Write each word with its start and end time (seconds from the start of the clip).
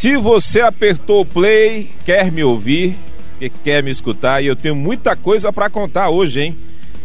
Se 0.00 0.16
você 0.16 0.62
apertou 0.62 1.20
o 1.20 1.26
play, 1.26 1.90
quer 2.06 2.32
me 2.32 2.42
ouvir, 2.42 2.96
quer 3.62 3.82
me 3.82 3.90
escutar, 3.90 4.42
e 4.42 4.46
eu 4.46 4.56
tenho 4.56 4.74
muita 4.74 5.14
coisa 5.14 5.52
para 5.52 5.68
contar 5.68 6.08
hoje, 6.08 6.40
hein? 6.40 6.58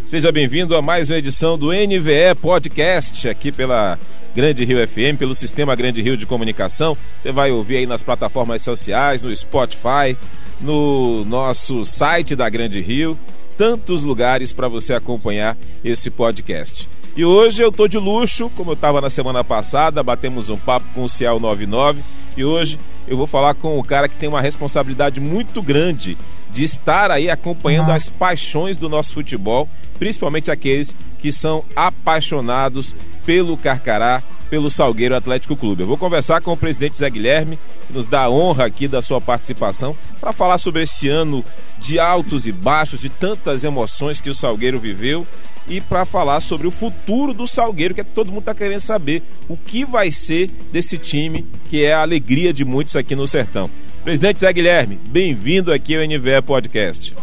Seja 0.05 0.31
bem-vindo 0.31 0.73
a 0.77 0.81
mais 0.81 1.09
uma 1.09 1.17
edição 1.17 1.57
do 1.57 1.73
NVE 1.73 2.33
Podcast, 2.41 3.27
aqui 3.27 3.51
pela 3.51 3.99
Grande 4.33 4.63
Rio 4.63 4.77
FM, 4.87 5.19
pelo 5.19 5.35
Sistema 5.35 5.75
Grande 5.75 6.01
Rio 6.01 6.15
de 6.15 6.25
Comunicação. 6.25 6.95
Você 7.19 7.33
vai 7.33 7.51
ouvir 7.51 7.79
aí 7.79 7.85
nas 7.85 8.01
plataformas 8.01 8.61
sociais, 8.61 9.21
no 9.21 9.35
Spotify, 9.35 10.15
no 10.61 11.25
nosso 11.25 11.83
site 11.83 12.33
da 12.33 12.47
Grande 12.47 12.79
Rio, 12.79 13.19
tantos 13.57 14.03
lugares 14.03 14.53
para 14.53 14.69
você 14.69 14.93
acompanhar 14.93 15.57
esse 15.83 16.09
podcast. 16.09 16.87
E 17.17 17.25
hoje 17.25 17.61
eu 17.61 17.73
tô 17.73 17.89
de 17.89 17.97
luxo, 17.97 18.49
como 18.55 18.71
eu 18.71 18.75
estava 18.75 19.01
na 19.01 19.09
semana 19.09 19.43
passada, 19.43 20.01
batemos 20.01 20.49
um 20.49 20.55
papo 20.55 20.85
com 20.93 21.03
o 21.03 21.09
Cial 21.09 21.41
99 21.41 22.01
e 22.37 22.43
hoje 22.43 22.79
eu 23.07 23.15
vou 23.15 23.27
falar 23.27 23.53
com 23.53 23.79
o 23.79 23.83
cara 23.83 24.09
que 24.09 24.15
tem 24.15 24.29
uma 24.29 24.41
responsabilidade 24.41 25.19
muito 25.19 25.61
grande 25.61 26.17
de 26.51 26.63
estar 26.63 27.11
aí 27.11 27.29
acompanhando 27.29 27.91
as 27.91 28.09
paixões 28.09 28.77
do 28.77 28.87
nosso 28.87 29.13
futebol, 29.13 29.67
principalmente 29.99 30.49
aqueles 30.49 30.95
que 31.19 31.31
são 31.31 31.63
apaixonados 31.75 32.95
pelo 33.25 33.57
Carcará, 33.57 34.23
pelo 34.49 34.71
Salgueiro 34.71 35.15
Atlético 35.15 35.55
Clube. 35.55 35.83
Eu 35.83 35.87
vou 35.87 35.97
conversar 35.97 36.41
com 36.41 36.53
o 36.53 36.57
presidente 36.57 36.97
Zé 36.97 37.09
Guilherme, 37.09 37.59
que 37.87 37.93
nos 37.93 38.07
dá 38.07 38.21
a 38.21 38.29
honra 38.29 38.65
aqui 38.65 38.87
da 38.87 39.01
sua 39.01 39.19
participação, 39.19 39.97
para 40.21 40.31
falar 40.31 40.57
sobre 40.57 40.83
esse 40.83 41.09
ano 41.09 41.43
de 41.77 41.99
altos 41.99 42.47
e 42.47 42.51
baixos, 42.51 43.01
de 43.01 43.09
tantas 43.09 43.63
emoções 43.63 44.21
que 44.21 44.29
o 44.29 44.35
Salgueiro 44.35 44.79
viveu 44.79 45.27
e 45.67 45.81
para 45.81 46.05
falar 46.05 46.39
sobre 46.39 46.67
o 46.67 46.71
futuro 46.71 47.33
do 47.33 47.47
Salgueiro, 47.47 47.93
que 47.93 48.01
é 48.01 48.03
todo 48.03 48.27
mundo 48.27 48.39
está 48.39 48.53
querendo 48.53 48.79
saber 48.79 49.21
o 49.49 49.57
que 49.57 49.85
vai 49.85 50.11
ser 50.11 50.49
desse 50.71 50.97
time, 50.97 51.45
que 51.69 51.83
é 51.83 51.93
a 51.93 52.01
alegria 52.01 52.53
de 52.53 52.63
muitos 52.63 52.95
aqui 52.95 53.15
no 53.15 53.27
Sertão. 53.27 53.69
Presidente 54.03 54.39
Zé 54.39 54.53
Guilherme, 54.53 54.99
bem-vindo 55.07 55.73
aqui 55.73 55.95
ao 55.95 56.05
NVE 56.05 56.41
Podcast. 56.45 57.15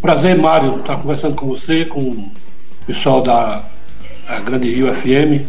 Prazer, 0.00 0.36
Mário, 0.36 0.80
estar 0.80 0.96
conversando 0.96 1.34
com 1.36 1.46
você, 1.46 1.84
com 1.84 2.00
o 2.00 2.32
pessoal 2.86 3.22
da 3.22 3.64
Grande 4.44 4.74
Rio 4.74 4.92
FM, 4.92 5.46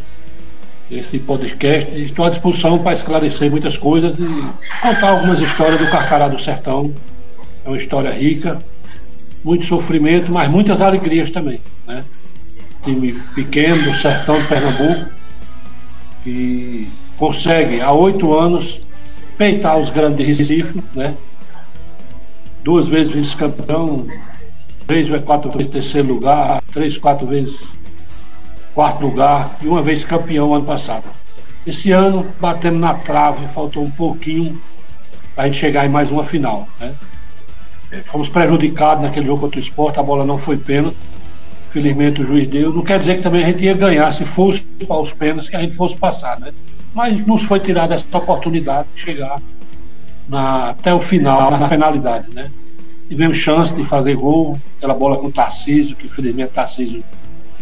esse 0.91 1.19
podcast. 1.19 1.95
Estou 1.99 2.25
à 2.25 2.29
disposição 2.29 2.79
para 2.79 2.93
esclarecer 2.93 3.49
muitas 3.49 3.77
coisas 3.77 4.17
e 4.17 4.79
contar 4.81 5.09
algumas 5.09 5.39
histórias 5.39 5.79
do 5.79 5.89
Carcará 5.89 6.27
do 6.27 6.39
Sertão. 6.39 6.93
É 7.65 7.69
uma 7.69 7.77
história 7.77 8.11
rica, 8.11 8.61
muito 9.43 9.65
sofrimento, 9.65 10.31
mas 10.31 10.49
muitas 10.49 10.81
alegrias 10.81 11.29
também. 11.29 11.59
Time 12.89 13.13
pequeno 13.35 13.83
do 13.83 13.93
sertão 13.95 14.41
de 14.41 14.47
Pernambuco, 14.47 15.11
que 16.23 16.89
consegue 17.17 17.79
há 17.81 17.91
oito 17.91 18.33
anos 18.33 18.79
peitar 19.37 19.77
os 19.77 19.91
grandes 19.91 20.17
de 20.17 20.23
Recife, 20.23 20.83
né? 20.95 21.13
Duas 22.63 22.87
vezes 22.87 23.13
vice-campeão, 23.13 24.07
três 24.87 25.07
quatro 25.21 25.51
vezes 25.51 25.71
terceiro 25.71 26.07
lugar, 26.07 26.61
três, 26.73 26.97
quatro 26.97 27.27
vezes 27.27 27.61
quarto 28.73 29.01
lugar 29.01 29.55
e 29.61 29.67
uma 29.67 29.83
vez 29.83 30.03
campeão 30.03 30.55
ano 30.55 30.65
passado. 30.65 31.05
Esse 31.67 31.91
ano 31.91 32.25
batemos 32.39 32.81
na 32.81 32.95
trave, 32.95 33.45
faltou 33.53 33.83
um 33.83 33.91
pouquinho 33.91 34.59
para 35.35 35.43
a 35.43 35.47
gente 35.47 35.59
chegar 35.59 35.85
em 35.85 35.89
mais 35.89 36.09
uma 36.09 36.23
final. 36.23 36.67
Né? 36.79 36.95
Fomos 38.05 38.29
prejudicados 38.29 39.03
naquele 39.03 39.27
jogo 39.27 39.41
contra 39.41 39.59
o 39.59 39.63
esporte, 39.63 39.99
a 39.99 40.03
bola 40.03 40.25
não 40.25 40.39
foi 40.39 40.57
pênalti 40.57 40.97
Felizmente 41.71 42.21
o 42.21 42.25
juiz 42.25 42.47
deu. 42.47 42.73
Não 42.73 42.83
quer 42.83 42.99
dizer 42.99 43.17
que 43.17 43.23
também 43.23 43.43
a 43.43 43.47
gente 43.47 43.63
ia 43.63 43.73
ganhar 43.73 44.11
se 44.13 44.25
fosse 44.25 44.61
para 44.61 44.99
os 44.99 45.13
pênaltis 45.13 45.49
que 45.49 45.55
a 45.55 45.61
gente 45.61 45.75
fosse 45.75 45.95
passar, 45.95 46.39
né? 46.39 46.51
Mas 46.93 47.25
nos 47.25 47.43
foi 47.43 47.59
tirada 47.59 47.93
essa 47.93 48.17
oportunidade 48.17 48.87
de 48.95 49.01
chegar 49.01 49.39
na, 50.27 50.71
até 50.71 50.93
o 50.93 50.99
final, 50.99 51.51
na 51.51 51.67
penalidade, 51.67 52.33
né? 52.33 52.49
Tivemos 53.07 53.37
chance 53.37 53.73
de 53.73 53.83
fazer 53.83 54.15
gol, 54.15 54.57
aquela 54.77 54.93
bola 54.93 55.17
com 55.17 55.27
o 55.27 55.31
Tarcísio, 55.31 55.95
que 55.95 56.07
infelizmente 56.07 56.51
Tarcísio 56.51 57.03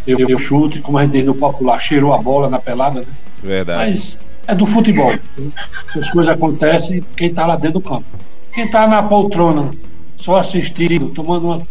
deu, 0.06 0.26
deu 0.26 0.38
chute, 0.38 0.80
como 0.80 0.98
a 0.98 1.04
gente 1.04 1.14
diz 1.14 1.26
no 1.26 1.36
popular, 1.36 1.80
cheirou 1.80 2.14
a 2.14 2.18
bola 2.18 2.50
na 2.50 2.60
pelada, 2.60 3.02
né? 3.02 3.08
Verdade. 3.42 3.92
Mas 3.92 4.18
é 4.48 4.56
do 4.56 4.66
futebol. 4.66 5.14
As 5.96 6.10
coisas 6.10 6.34
acontecem 6.34 7.04
quem 7.16 7.30
está 7.30 7.46
lá 7.46 7.56
dentro 7.56 7.80
do 7.80 7.82
campo. 7.82 8.06
Quem 8.54 8.64
está 8.64 8.88
na 8.88 9.04
poltrona, 9.04 9.70
só 10.16 10.38
assistindo, 10.38 11.10
tomando 11.10 11.48
uma 11.48 11.62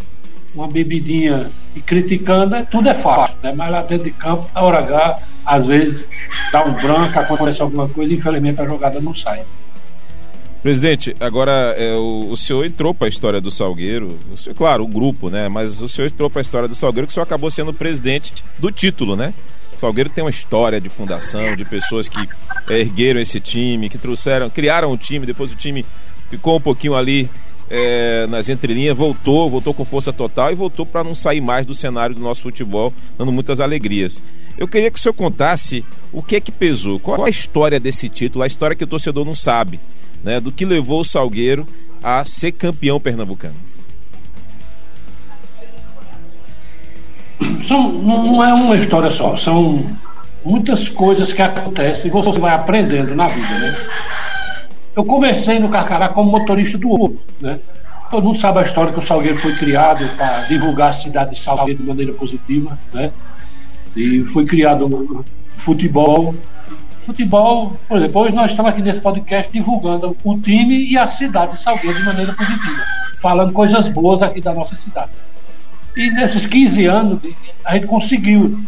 uma 0.57 0.69
bebidinha 0.69 1.51
e 1.75 1.81
criticando, 1.81 2.55
é, 2.55 2.63
tudo 2.63 2.89
é 2.89 2.95
fácil, 2.95 3.37
né? 3.43 3.53
Mas 3.55 3.71
lá 3.71 3.83
dentro 3.83 4.05
de 4.05 4.11
campo, 4.11 4.49
na 4.55 4.63
hora 4.63 4.79
H, 4.79 5.19
às 5.45 5.67
vezes 5.67 6.07
dá 6.51 6.65
um 6.65 6.73
branco, 6.73 7.19
acontece 7.19 7.61
alguma 7.61 7.89
coisa 7.89 8.13
e 8.13 8.17
infelizmente 8.17 8.61
a 8.61 8.67
jogada 8.67 9.01
não 9.01 9.15
sai. 9.15 9.43
Presidente, 10.63 11.15
agora 11.21 11.75
é, 11.77 11.95
o, 11.95 12.31
o, 12.31 12.37
senhor 12.37 12.65
entrou 12.65 12.93
para 12.93 13.07
a 13.07 13.09
história 13.09 13.41
do 13.41 13.51
Salgueiro, 13.51 14.19
o 14.33 14.37
senhor, 14.37 14.57
claro, 14.57 14.83
o 14.83 14.89
grupo, 14.89 15.31
né? 15.31 15.49
Mas 15.49 15.81
o 15.81 15.89
senhor 15.89 16.09
entrou 16.09 16.29
para 16.29 16.41
a 16.41 16.43
história 16.43 16.67
do 16.67 16.75
Salgueiro, 16.75 17.07
que 17.07 17.13
o 17.13 17.15
senhor 17.15 17.25
acabou 17.25 17.51
sendo 17.51 17.73
presidente 17.73 18.33
do 18.59 18.73
título, 18.73 19.15
né? 19.15 19.33
O 19.77 19.79
Salgueiro 19.79 20.11
tem 20.11 20.25
uma 20.25 20.31
história 20.31 20.81
de 20.81 20.89
fundação, 20.89 21.55
de 21.55 21.65
pessoas 21.65 22.09
que 22.09 22.29
ergueram 22.69 23.21
esse 23.21 23.39
time, 23.39 23.89
que 23.89 23.99
trouxeram, 23.99 24.51
criaram 24.51 24.91
o 24.91 24.97
time, 24.97 25.27
depois 25.27 25.53
o 25.53 25.55
time 25.55 25.85
ficou 26.31 26.57
um 26.57 26.61
pouquinho 26.61 26.97
ali 26.97 27.31
é, 27.71 28.27
nas 28.29 28.49
entrelinhas, 28.49 28.97
voltou, 28.97 29.51
voltou 29.51 29.75
com 29.75 29.85
força 29.85 30.13
total 30.13 30.53
e 30.53 30.55
voltou 30.55 30.87
para 30.87 31.03
não 31.03 31.15
sair 31.15 31.41
mais 31.41 31.67
do 31.67 31.75
cenário 31.75 32.15
do 32.15 32.21
nosso 32.21 32.43
futebol, 32.43 32.93
dando 33.19 33.33
muitas 33.33 33.61
alegrias. 33.61 34.23
Eu 34.57 34.69
queria 34.69 34.91
que 34.91 34.99
o 34.99 35.03
senhor 35.03 35.15
contasse 35.15 35.85
o 36.13 36.23
que 36.23 36.37
é 36.37 36.41
que 36.41 36.53
pesou, 36.53 36.99
qual 36.99 37.25
a 37.25 37.31
história 37.31 37.81
desse 37.81 38.09
título, 38.09 38.43
a 38.43 38.47
história 38.47 38.77
que 38.77 38.85
o 38.85 38.87
torcedor 38.87 39.25
não 39.25 39.35
sabe, 39.35 39.81
né, 40.23 40.41
do 40.41 40.53
que 40.53 40.65
levou 40.65 41.01
o 41.01 41.05
Salgueiro 41.05 41.67
a 42.03 42.25
ser 42.25 42.53
campeão 42.53 43.01
pernambucano. 43.01 43.55
São, 47.67 47.93
não 47.93 48.43
é 48.43 48.55
uma 48.55 48.77
história 48.77 49.11
só, 49.11 49.37
são 49.37 49.85
muitas 50.45 50.89
coisas 50.89 51.33
que 51.33 51.43
acontecem 51.43 52.07
e 52.07 52.11
você 52.11 52.39
vai 52.39 52.55
aprendendo 52.55 53.15
na 53.15 53.29
vida, 53.29 53.59
né? 53.59 53.77
Eu 54.97 55.05
comecei 55.05 55.59
no 55.59 55.69
Carcará 55.69 56.09
como 56.09 56.31
motorista 56.31 56.79
do 56.79 56.91
Uber, 56.91 57.19
né? 57.39 57.61
Todo 58.11 58.25
mundo 58.25 58.39
sabe 58.39 58.61
a 58.61 58.63
história 58.63 58.93
que 58.93 58.99
o 58.99 59.03
Salgueiro 59.03 59.37
foi 59.37 59.55
criado 59.57 60.09
para 60.17 60.45
divulgar 60.45 60.89
a 60.89 60.93
cidade 60.93 61.33
de 61.33 61.41
Salgueiro 61.41 61.83
de 61.83 61.87
maneira 61.87 62.13
positiva, 62.15 62.79
né? 62.95 63.13
E 63.95 64.23
foi 64.23 64.47
criado 64.47 65.25
futebol. 65.59 66.35
Futebol, 67.05 67.79
por 67.87 67.99
exemplo, 67.99 68.23
hoje 68.23 68.35
nós 68.35 68.51
estamos 68.51 68.73
aqui 68.73 68.81
nesse 68.81 69.01
podcast 69.01 69.53
divulgando 69.53 70.17
o 70.25 70.39
time 70.39 70.91
e 70.91 70.97
a 70.97 71.07
cidade 71.07 71.53
de 71.53 71.61
Salgueiro 71.61 71.99
de 71.99 72.05
maneira 72.05 72.33
positiva, 72.33 72.83
falando 73.21 73.53
coisas 73.53 73.89
boas 73.89 74.23
aqui 74.23 74.41
da 74.41 74.55
nossa 74.55 74.77
cidade. 74.77 75.11
E 75.95 76.11
nesses 76.11 76.47
15 76.47 76.87
anos 76.87 77.21
a 77.65 77.75
gente 77.75 77.87
conseguiu 77.87 78.61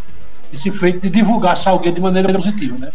esse 0.52 0.70
feito 0.72 1.00
de 1.00 1.10
divulgar 1.10 1.56
Salgueiro 1.56 1.96
de 1.96 2.02
maneira 2.02 2.32
positiva, 2.34 2.76
né? 2.76 2.90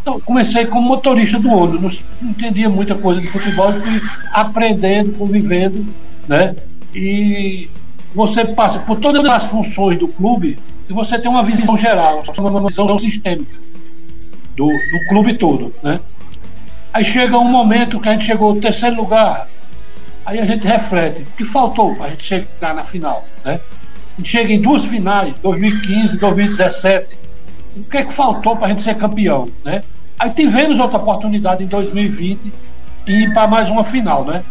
Então, 0.00 0.20
comecei 0.20 0.66
como 0.66 0.88
motorista 0.88 1.38
do 1.38 1.50
ônibus, 1.50 2.02
não 2.20 2.30
entendia 2.30 2.68
muita 2.68 2.94
coisa 2.94 3.20
de 3.20 3.28
futebol, 3.28 3.72
fui 3.74 4.00
aprendendo, 4.32 5.12
convivendo, 5.18 5.84
né? 6.26 6.54
E 6.94 7.68
você 8.14 8.44
passa 8.44 8.78
por 8.78 8.98
todas 8.98 9.24
as 9.26 9.44
funções 9.44 9.98
do 9.98 10.08
clube 10.08 10.56
e 10.88 10.92
você 10.92 11.18
tem 11.18 11.30
uma 11.30 11.42
visão 11.42 11.76
geral, 11.76 12.22
uma 12.38 12.68
visão 12.68 12.98
sistêmica 12.98 13.56
do, 14.56 14.66
do 14.66 15.08
clube 15.08 15.34
todo, 15.34 15.72
né? 15.82 16.00
Aí 16.92 17.04
chega 17.04 17.38
um 17.38 17.44
momento 17.44 18.00
que 18.00 18.08
a 18.08 18.12
gente 18.12 18.24
chegou 18.24 18.54
no 18.54 18.60
terceiro 18.60 18.96
lugar, 18.96 19.46
aí 20.24 20.38
a 20.38 20.44
gente 20.44 20.66
reflete, 20.66 21.22
o 21.22 21.36
que 21.36 21.44
faltou 21.44 21.94
para 21.94 22.06
a 22.06 22.10
gente 22.10 22.22
chegar 22.22 22.74
na 22.74 22.84
final, 22.84 23.24
né? 23.44 23.60
A 24.16 24.20
gente 24.20 24.30
chega 24.30 24.52
em 24.52 24.60
duas 24.60 24.84
finais, 24.86 25.34
2015 25.42 26.14
e 26.14 26.18
2017, 26.18 27.17
o 27.80 27.84
que 27.84 27.96
é 27.96 28.04
que 28.04 28.12
faltou 28.12 28.56
para 28.56 28.66
a 28.66 28.68
gente 28.70 28.82
ser 28.82 28.94
campeão, 28.96 29.48
né? 29.64 29.82
Aí 30.18 30.30
tivemos 30.30 30.78
outra 30.80 30.98
oportunidade 30.98 31.62
em 31.62 31.66
2020 31.66 32.52
e 33.06 33.12
ir 33.12 33.32
para 33.32 33.46
mais 33.46 33.68
uma 33.68 33.84
final, 33.84 34.24
né? 34.24 34.42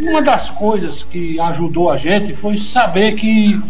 Uma 0.00 0.20
das 0.20 0.50
coisas 0.50 1.04
que 1.04 1.38
ajudou 1.38 1.90
a 1.90 1.96
gente 1.96 2.34
foi 2.34 2.58
saber 2.58 3.12
que 3.12 3.60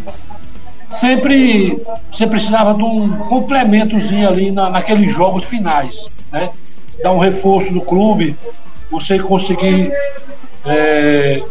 sempre 0.88 1.82
você 2.10 2.26
precisava 2.26 2.72
de 2.74 2.82
um 2.82 3.10
complementozinho 3.10 4.28
ali 4.28 4.50
na, 4.50 4.70
naqueles 4.70 5.12
jogos 5.12 5.44
finais, 5.44 6.06
né? 6.32 6.50
Dar 7.02 7.12
um 7.12 7.18
reforço 7.18 7.70
no 7.70 7.82
clube, 7.82 8.34
você 8.90 9.18
conseguir 9.18 9.92
é, 10.64 11.42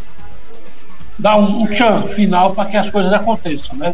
dar 1.19 1.37
um, 1.37 1.61
um 1.61 1.67
tchan 1.67 2.03
final 2.07 2.53
para 2.53 2.69
que 2.69 2.77
as 2.77 2.89
coisas 2.89 3.13
aconteçam, 3.13 3.77
né? 3.77 3.93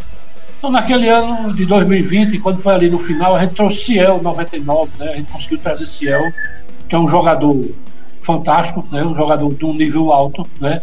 Então, 0.60 0.70
naquele 0.70 1.08
ano 1.08 1.54
de 1.54 1.66
2020, 1.66 2.38
quando 2.40 2.60
foi 2.60 2.74
ali 2.74 2.90
no 2.90 3.00
final, 3.00 3.34
a 3.34 3.42
gente 3.42 3.56
trouxe 3.56 3.86
Ciel 3.86 4.20
99, 4.22 4.92
né? 5.00 5.12
A 5.14 5.16
gente 5.16 5.32
conseguiu 5.32 5.58
trazer 5.58 5.86
Ciel, 5.86 6.34
que 6.90 6.94
é 6.94 7.00
um 7.00 7.08
jogador 7.08 7.64
fantástico, 8.22 8.86
né? 8.92 9.02
Um 9.02 9.16
jogador 9.16 9.54
de 9.54 9.66
um 9.66 9.74
nível 9.74 10.12
alto, 10.12 10.46
né? 10.60 10.82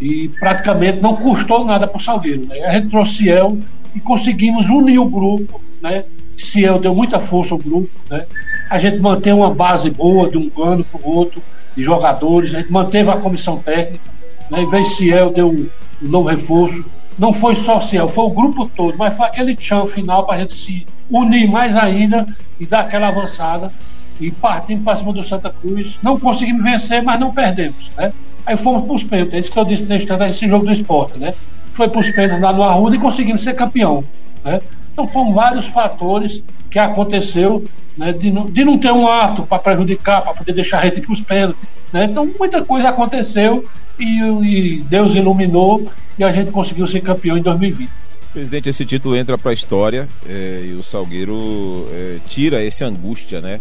E 0.00 0.28
praticamente 0.40 0.98
não 1.00 1.14
custou 1.14 1.64
nada 1.64 1.86
para 1.86 1.98
o 1.98 2.02
Salgueiro, 2.02 2.46
né? 2.48 2.64
A 2.64 2.72
gente 2.72 2.88
trouxe 2.88 3.18
Ciel 3.18 3.56
e 3.94 4.00
conseguimos 4.00 4.68
unir 4.68 4.98
o 4.98 5.08
grupo, 5.08 5.60
né? 5.80 6.02
Ciel 6.36 6.80
deu 6.80 6.92
muita 6.92 7.20
força 7.20 7.54
ao 7.54 7.58
grupo, 7.58 7.88
né? 8.10 8.26
A 8.68 8.76
gente 8.76 8.98
mantém 8.98 9.32
uma 9.32 9.54
base 9.54 9.88
boa 9.88 10.28
de 10.28 10.36
um 10.36 10.50
ano 10.60 10.84
para 10.84 11.00
o 11.00 11.16
outro. 11.16 11.40
de 11.76 11.82
jogadores, 11.82 12.52
a 12.54 12.58
gente 12.58 12.72
manteve 12.72 13.08
a 13.10 13.18
comissão 13.18 13.58
técnica, 13.58 14.10
né? 14.50 14.62
e 14.62 14.66
veio 14.66 14.86
Ciel, 14.86 15.30
deu 15.30 15.50
um 15.50 15.68
novo 16.00 16.28
reforço. 16.28 16.84
Não 17.18 17.32
foi 17.32 17.54
só 17.54 17.80
Ciel, 17.80 18.08
foi 18.08 18.24
o 18.24 18.30
grupo 18.30 18.68
todo, 18.68 18.96
mas 18.98 19.16
foi 19.16 19.26
aquele 19.26 19.56
chão 19.58 19.86
final 19.86 20.24
para 20.24 20.36
a 20.36 20.38
gente 20.40 20.54
se 20.54 20.86
unir 21.10 21.48
mais 21.48 21.76
ainda 21.76 22.26
e 22.60 22.66
dar 22.66 22.80
aquela 22.80 23.08
avançada 23.08 23.72
e 24.20 24.30
partindo 24.30 24.84
para 24.84 24.96
cima 24.96 25.12
do 25.12 25.22
Santa 25.22 25.50
Cruz. 25.50 25.96
Não 26.02 26.18
conseguimos 26.18 26.62
vencer, 26.62 27.02
mas 27.02 27.18
não 27.18 27.32
perdemos. 27.32 27.90
Né? 27.96 28.12
Aí 28.44 28.56
fomos 28.56 28.82
para 28.82 28.94
os 28.94 29.02
pênaltis, 29.02 29.34
é 29.34 29.38
isso 29.38 29.52
que 29.52 29.58
eu 29.58 29.64
disse 29.64 29.84
nesse 29.84 30.48
jogo 30.48 30.66
do 30.66 30.72
esporte. 30.72 31.18
Né? 31.18 31.32
Foi 31.72 31.88
para 31.88 32.00
os 32.00 32.10
pênaltis 32.10 32.40
lá 32.40 32.52
no 32.52 32.62
Arruda 32.62 32.96
e 32.96 32.98
conseguimos 32.98 33.42
ser 33.42 33.54
campeão. 33.54 34.04
Né? 34.44 34.60
Então 34.92 35.06
foram 35.06 35.32
vários 35.32 35.66
fatores 35.66 36.42
que 36.70 36.78
aconteceu 36.78 37.64
né, 37.96 38.12
de, 38.12 38.30
não, 38.30 38.46
de 38.46 38.64
não 38.64 38.78
ter 38.78 38.92
um 38.92 39.08
ato 39.08 39.42
para 39.42 39.58
prejudicar, 39.58 40.22
para 40.22 40.34
poder 40.34 40.52
deixar 40.52 40.80
a 40.80 40.84
gente 40.84 41.00
para 41.00 41.12
os 41.12 41.20
pênaltis. 41.20 41.62
Né? 41.92 42.04
Então 42.04 42.28
muita 42.38 42.64
coisa 42.64 42.90
aconteceu 42.90 43.64
e, 43.98 44.20
e, 44.20 44.76
Deus 44.88 45.14
iluminou 45.14 45.86
e 46.18 46.24
a 46.24 46.32
gente 46.32 46.50
conseguiu 46.50 46.86
ser 46.86 47.00
campeão 47.00 47.36
em 47.36 47.42
2020. 47.42 47.90
Presidente, 48.32 48.68
esse 48.68 48.84
título 48.84 49.16
entra 49.16 49.38
para 49.38 49.50
a 49.50 49.54
história 49.54 50.08
é, 50.28 50.62
e 50.66 50.74
o 50.74 50.82
Salgueiro 50.82 51.86
é, 51.90 52.18
tira 52.28 52.62
essa 52.62 52.86
angústia, 52.86 53.40
né? 53.40 53.60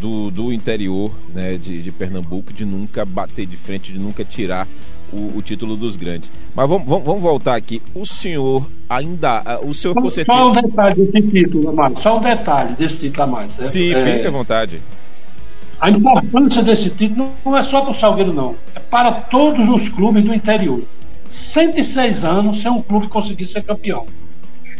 Do, 0.00 0.30
do 0.30 0.52
interior 0.52 1.14
né, 1.32 1.56
de, 1.56 1.80
de 1.80 1.92
Pernambuco 1.92 2.52
de 2.52 2.64
nunca 2.64 3.04
bater 3.04 3.46
de 3.46 3.56
frente, 3.56 3.92
de 3.92 3.98
nunca 3.98 4.24
tirar 4.24 4.66
o, 5.12 5.38
o, 5.38 5.42
título 5.42 5.76
dos 5.76 5.96
grandes. 5.96 6.30
Mas 6.54 6.68
vamos, 6.68 6.86
vamos, 6.86 7.04
vamos, 7.04 7.22
voltar 7.22 7.54
aqui. 7.54 7.80
O 7.94 8.04
senhor 8.04 8.68
ainda. 8.88 9.60
O 9.62 9.72
senhor 9.72 9.94
com 9.94 10.10
certeza... 10.10 10.36
Só 10.36 10.50
um 10.50 10.52
detalhe 10.52 11.06
desse 11.06 11.28
título, 11.28 11.70
Amado. 11.70 12.00
Só 12.00 12.18
um 12.18 12.20
detalhe 12.20 12.74
desse 12.74 12.98
título 12.98 13.22
a 13.22 13.26
mais. 13.26 13.56
Né? 13.56 13.66
Sim, 13.66 13.94
é, 13.94 14.14
fique 14.16 14.26
à 14.26 14.30
vontade. 14.30 14.80
A 15.84 15.90
importância 15.90 16.62
desse 16.62 16.88
título 16.88 17.30
não 17.44 17.54
é 17.54 17.62
só 17.62 17.82
para 17.82 17.90
o 17.90 17.94
Salgueiro, 17.94 18.32
não. 18.32 18.54
É 18.74 18.80
para 18.80 19.12
todos 19.12 19.68
os 19.68 19.86
clubes 19.90 20.24
do 20.24 20.32
interior. 20.32 20.82
106 21.28 22.24
anos 22.24 22.62
sem 22.62 22.70
um 22.70 22.80
clube 22.80 23.06
conseguir 23.06 23.44
ser 23.44 23.62
campeão. 23.62 24.06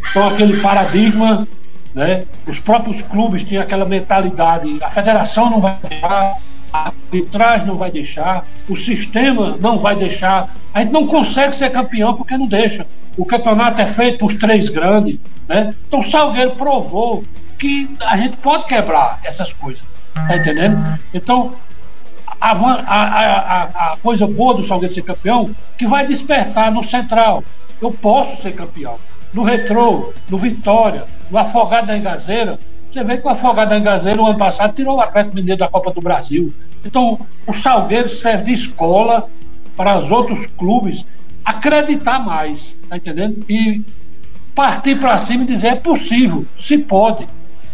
Então, 0.09 0.27
aquele 0.27 0.59
paradigma, 0.63 1.47
né? 1.93 2.23
os 2.47 2.59
próprios 2.59 3.03
clubes 3.03 3.43
tinham 3.43 3.61
aquela 3.61 3.85
mentalidade: 3.85 4.79
a 4.81 4.89
federação 4.89 5.47
não 5.47 5.61
vai 5.61 5.77
deixar, 5.87 6.37
a 6.73 6.85
arbitragem 6.87 7.67
não 7.67 7.75
vai 7.75 7.91
deixar, 7.91 8.43
o 8.67 8.75
sistema 8.75 9.55
não 9.61 9.77
vai 9.77 9.95
deixar. 9.95 10.55
A 10.73 10.81
gente 10.81 10.91
não 10.91 11.05
consegue 11.05 11.55
ser 11.55 11.69
campeão 11.69 12.15
porque 12.15 12.35
não 12.35 12.47
deixa. 12.47 12.87
O 13.15 13.23
campeonato 13.23 13.79
é 13.79 13.85
feito 13.85 14.25
os 14.25 14.33
três 14.33 14.69
grandes. 14.69 15.19
Né? 15.47 15.71
Então, 15.87 15.99
o 15.99 16.03
Salgueiro 16.03 16.49
provou 16.55 17.23
que 17.59 17.95
a 18.01 18.17
gente 18.17 18.37
pode 18.37 18.65
quebrar 18.65 19.19
essas 19.23 19.53
coisas. 19.53 19.93
Tá 20.15 20.37
entendendo? 20.37 20.99
Então, 21.13 21.53
a, 22.39 22.51
a, 22.51 23.37
a, 23.37 23.63
a 23.93 23.97
coisa 23.97 24.25
boa 24.25 24.55
do 24.55 24.65
Salgueiro 24.65 24.93
ser 24.93 25.03
campeão, 25.03 25.51
que 25.77 25.85
vai 25.85 26.07
despertar 26.07 26.71
no 26.71 26.83
Central. 26.83 27.43
Eu 27.81 27.91
posso 27.91 28.41
ser 28.41 28.53
campeão. 28.53 28.97
No 29.33 29.43
Retrô, 29.43 30.13
no 30.29 30.37
Vitória, 30.37 31.03
no 31.29 31.37
Afogado 31.37 31.87
da 31.87 31.97
Engazeira. 31.97 32.57
Você 32.91 33.03
vê 33.03 33.17
que 33.17 33.27
o 33.27 33.29
Afogado 33.29 33.69
da 33.69 33.77
Engazeira, 33.77 34.21
o 34.21 34.25
ano 34.25 34.37
passado, 34.37 34.73
tirou 34.73 34.97
o 34.97 35.01
Atlético 35.01 35.35
Mineiro 35.35 35.59
da 35.59 35.67
Copa 35.67 35.91
do 35.91 36.01
Brasil. 36.01 36.53
Então, 36.83 37.19
o 37.45 37.53
Salgueiro 37.53 38.07
serve 38.07 38.45
de 38.45 38.53
escola 38.53 39.27
para 39.75 39.97
os 39.97 40.09
outros 40.09 40.47
clubes 40.57 41.03
acreditar 41.43 42.19
mais, 42.19 42.73
tá 42.89 42.97
entendendo? 42.97 43.43
E 43.49 43.83
partir 44.55 44.97
para 44.97 45.17
cima 45.17 45.43
e 45.43 45.47
dizer 45.47 45.67
é 45.67 45.75
possível, 45.75 46.45
se 46.57 46.77
pode, 46.77 47.27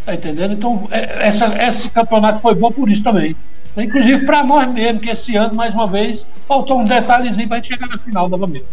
tá 0.05 0.13
entendendo? 0.13 0.53
Então, 0.53 0.87
é, 0.91 1.27
essa, 1.27 1.47
esse 1.65 1.89
campeonato 1.89 2.39
foi 2.39 2.55
bom 2.55 2.71
por 2.71 2.89
isso 2.89 3.03
também. 3.03 3.35
Inclusive 3.77 4.25
para 4.25 4.43
nós 4.43 4.71
mesmo, 4.71 4.99
que 4.99 5.09
esse 5.09 5.35
ano, 5.35 5.55
mais 5.55 5.73
uma 5.73 5.87
vez, 5.87 6.25
faltou 6.47 6.79
um 6.81 6.85
detalhezinho 6.85 7.47
para 7.47 7.57
a 7.57 7.59
gente 7.59 7.69
chegar 7.69 7.87
na 7.87 7.97
final 7.97 8.27
novamente. 8.27 8.65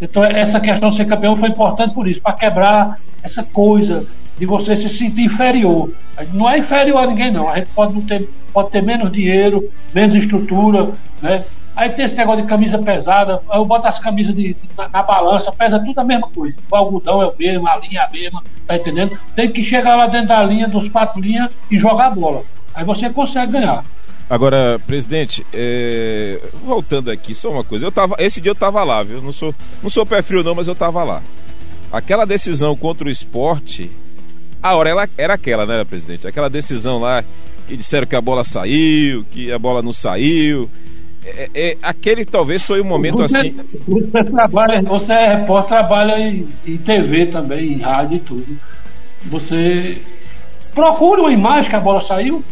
Então, 0.00 0.24
essa 0.24 0.60
questão 0.60 0.90
de 0.90 0.96
ser 0.96 1.06
campeão 1.06 1.36
foi 1.36 1.48
importante 1.48 1.94
por 1.94 2.06
isso, 2.06 2.20
para 2.20 2.32
quebrar 2.32 2.98
essa 3.22 3.42
coisa 3.42 4.06
de 4.38 4.46
você 4.46 4.76
se 4.76 4.88
sentir 4.88 5.22
inferior. 5.22 5.90
Não 6.32 6.48
é 6.48 6.58
inferior 6.58 7.02
a 7.02 7.06
ninguém, 7.06 7.30
não. 7.30 7.48
A 7.48 7.56
gente 7.56 7.68
pode, 7.74 7.94
não 7.94 8.02
ter, 8.02 8.28
pode 8.52 8.70
ter 8.70 8.82
menos 8.82 9.10
dinheiro, 9.10 9.70
menos 9.94 10.14
estrutura, 10.14 10.90
né? 11.22 11.42
Aí 11.76 11.90
tem 11.90 12.06
esse 12.06 12.14
negócio 12.14 12.40
de 12.40 12.48
camisa 12.48 12.78
pesada, 12.78 13.38
eu 13.52 13.64
boto 13.66 13.86
as 13.86 13.98
camisas 13.98 14.34
de, 14.34 14.54
de, 14.54 14.68
na, 14.78 14.88
na, 14.88 15.02
balança, 15.02 15.52
pesa 15.52 15.78
tudo 15.78 15.98
a 15.98 16.04
mesma 16.04 16.26
coisa. 16.28 16.56
O 16.70 16.74
algodão 16.74 17.22
é 17.22 17.26
o 17.26 17.34
mesmo, 17.38 17.68
a 17.68 17.76
linha 17.76 18.00
é 18.00 18.04
a 18.04 18.10
mesma, 18.10 18.42
tá 18.66 18.76
entendendo? 18.76 19.18
Tem 19.34 19.52
que 19.52 19.62
chegar 19.62 19.94
lá 19.94 20.06
dentro 20.06 20.28
da 20.28 20.42
linha, 20.42 20.66
dos 20.66 20.88
quatro 20.88 21.20
linhas 21.20 21.52
e 21.70 21.76
jogar 21.76 22.06
a 22.06 22.10
bola. 22.10 22.42
Aí 22.74 22.82
você 22.82 23.10
consegue 23.10 23.52
ganhar. 23.52 23.84
Agora, 24.28 24.80
presidente, 24.86 25.46
é... 25.52 26.40
voltando 26.64 27.10
aqui, 27.10 27.34
só 27.34 27.50
uma 27.50 27.62
coisa. 27.62 27.84
Eu 27.84 27.92
tava, 27.92 28.16
esse 28.18 28.40
dia 28.40 28.50
eu 28.50 28.56
tava 28.56 28.82
lá, 28.82 29.02
viu? 29.02 29.20
Não 29.20 29.32
sou, 29.32 29.54
não 29.82 29.90
sou 29.90 30.06
pé 30.06 30.22
frio 30.22 30.42
não, 30.42 30.54
mas 30.54 30.66
eu 30.66 30.74
tava 30.74 31.04
lá. 31.04 31.22
Aquela 31.92 32.24
decisão 32.24 32.74
contra 32.74 33.06
o 33.06 33.10
esporte, 33.10 33.90
a 34.62 34.74
hora 34.74 34.88
ela, 34.88 35.08
era 35.18 35.34
aquela, 35.34 35.66
né, 35.66 35.84
presidente? 35.84 36.26
Aquela 36.26 36.48
decisão 36.48 36.98
lá 36.98 37.22
que 37.68 37.76
disseram 37.76 38.06
que 38.06 38.16
a 38.16 38.20
bola 38.20 38.44
saiu, 38.44 39.26
que 39.30 39.52
a 39.52 39.58
bola 39.58 39.82
não 39.82 39.92
saiu. 39.92 40.70
É, 41.26 41.50
é 41.54 41.76
aquele 41.82 42.24
talvez 42.24 42.62
foi 42.62 42.80
um 42.80 42.84
momento 42.84 43.18
você, 43.18 43.38
assim. 43.38 43.56
Você 43.86 44.24
trabalha, 44.24 44.82
você 44.82 45.12
é 45.12 45.36
repórter, 45.36 45.68
trabalha 45.68 46.20
em, 46.20 46.48
em 46.64 46.78
TV 46.78 47.26
também, 47.26 47.72
em 47.72 47.78
rádio 47.80 48.16
e 48.16 48.20
tudo. 48.20 48.58
Você 49.24 49.98
procura 50.72 51.22
uma 51.22 51.32
imagem 51.32 51.68
que 51.68 51.76
a 51.76 51.80
bola 51.80 52.00
saiu, 52.00 52.44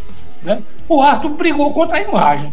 né? 0.43 0.61
O 0.88 1.00
Arthur 1.00 1.31
brigou 1.31 1.73
contra 1.73 1.99
a 1.99 2.03
imagem. 2.03 2.53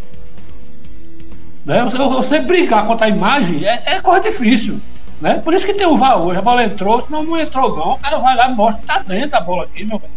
Né? 1.65 1.83
Você, 1.83 1.97
você 1.97 2.39
brigar 2.39 2.85
contra 2.85 3.07
a 3.07 3.09
imagem 3.09 3.65
é, 3.65 3.81
é 3.85 4.01
coisa 4.01 4.29
difícil. 4.29 4.79
Né? 5.19 5.35
Por 5.43 5.53
isso 5.53 5.65
que 5.65 5.73
tem 5.73 5.85
o 5.85 5.97
VAR 5.97 6.19
hoje. 6.19 6.39
A 6.39 6.41
bola 6.41 6.63
entrou, 6.63 7.05
não, 7.09 7.23
não 7.23 7.39
entrou 7.39 7.75
não. 7.75 7.93
O 7.93 7.97
cara 7.97 8.17
vai 8.17 8.35
lá 8.35 8.49
e 8.49 8.55
mostra 8.55 8.81
que 8.81 8.87
tá 8.87 8.99
dentro 8.99 9.37
a 9.37 9.41
bola 9.41 9.63
aqui, 9.63 9.83
meu 9.83 9.99
velho. 9.99 10.13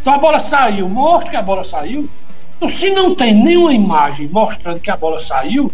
Então 0.00 0.14
a 0.14 0.18
bola 0.18 0.40
saiu, 0.40 0.88
mostra 0.88 1.30
que 1.30 1.36
a 1.36 1.42
bola 1.42 1.64
saiu. 1.64 2.08
Então, 2.56 2.68
se 2.68 2.90
não 2.90 3.14
tem 3.14 3.34
nenhuma 3.34 3.72
imagem 3.72 4.28
mostrando 4.28 4.80
que 4.80 4.90
a 4.90 4.96
bola 4.96 5.20
saiu, 5.20 5.70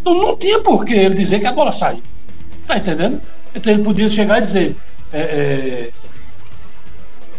então 0.00 0.14
não 0.14 0.36
tinha 0.36 0.60
por 0.60 0.84
que 0.84 0.92
ele 0.92 1.14
dizer 1.14 1.40
que 1.40 1.46
a 1.46 1.52
bola 1.52 1.72
saiu. 1.72 2.02
Tá 2.66 2.76
entendendo? 2.76 3.20
Então 3.54 3.72
ele 3.72 3.82
podia 3.82 4.10
chegar 4.10 4.38
e 4.38 4.42
dizer: 4.42 4.76
é, 5.12 5.18
é, 5.18 5.90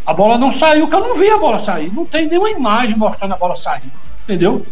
a 0.06 0.14
bola 0.14 0.38
não 0.38 0.52
saiu, 0.52 0.88
que 0.88 0.96
eu 0.96 1.00
não 1.00 1.16
vi 1.16 1.30
a 1.30 1.38
bola 1.38 1.60
sair. 1.60 1.92
Não 1.94 2.06
tem 2.06 2.28
nenhuma 2.28 2.50
imagem 2.50 2.96
mostrando 2.96 3.34
a 3.34 3.38
bola 3.38 3.56
sair. 3.58 3.92
Entendeu? 4.24 4.66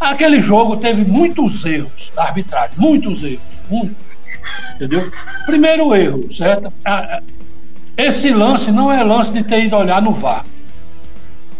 Aquele 0.00 0.40
jogo 0.40 0.76
teve 0.76 1.04
muitos 1.04 1.64
erros 1.64 2.10
da 2.16 2.24
arbitragem. 2.24 2.76
Muitos 2.76 3.22
erros. 3.22 3.40
Muitos. 3.70 3.96
Entendeu? 4.74 5.10
Primeiro 5.46 5.94
erro, 5.94 6.32
certo? 6.32 6.72
Esse 7.96 8.30
lance 8.30 8.72
não 8.72 8.90
é 8.90 9.04
lance 9.04 9.30
de 9.32 9.44
ter 9.44 9.64
ido 9.64 9.76
olhar 9.76 10.02
no 10.02 10.12
VAR. 10.12 10.44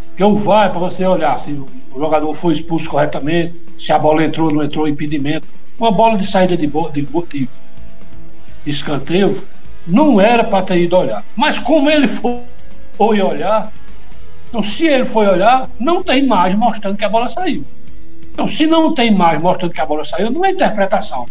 Porque 0.08 0.24
o 0.24 0.34
VAR 0.34 0.66
é 0.66 0.68
para 0.70 0.80
você 0.80 1.06
olhar 1.06 1.38
se 1.40 1.52
o 1.94 1.98
jogador 1.98 2.34
foi 2.34 2.54
expulso 2.54 2.88
corretamente, 2.88 3.54
se 3.78 3.92
a 3.92 3.98
bola 3.98 4.24
entrou 4.24 4.48
ou 4.48 4.54
não 4.54 4.64
entrou, 4.64 4.88
impedimento. 4.88 5.46
Uma 5.78 5.90
bola 5.90 6.16
de 6.16 6.26
saída 6.26 6.56
de, 6.56 6.66
de, 6.66 7.02
de, 7.02 7.48
escanteio 8.64 9.42
não 9.86 10.20
era 10.20 10.44
para 10.44 10.64
ter 10.64 10.78
ido 10.78 10.96
olhar. 10.96 11.24
Mas 11.36 11.58
como 11.58 11.90
ele 11.90 12.06
foi 12.06 12.40
foi 12.96 13.20
olhar. 13.20 13.72
Então, 14.48 14.62
se 14.62 14.86
ele 14.86 15.04
foi 15.04 15.26
olhar, 15.26 15.68
não 15.78 16.02
tem 16.02 16.22
imagem 16.22 16.56
mostrando 16.56 16.96
que 16.96 17.04
a 17.04 17.08
bola 17.08 17.28
saiu. 17.28 17.64
Então, 18.32 18.46
se 18.46 18.66
não 18.66 18.94
tem 18.94 19.08
imagem 19.08 19.40
mostrando 19.40 19.72
que 19.72 19.80
a 19.80 19.86
bola 19.86 20.04
saiu, 20.04 20.30
não 20.30 20.44
é 20.44 20.50
interpretação. 20.50 21.26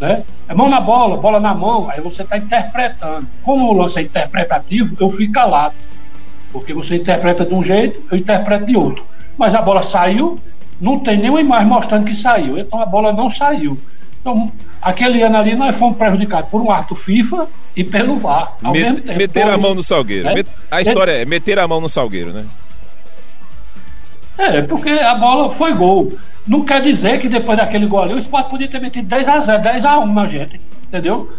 Né? 0.00 0.22
É 0.48 0.54
mão 0.54 0.68
na 0.68 0.80
bola, 0.80 1.16
bola 1.16 1.38
na 1.38 1.54
mão, 1.54 1.90
aí 1.90 2.00
você 2.00 2.22
está 2.22 2.38
interpretando. 2.38 3.26
Como 3.42 3.66
o 3.66 3.72
lance 3.72 3.98
é 3.98 4.02
interpretativo, 4.02 4.96
eu 4.98 5.10
fico 5.10 5.32
calado. 5.32 5.74
Porque 6.52 6.72
você 6.72 6.96
interpreta 6.96 7.44
de 7.44 7.54
um 7.54 7.62
jeito, 7.62 8.00
eu 8.10 8.18
interpreto 8.18 8.66
de 8.66 8.76
outro. 8.76 9.04
Mas 9.40 9.54
a 9.54 9.62
bola 9.62 9.82
saiu, 9.82 10.38
não 10.78 10.98
tem 10.98 11.16
nenhuma 11.16 11.40
imagem 11.40 11.66
mostrando 11.66 12.04
que 12.04 12.14
saiu. 12.14 12.58
Então 12.58 12.78
a 12.78 12.84
bola 12.84 13.10
não 13.10 13.30
saiu. 13.30 13.80
Então, 14.20 14.52
aquele 14.82 15.22
ano 15.22 15.38
ali 15.38 15.56
nós 15.56 15.74
fomos 15.76 15.96
prejudicados 15.96 16.50
por 16.50 16.60
um 16.60 16.70
ato 16.70 16.94
FIFA 16.94 17.48
e 17.74 17.82
pelo 17.82 18.18
VAR. 18.18 18.52
Ao 18.62 18.70
Met, 18.70 18.84
mesmo 18.84 19.00
tempo. 19.06 19.18
Meter 19.18 19.48
a 19.48 19.56
mão 19.56 19.74
no 19.74 19.82
Salgueiro. 19.82 20.28
É, 20.28 20.44
a 20.70 20.82
história 20.82 21.12
é 21.12 21.24
meter 21.24 21.58
a 21.58 21.66
mão 21.66 21.80
no 21.80 21.88
Salgueiro, 21.88 22.34
né? 22.34 22.44
É, 24.36 24.60
porque 24.60 24.90
a 24.90 25.14
bola 25.14 25.50
foi 25.54 25.72
gol. 25.72 26.12
Não 26.46 26.62
quer 26.62 26.82
dizer 26.82 27.18
que 27.18 27.28
depois 27.30 27.56
daquele 27.56 27.86
gol 27.86 28.02
ali 28.02 28.12
o 28.12 28.18
Sport 28.18 28.50
podia 28.50 28.68
ter 28.68 28.78
metido 28.78 29.08
10 29.08 29.26
a 29.26 29.40
0 29.40 29.62
10 29.62 29.84
a 29.86 30.00
1 30.00 30.12
na 30.12 30.26
gente. 30.26 30.60
Entendeu? 30.86 31.32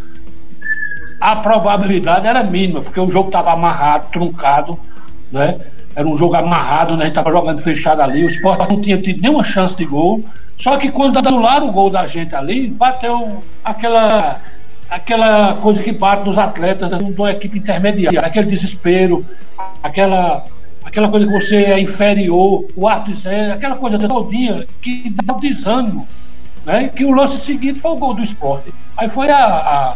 A 1.20 1.36
probabilidade 1.36 2.26
era 2.26 2.42
mínima, 2.42 2.82
porque 2.82 3.00
o 3.00 3.12
jogo 3.12 3.28
estava 3.28 3.54
amarrado, 3.54 4.08
truncado, 4.12 4.80
né? 5.32 5.60
Era 5.96 6.08
um 6.08 6.16
jogo 6.18 6.36
amarrado, 6.36 6.96
né? 6.96 7.04
A 7.04 7.08
gente 7.08 7.18
estava 7.18 7.32
jogando 7.32 7.60
fechado 7.62 8.02
ali, 8.02 8.24
o 8.24 8.30
Sport 8.30 8.70
não 8.70 8.82
tinha 8.82 8.98
tido 9.02 9.22
nenhuma 9.22 9.44
chance 9.44 9.76
de 9.76 9.86
gol. 9.86 10.24
Só 10.58 10.78
que 10.78 10.92
quando 10.92 11.18
anularam 11.18 11.70
o 11.70 11.72
gol 11.72 11.90
da 11.90 12.06
gente 12.08 12.36
ali, 12.36 12.68
bateu 12.68 13.44
aquela 13.64 14.40
aquela 14.90 15.56
coisa 15.56 15.82
que 15.82 15.92
bate 15.94 16.28
nos 16.28 16.38
atletas 16.38 16.90
de 16.90 17.12
uma 17.14 17.32
equipe 17.32 17.60
intermediária, 17.60 18.20
aquele 18.20 18.48
desespero, 18.48 19.26
aquela, 19.82 20.44
aquela 20.84 21.08
coisa 21.08 21.26
que 21.26 21.32
você 21.32 21.56
é 21.64 21.80
inferior, 21.80 22.66
o 22.76 22.88
ato 22.90 23.10
é 23.26 23.52
aquela 23.54 23.78
coisa 23.78 23.98
todinha 23.98 24.66
que 24.82 25.10
dá 25.24 25.34
o 25.34 25.40
desânimo. 25.40 26.06
né? 26.66 26.90
Que 26.94 27.06
o 27.06 27.12
lance 27.12 27.38
seguinte 27.40 27.80
foi 27.80 27.92
o 27.92 27.96
gol 27.96 28.14
do 28.14 28.22
esporte. 28.22 28.74
Aí 28.98 29.08
foi 29.08 29.30
a, 29.32 29.46
a, 29.46 29.96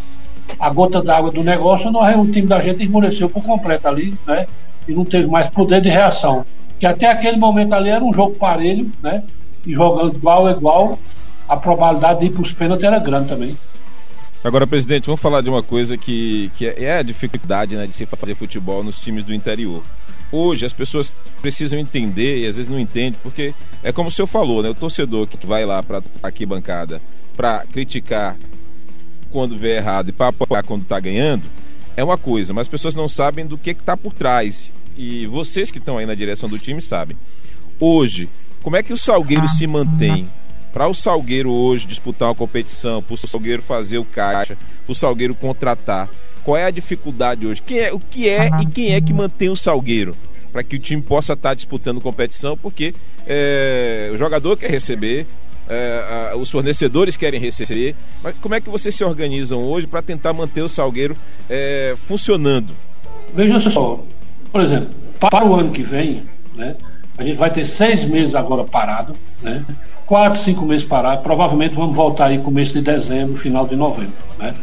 a 0.59 0.69
gota 0.69 1.01
d'água 1.01 1.29
do 1.29 1.43
negócio, 1.43 1.91
nós, 1.91 2.17
o 2.17 2.31
time 2.31 2.47
da 2.47 2.61
gente 2.61 2.81
esmoreceu 2.81 3.29
por 3.29 3.43
completo 3.43 3.87
ali, 3.89 4.13
né? 4.25 4.47
E 4.87 4.93
não 4.93 5.05
teve 5.05 5.27
mais 5.27 5.49
poder 5.49 5.81
de 5.81 5.89
reação. 5.89 6.45
Que 6.79 6.85
até 6.85 7.07
aquele 7.07 7.37
momento 7.37 7.73
ali 7.73 7.89
era 7.89 8.03
um 8.03 8.13
jogo 8.13 8.35
parelho, 8.35 8.91
né? 9.01 9.23
E 9.65 9.73
jogando 9.73 10.15
igual 10.15 10.47
a 10.47 10.51
igual, 10.51 10.99
a 11.47 11.57
probabilidade 11.57 12.19
de 12.19 12.25
ir 12.27 12.29
para 12.31 12.41
os 12.41 12.51
pênaltis 12.53 12.85
era 12.85 12.99
grande 12.99 13.29
também. 13.29 13.57
Agora, 14.43 14.67
presidente, 14.67 15.07
vamos 15.07 15.21
falar 15.21 15.41
de 15.41 15.49
uma 15.49 15.63
coisa 15.63 15.97
que, 15.97 16.51
que 16.55 16.67
é 16.67 16.99
a 16.99 17.01
dificuldade 17.01 17.75
né, 17.75 17.87
de 17.87 17.93
se 17.93 18.05
fazer 18.05 18.35
futebol 18.35 18.83
nos 18.83 18.99
times 18.99 19.23
do 19.23 19.33
interior. 19.33 19.81
Hoje 20.31 20.67
as 20.67 20.73
pessoas 20.73 21.11
precisam 21.41 21.79
entender 21.79 22.43
e 22.43 22.47
às 22.47 22.55
vezes 22.55 22.69
não 22.69 22.79
entendem, 22.79 23.19
porque 23.23 23.55
é 23.81 23.91
como 23.91 24.09
o 24.09 24.11
senhor 24.11 24.27
falou, 24.27 24.61
né? 24.61 24.69
O 24.69 24.75
torcedor 24.75 25.25
que 25.25 25.47
vai 25.47 25.65
lá 25.65 25.81
para 25.81 26.03
aqui 26.21 26.45
bancada 26.45 27.01
para 27.35 27.65
criticar 27.71 28.37
quando 29.31 29.57
vê 29.57 29.77
errado 29.77 30.09
e 30.09 30.11
para 30.11 30.27
apoiar 30.27 30.63
quando 30.63 30.83
está 30.83 30.99
ganhando, 30.99 31.43
é 31.97 32.03
uma 32.03 32.17
coisa, 32.17 32.53
mas 32.53 32.61
as 32.61 32.67
pessoas 32.67 32.95
não 32.95 33.07
sabem 33.07 33.45
do 33.45 33.57
que 33.57 33.71
está 33.71 33.95
por 33.95 34.13
trás. 34.13 34.71
E 34.97 35.25
vocês 35.27 35.71
que 35.71 35.77
estão 35.77 35.97
aí 35.97 36.05
na 36.05 36.15
direção 36.15 36.47
do 36.47 36.59
time 36.59 36.81
sabem. 36.81 37.17
Hoje, 37.79 38.29
como 38.61 38.75
é 38.75 38.83
que 38.83 38.93
o 38.93 38.97
Salgueiro 38.97 39.47
se 39.47 39.67
mantém? 39.67 40.27
Para 40.71 40.87
o 40.87 40.93
Salgueiro 40.93 41.51
hoje 41.51 41.87
disputar 41.87 42.29
uma 42.29 42.35
competição, 42.35 43.01
para 43.01 43.13
o 43.13 43.17
Salgueiro 43.17 43.61
fazer 43.61 43.97
o 43.97 44.05
caixa, 44.05 44.57
para 44.85 44.91
o 44.91 44.95
Salgueiro 44.95 45.33
contratar, 45.33 46.09
qual 46.43 46.57
é 46.57 46.65
a 46.65 46.71
dificuldade 46.71 47.47
hoje? 47.47 47.61
Quem 47.61 47.79
é, 47.79 47.93
o 47.93 47.99
que 47.99 48.29
é 48.29 48.49
e 48.61 48.65
quem 48.65 48.93
é 48.93 49.01
que 49.01 49.13
mantém 49.13 49.49
o 49.49 49.55
Salgueiro? 49.55 50.15
Para 50.51 50.63
que 50.63 50.75
o 50.75 50.79
time 50.79 51.01
possa 51.01 51.33
estar 51.33 51.49
tá 51.49 51.55
disputando 51.55 51.99
competição, 52.01 52.57
porque 52.57 52.93
é, 53.25 54.11
o 54.13 54.17
jogador 54.17 54.55
quer 54.57 54.69
receber, 54.69 55.25
é, 55.69 56.31
a, 56.31 56.37
os 56.37 56.49
fornecedores 56.49 57.15
querem 57.15 57.39
receber. 57.39 57.95
Mas 58.23 58.35
como 58.41 58.55
é 58.55 58.61
que 58.61 58.69
vocês 58.69 58.93
se 58.93 59.03
organizam 59.03 59.63
hoje 59.63 59.87
para 59.87 60.01
tentar 60.01 60.33
manter 60.33 60.61
o 60.61 60.67
Salgueiro 60.67 61.15
é, 61.49 61.95
funcionando? 61.97 62.73
Veja 63.33 63.59
só, 63.59 64.03
por 64.51 64.61
exemplo, 64.61 64.89
para 65.19 65.45
o 65.45 65.55
ano 65.55 65.71
que 65.71 65.83
vem, 65.83 66.23
né, 66.55 66.75
a 67.17 67.23
gente 67.23 67.37
vai 67.37 67.49
ter 67.49 67.65
seis 67.65 68.05
meses 68.05 68.35
agora 68.35 68.63
parado, 68.63 69.13
né, 69.41 69.63
quatro, 70.05 70.39
cinco 70.39 70.65
meses 70.65 70.85
parado. 70.85 71.21
Provavelmente 71.21 71.75
vamos 71.75 71.95
voltar 71.95 72.27
aí 72.27 72.39
começo 72.39 72.73
de 72.73 72.81
dezembro, 72.81 73.37
final 73.37 73.67
de 73.67 73.75
novembro. 73.75 74.13
Né. 74.39 74.53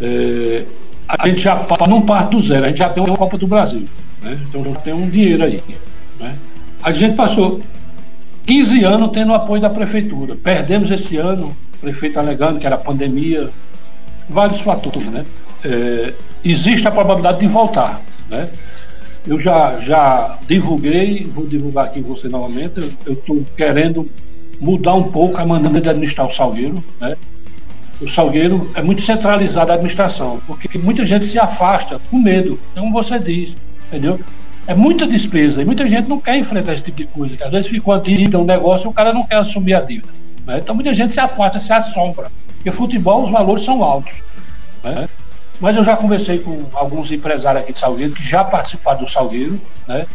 É, 0.00 0.64
a 1.08 1.28
gente 1.28 1.40
já 1.42 1.66
não 1.88 2.02
parte 2.02 2.30
do 2.30 2.42
zero, 2.42 2.64
a 2.64 2.68
gente 2.68 2.78
já 2.78 2.88
tem 2.88 3.02
uma 3.02 3.16
Copa 3.16 3.36
do 3.36 3.46
Brasil. 3.46 3.84
Né? 4.22 4.38
Então 4.48 4.64
já 4.64 4.74
tem 4.76 4.92
um 4.92 5.08
dinheiro 5.08 5.44
aí. 5.44 5.62
Né? 6.18 6.34
A 6.82 6.90
gente 6.90 7.16
passou 7.16 7.60
15 8.46 8.84
anos 8.84 9.10
tendo 9.12 9.32
apoio 9.32 9.60
da 9.60 9.70
prefeitura. 9.70 10.34
Perdemos 10.34 10.90
esse 10.90 11.16
ano, 11.16 11.54
o 11.74 11.78
prefeito 11.78 12.18
alegando 12.18 12.58
que 12.58 12.66
era 12.66 12.76
pandemia, 12.76 13.50
vários 14.28 14.60
fatores. 14.60 15.06
Né? 15.10 15.24
É, 15.64 16.14
existe 16.44 16.86
a 16.86 16.90
probabilidade 16.90 17.40
de 17.40 17.46
voltar. 17.46 18.00
Né? 18.28 18.48
Eu 19.26 19.40
já, 19.40 19.78
já 19.80 20.38
divulguei, 20.48 21.24
vou 21.34 21.46
divulgar 21.46 21.86
aqui 21.86 22.00
você 22.00 22.28
novamente, 22.28 22.96
eu 23.04 23.12
estou 23.12 23.44
querendo 23.56 24.10
mudar 24.60 24.94
um 24.94 25.04
pouco 25.04 25.40
a 25.40 25.46
maneira 25.46 25.80
de 25.80 25.88
administrar 25.88 26.26
o 26.26 26.32
Salgueiro. 26.32 26.82
Né? 27.00 27.16
o 28.00 28.08
Salgueiro 28.08 28.70
é 28.74 28.82
muito 28.82 29.02
centralizado 29.02 29.70
a 29.70 29.74
administração, 29.74 30.40
porque 30.46 30.78
muita 30.78 31.04
gente 31.04 31.24
se 31.26 31.38
afasta 31.38 32.00
com 32.10 32.18
medo, 32.18 32.58
como 32.74 32.92
você 32.92 33.18
diz, 33.18 33.54
entendeu? 33.88 34.18
É 34.70 34.74
muita 34.74 35.04
despesa 35.04 35.62
e 35.62 35.64
muita 35.64 35.84
gente 35.88 36.08
não 36.08 36.20
quer 36.20 36.36
enfrentar 36.36 36.74
esse 36.74 36.84
tipo 36.84 36.98
de 36.98 37.04
coisa. 37.06 37.44
Às 37.44 37.50
vezes 37.50 37.66
fica 37.66 37.90
uma 37.90 37.98
dívida, 37.98 38.38
um 38.38 38.44
negócio 38.44 38.86
e 38.86 38.88
o 38.88 38.92
cara 38.92 39.12
não 39.12 39.26
quer 39.26 39.38
assumir 39.38 39.74
a 39.74 39.80
dívida. 39.80 40.06
Né? 40.46 40.60
Então 40.62 40.76
muita 40.76 40.94
gente 40.94 41.12
se 41.12 41.18
afasta, 41.18 41.58
se 41.58 41.72
assombra. 41.72 42.30
Porque 42.54 42.70
futebol 42.70 43.24
os 43.24 43.32
valores 43.32 43.64
são 43.64 43.82
altos. 43.82 44.12
Né? 44.84 45.08
Mas 45.58 45.74
eu 45.74 45.82
já 45.82 45.96
conversei 45.96 46.38
com 46.38 46.66
alguns 46.72 47.10
empresários 47.10 47.64
aqui 47.64 47.72
de 47.72 47.80
Salgueiro 47.80 48.12
que 48.12 48.22
já 48.22 48.44
participaram 48.44 49.00
do 49.00 49.10
Salgueiro, 49.10 49.60
né? 49.88 50.06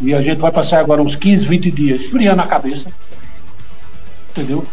E 0.00 0.14
a 0.14 0.22
gente 0.22 0.38
vai 0.38 0.52
passar 0.52 0.78
agora 0.78 1.02
uns 1.02 1.16
15, 1.16 1.44
20 1.44 1.70
dias 1.72 2.02
esfriando 2.02 2.42
a 2.42 2.46
cabeça. 2.46 2.88
Entendeu? 4.30 4.64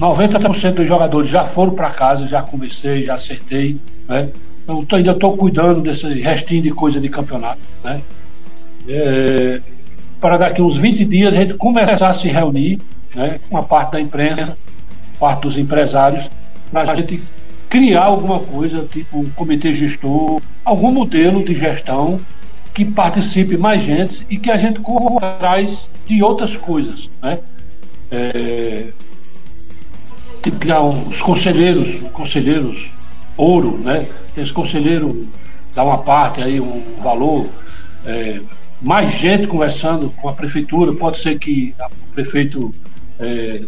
90% 0.00 0.72
dos 0.72 0.88
jogadores 0.88 1.28
já 1.28 1.44
foram 1.44 1.74
para 1.74 1.90
casa, 1.90 2.26
já 2.26 2.40
conversei, 2.40 3.04
já 3.04 3.16
acertei. 3.16 3.76
Né? 4.08 4.30
Então 4.64 4.82
ainda 4.92 5.10
estou 5.10 5.36
cuidando 5.36 5.82
desse 5.82 6.08
restinho 6.22 6.62
de 6.62 6.70
coisa 6.70 6.98
de 6.98 7.10
campeonato. 7.10 7.60
Né? 7.84 8.00
É, 8.88 9.60
para 10.20 10.36
daqui 10.36 10.62
uns 10.62 10.76
20 10.76 11.04
dias 11.04 11.34
a 11.34 11.36
gente 11.36 11.54
começar 11.54 12.08
a 12.08 12.14
se 12.14 12.28
reunir 12.28 12.78
né, 13.14 13.38
com 13.48 13.56
a 13.56 13.62
parte 13.62 13.92
da 13.92 14.00
imprensa, 14.00 14.56
parte 15.18 15.42
dos 15.42 15.58
empresários, 15.58 16.28
para 16.70 16.92
a 16.92 16.96
gente 16.96 17.22
criar 17.68 18.04
alguma 18.04 18.40
coisa, 18.40 18.84
tipo 18.84 19.20
um 19.20 19.30
comitê 19.30 19.72
gestor, 19.72 20.40
algum 20.64 20.90
modelo 20.90 21.44
de 21.44 21.54
gestão 21.54 22.20
que 22.74 22.84
participe 22.84 23.56
mais 23.56 23.82
gente 23.82 24.26
e 24.30 24.38
que 24.38 24.50
a 24.50 24.56
gente 24.56 24.80
corra 24.80 25.26
atrás 25.26 25.88
de 26.06 26.22
outras 26.22 26.56
coisas. 26.56 27.08
Né? 27.22 27.38
É, 28.10 28.88
tem 30.42 30.52
que 30.52 30.58
criar 30.58 30.82
os 30.82 31.22
conselheiros, 31.22 31.96
conselheiros 32.12 32.90
ouro, 33.36 33.78
né? 33.78 34.06
Esse 34.36 34.52
conselheiro 34.52 35.28
dá 35.74 35.84
uma 35.84 35.98
parte 35.98 36.42
aí, 36.42 36.60
um 36.60 36.82
valor, 37.02 37.46
é, 38.04 38.40
mais 38.82 39.12
gente 39.12 39.46
conversando 39.46 40.10
com 40.10 40.28
a 40.28 40.32
prefeitura, 40.32 40.92
pode 40.92 41.20
ser 41.20 41.38
que 41.38 41.74
o 41.80 42.14
prefeito 42.14 42.74
é, 43.18 43.62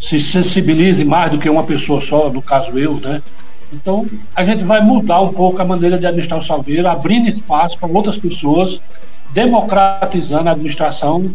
se 0.00 0.20
sensibilize 0.20 1.04
mais 1.04 1.32
do 1.32 1.38
que 1.38 1.50
uma 1.50 1.64
pessoa 1.64 2.00
só, 2.00 2.30
no 2.30 2.40
caso 2.40 2.78
eu, 2.78 2.96
né? 2.96 3.20
Então, 3.72 4.06
a 4.34 4.42
gente 4.42 4.64
vai 4.64 4.80
mudar 4.80 5.20
um 5.20 5.32
pouco 5.32 5.60
a 5.60 5.64
maneira 5.64 5.98
de 5.98 6.06
administrar 6.06 6.40
o 6.40 6.44
Salgueiro, 6.44 6.88
abrindo 6.88 7.28
espaço 7.28 7.78
para 7.78 7.88
outras 7.88 8.18
pessoas, 8.18 8.80
democratizando 9.32 10.48
a 10.48 10.52
administração 10.52 11.30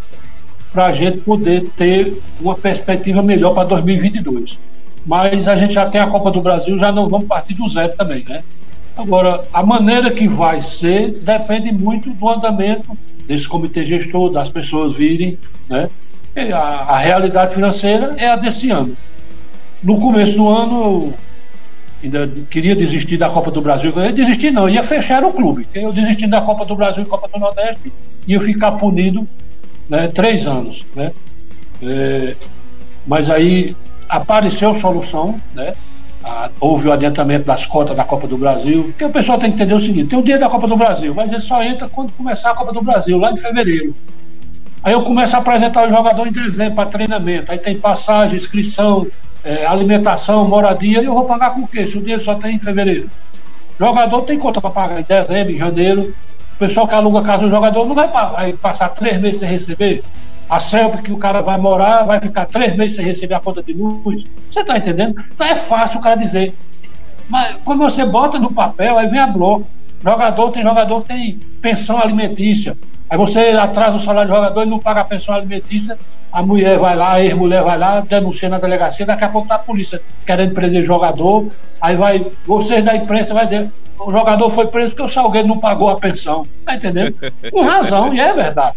para 0.72 0.88
a 0.88 0.92
gente 0.92 1.20
poder 1.20 1.70
ter 1.78 2.22
uma 2.42 2.56
perspectiva 2.56 3.22
melhor 3.22 3.54
para 3.54 3.64
2022. 3.66 4.58
Mas 5.06 5.48
a 5.48 5.56
gente 5.56 5.74
já 5.74 5.90
tem 5.90 6.02
a 6.02 6.08
Copa 6.08 6.32
do 6.32 6.42
Brasil, 6.42 6.78
já 6.78 6.92
não 6.92 7.08
vamos 7.08 7.28
partir 7.28 7.54
do 7.54 7.70
zero 7.70 7.96
também, 7.96 8.26
né? 8.28 8.44
Agora, 8.98 9.44
a 9.54 9.62
maneira 9.62 10.10
que 10.12 10.28
vai 10.28 10.62
ser 10.62 11.12
depende 11.12 11.72
muito 11.72 12.10
do 12.10 12.30
andamento 12.30 12.98
desse 13.28 13.48
comitê 13.48 13.84
gestor, 13.84 14.32
das 14.32 14.50
pessoas 14.50 14.94
virem, 14.94 15.38
né? 15.70 15.90
A, 16.54 16.94
a, 16.94 16.98
realidade 16.98 17.54
financeira 17.54 18.14
é 18.18 18.28
a 18.28 18.36
desse 18.36 18.70
ano. 18.70 18.96
No 19.82 20.00
começo 20.00 20.36
do 20.36 20.48
ano, 20.48 20.74
eu 20.76 21.14
ainda 22.04 22.30
queria 22.50 22.76
desistir 22.76 23.18
da 23.18 23.30
Copa 23.30 23.52
do 23.52 23.62
Brasil. 23.62 23.94
Eu 23.96 24.52
não, 24.52 24.70
ia 24.70 24.84
fechar 24.84 25.24
o 25.24 25.32
clube. 25.32 25.68
Eu 25.74 25.94
desisti 25.94 26.28
da 26.28 26.42
Copa 26.42 26.66
do 26.66 26.76
Brasil 26.76 27.04
e 27.04 27.06
Copa 27.06 27.28
do 27.28 27.40
Nordeste, 27.40 27.92
ia 28.28 28.40
ficar 28.40 28.74
punido 28.74 29.28
né, 29.90 30.08
três 30.08 30.46
anos. 30.46 30.84
Né? 30.94 31.12
É, 31.82 32.36
mas 33.08 33.30
aí 33.30 33.76
apareceu 34.10 34.80
solução, 34.80 35.40
né? 35.54 35.74
Ah, 36.28 36.50
houve 36.60 36.88
o 36.88 36.92
adiantamento 36.92 37.46
das 37.46 37.68
cotas 37.68 37.96
da 37.96 38.04
Copa 38.04 38.26
do 38.26 38.36
Brasil, 38.36 38.86
porque 38.86 39.06
o 39.06 39.12
pessoal 39.12 39.38
tem 39.38 39.52
que 39.52 39.58
entender 39.58 39.76
o 39.76 39.80
seguinte, 39.80 40.10
tem 40.10 40.18
o 40.18 40.24
dia 40.24 40.40
da 40.40 40.50
Copa 40.50 40.68
do 40.68 40.76
Brasil, 40.76 41.14
mas 41.14 41.32
ele 41.32 41.42
só 41.44 41.62
entra 41.62 41.88
quando 41.88 42.12
começar 42.14 42.50
a 42.50 42.56
Copa 42.56 42.74
do 42.74 42.82
Brasil, 42.82 43.20
lá 43.20 43.32
em 43.32 43.38
fevereiro. 43.38 43.94
Aí 44.82 44.92
eu 44.92 45.04
começo 45.04 45.36
a 45.36 45.40
apresentar 45.40 45.86
o 45.86 45.90
jogador 45.90 46.26
em 46.28 46.32
dezembro 46.32 46.74
para 46.74 46.90
treinamento, 46.90 47.52
aí 47.52 47.60
tem 47.60 47.78
passagem, 47.78 48.38
inscrição, 48.38 49.06
é, 49.44 49.68
alimentação, 49.68 50.48
moradia, 50.50 51.00
e 51.00 51.06
eu 51.06 51.14
vou 51.14 51.26
pagar 51.26 51.52
com 51.52 51.62
o 51.62 51.68
quê? 51.68 51.86
Se 51.86 51.96
o 51.96 52.02
dinheiro 52.02 52.24
só 52.24 52.34
tem 52.34 52.56
em 52.56 52.60
fevereiro. 52.60 53.08
O 53.80 53.86
jogador 53.86 54.24
tem 54.24 54.40
conta 54.40 54.60
para 54.60 54.72
pagar 54.72 55.00
em 55.00 55.04
dezembro, 55.04 55.54
em 55.54 55.60
janeiro, 55.60 56.12
o 56.56 56.58
pessoal 56.58 56.88
que 56.88 56.96
aluga 56.96 57.22
casa 57.22 57.44
do 57.44 57.52
jogador 57.52 57.86
não 57.86 57.94
vai, 57.94 58.08
vai 58.08 58.54
passar 58.54 58.90
três 58.90 59.22
meses 59.22 59.42
sem 59.42 59.50
receber. 59.50 60.02
A 60.50 60.60
CELP 60.60 61.02
que 61.02 61.12
o 61.12 61.18
cara 61.18 61.42
vai 61.42 61.58
morar 61.58 62.04
vai 62.04 62.20
ficar 62.20 62.46
três 62.46 62.76
meses 62.76 62.96
sem 62.96 63.06
receber 63.06 63.36
a 63.36 63.40
conta 63.40 63.64
de 63.64 63.74
luz. 63.74 64.24
Você 64.52 64.60
está 64.60 64.78
entendendo? 64.78 65.24
Então 65.34 65.48
é 65.48 65.56
fácil 65.56 66.00
o 66.00 66.02
cara 66.02 66.16
dizer. 66.16 66.54
Mas 67.28 67.58
quando 67.66 67.80
você 67.80 68.06
bota 68.06 68.38
no 68.38 68.54
papel, 68.54 68.98
aí 68.98 69.08
vem 69.08 69.20
a 69.20 69.28
bloco. 69.28 69.68
Jogador 70.04 70.52
tem 70.52 70.62
jogador 70.62 71.02
tem 71.02 71.40
pensão 71.62 72.00
alimentícia. 72.00 72.78
Aí 73.10 73.18
você 73.18 73.40
atrasa 73.40 73.98
o 73.98 74.00
salário 74.00 74.30
do 74.30 74.36
jogador 74.36 74.64
e 74.64 74.70
não 74.70 74.80
paga 74.80 75.02
a 75.02 75.06
pensão 75.06 75.34
alimentícia. 75.34 75.98
A 76.32 76.42
mulher 76.42 76.78
vai 76.78 76.96
lá, 76.96 77.14
a 77.14 77.24
ex-mulher 77.24 77.64
vai 77.64 77.78
lá, 77.78 78.02
denuncia 78.02 78.50
na 78.50 78.58
delegacia, 78.58 79.06
daqui 79.06 79.24
a 79.24 79.30
pouco 79.30 79.48
tá 79.48 79.56
a 79.56 79.60
polícia 79.60 80.02
querendo 80.26 80.54
prender 80.54 80.84
jogador. 80.84 81.48
Aí 81.82 81.96
vai, 81.96 82.26
vocês 82.46 82.84
da 82.84 82.96
imprensa 82.96 83.34
vai 83.34 83.46
dizer, 83.46 83.72
o 83.98 84.12
jogador 84.12 84.50
foi 84.50 84.68
preso 84.68 84.90
porque 84.92 85.04
o 85.04 85.10
Salgueiro 85.10 85.48
não 85.48 85.60
pagou 85.60 85.90
a 85.90 85.96
pensão. 85.96 86.46
Tá 86.66 86.76
entendendo? 86.76 87.16
Com 87.52 87.62
razão, 87.62 88.14
e 88.14 88.20
é 88.20 88.34
verdade. 88.34 88.76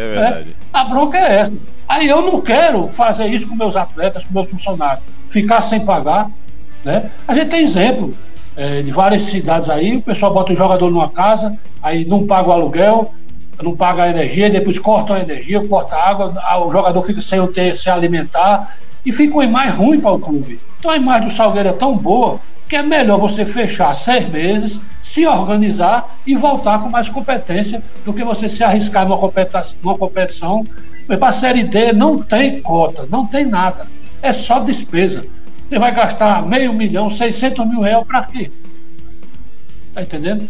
É 0.00 0.08
verdade. 0.08 0.50
É, 0.50 0.78
a 0.78 0.84
bronca 0.84 1.18
é 1.18 1.40
essa. 1.40 1.52
Aí 1.88 2.08
eu 2.08 2.22
não 2.22 2.40
quero 2.40 2.88
fazer 2.88 3.26
isso 3.26 3.46
com 3.46 3.54
meus 3.54 3.76
atletas, 3.76 4.24
com 4.24 4.32
meus 4.32 4.50
funcionários, 4.50 5.04
ficar 5.28 5.62
sem 5.62 5.80
pagar. 5.80 6.30
Né? 6.84 7.10
A 7.28 7.34
gente 7.34 7.50
tem 7.50 7.60
exemplo 7.60 8.14
é, 8.56 8.80
de 8.80 8.90
várias 8.90 9.22
cidades 9.22 9.68
aí, 9.68 9.96
o 9.96 10.02
pessoal 10.02 10.32
bota 10.32 10.52
o 10.52 10.56
jogador 10.56 10.90
numa 10.90 11.10
casa, 11.10 11.58
aí 11.82 12.04
não 12.04 12.26
paga 12.26 12.48
o 12.48 12.52
aluguel, 12.52 13.12
não 13.62 13.76
paga 13.76 14.04
a 14.04 14.08
energia, 14.08 14.48
depois 14.48 14.78
corta 14.78 15.14
a 15.14 15.20
energia, 15.20 15.66
corta 15.66 15.94
a 15.96 16.08
água, 16.08 16.32
o 16.64 16.70
jogador 16.70 17.02
fica 17.02 17.20
sem 17.20 17.44
ter, 17.48 17.76
se 17.76 17.90
alimentar, 17.90 18.76
e 19.04 19.12
fica 19.12 19.34
uma 19.34 19.44
imagem 19.44 19.72
ruim 19.72 20.00
para 20.00 20.12
o 20.12 20.18
clube. 20.18 20.60
Então 20.78 20.90
a 20.90 20.96
imagem 20.96 21.28
do 21.28 21.34
Salgueiro 21.34 21.68
é 21.68 21.72
tão 21.72 21.96
boa 21.96 22.40
que 22.68 22.76
é 22.76 22.82
melhor 22.82 23.18
você 23.18 23.44
fechar 23.44 23.94
seis 23.94 24.28
meses, 24.28 24.80
se 25.12 25.26
organizar 25.26 26.16
e 26.26 26.34
voltar 26.34 26.80
com 26.80 26.88
mais 26.88 27.08
competência 27.08 27.82
do 28.04 28.12
que 28.12 28.22
você 28.22 28.48
se 28.48 28.62
arriscar 28.62 29.04
numa 29.06 29.18
competição. 29.18 29.76
Numa 29.82 29.98
competição. 29.98 30.64
Para 31.06 31.28
a 31.28 31.32
Série 31.32 31.64
D 31.64 31.92
não 31.92 32.18
tem 32.18 32.60
cota, 32.60 33.06
não 33.10 33.26
tem 33.26 33.44
nada. 33.44 33.86
É 34.22 34.32
só 34.32 34.60
despesa. 34.60 35.24
Você 35.68 35.78
vai 35.78 35.92
gastar 35.94 36.46
meio 36.46 36.72
milhão, 36.72 37.10
600 37.10 37.66
mil 37.66 37.80
reais 37.80 38.06
para 38.06 38.22
quê? 38.24 38.50
Está 39.88 40.02
entendendo? 40.02 40.48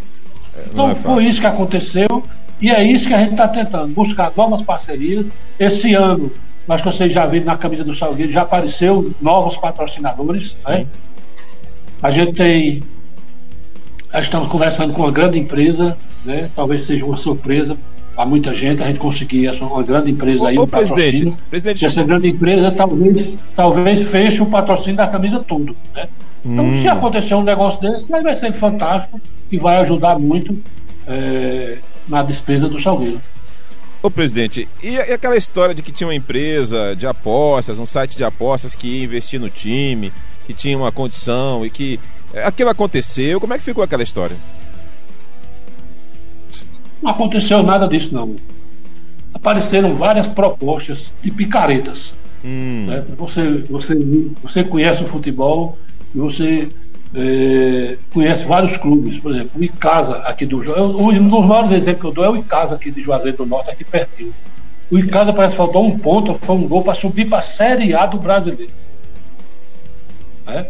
É, 0.54 0.64
então 0.70 0.90
é 0.90 0.94
foi 0.94 1.24
isso 1.24 1.40
que 1.40 1.46
aconteceu 1.46 2.22
e 2.60 2.68
é 2.70 2.84
isso 2.84 3.08
que 3.08 3.14
a 3.14 3.18
gente 3.18 3.32
está 3.32 3.48
tentando, 3.48 3.94
buscar 3.94 4.30
novas 4.36 4.60
parcerias. 4.62 5.26
Esse 5.58 5.94
ano, 5.94 6.30
acho 6.68 6.82
que 6.82 6.92
vocês 6.92 7.12
já 7.12 7.24
viram 7.24 7.46
na 7.46 7.56
camisa 7.56 7.82
do 7.82 7.94
Salgueiro, 7.94 8.30
já 8.30 8.42
apareceu 8.42 9.12
novos 9.20 9.56
patrocinadores. 9.56 10.62
Né? 10.66 10.86
A 12.02 12.10
gente 12.10 12.32
tem. 12.32 12.82
Estamos 14.14 14.48
conversando 14.48 14.92
com 14.92 15.02
uma 15.02 15.12
grande 15.12 15.38
empresa, 15.38 15.96
né? 16.24 16.50
talvez 16.54 16.84
seja 16.84 17.04
uma 17.04 17.16
surpresa 17.16 17.76
para 18.14 18.26
muita 18.26 18.52
gente 18.52 18.82
a 18.82 18.86
gente 18.86 18.98
conseguir 18.98 19.48
uma 19.62 19.82
grande 19.82 20.10
empresa 20.10 20.48
aí. 20.48 20.58
Ô, 20.58 20.64
um 20.64 20.66
presidente, 20.66 21.32
presidente. 21.48 21.86
Essa 21.86 22.02
grande 22.02 22.28
empresa 22.28 22.70
talvez, 22.72 23.34
talvez 23.54 24.10
feche 24.10 24.42
o 24.42 24.46
patrocínio 24.46 24.96
da 24.96 25.06
camisa 25.06 25.38
tudo. 25.46 25.76
Né? 25.94 26.08
Então, 26.44 26.64
hum. 26.64 26.82
se 26.82 26.88
acontecer 26.88 27.34
um 27.34 27.42
negócio 27.42 27.80
desse, 27.80 28.06
vai 28.08 28.36
ser 28.36 28.52
fantástico 28.52 29.20
e 29.50 29.58
vai 29.58 29.76
ajudar 29.78 30.18
muito 30.18 30.56
é, 31.06 31.78
na 32.08 32.22
despesa 32.22 32.68
do 32.68 32.82
Salgueiro. 32.82 33.20
Ô 34.02 34.10
presidente, 34.10 34.66
e, 34.82 34.98
aquela 34.98 35.36
história 35.36 35.74
de 35.74 35.82
que 35.82 35.92
tinha 35.92 36.08
uma 36.08 36.14
empresa 36.14 36.96
de 36.96 37.06
apostas, 37.06 37.78
um 37.78 37.84
site 37.84 38.16
de 38.16 38.24
apostas 38.24 38.74
que 38.74 38.86
ia 38.86 39.04
investir 39.04 39.38
no 39.38 39.50
time, 39.50 40.10
que 40.46 40.54
tinha 40.54 40.76
uma 40.76 40.90
condição 40.90 41.66
e 41.66 41.70
que 41.70 42.00
aquilo 42.34 42.70
aconteceu, 42.70 43.40
como 43.40 43.54
é 43.54 43.58
que 43.58 43.64
ficou 43.64 43.82
aquela 43.82 44.02
história? 44.02 44.36
Não 47.02 47.10
aconteceu 47.10 47.62
nada 47.62 47.88
disso 47.88 48.14
não. 48.14 48.36
Apareceram 49.32 49.94
várias 49.94 50.28
propostas 50.28 51.12
de 51.22 51.30
picaretas. 51.30 52.12
Hum. 52.44 52.86
Né? 52.86 53.04
Você, 53.16 53.48
você, 53.70 53.94
você 54.42 54.64
conhece 54.64 55.02
o 55.02 55.06
futebol 55.06 55.78
e 56.14 56.18
você 56.18 56.68
é, 57.14 57.96
conhece 58.12 58.44
vários 58.44 58.76
clubes, 58.76 59.18
por 59.18 59.32
exemplo, 59.32 59.60
o 59.60 59.64
Icasa 59.64 60.18
aqui 60.18 60.46
do 60.46 60.58
um 60.58 61.28
dos 61.28 61.46
maiores 61.46 61.72
exemplos 61.72 62.00
que 62.00 62.06
eu 62.06 62.12
dou 62.12 62.24
é 62.24 62.30
o 62.30 62.36
Icasa 62.36 62.74
aqui 62.74 62.90
de 62.90 63.02
Juazeiro 63.02 63.38
do 63.38 63.46
Norte, 63.46 63.70
aqui 63.70 63.84
pertinho. 63.84 64.32
O 64.90 64.98
Icasa 64.98 65.32
parece 65.32 65.54
que 65.54 65.58
faltou 65.58 65.86
um 65.86 65.98
ponto, 65.98 66.34
foi 66.34 66.56
um 66.56 66.68
gol 66.68 66.82
para 66.82 66.94
subir 66.94 67.28
para 67.28 67.38
a 67.38 67.42
Série 67.42 67.94
A 67.94 68.06
do 68.06 68.18
brasileiro. 68.18 68.72
É? 70.46 70.66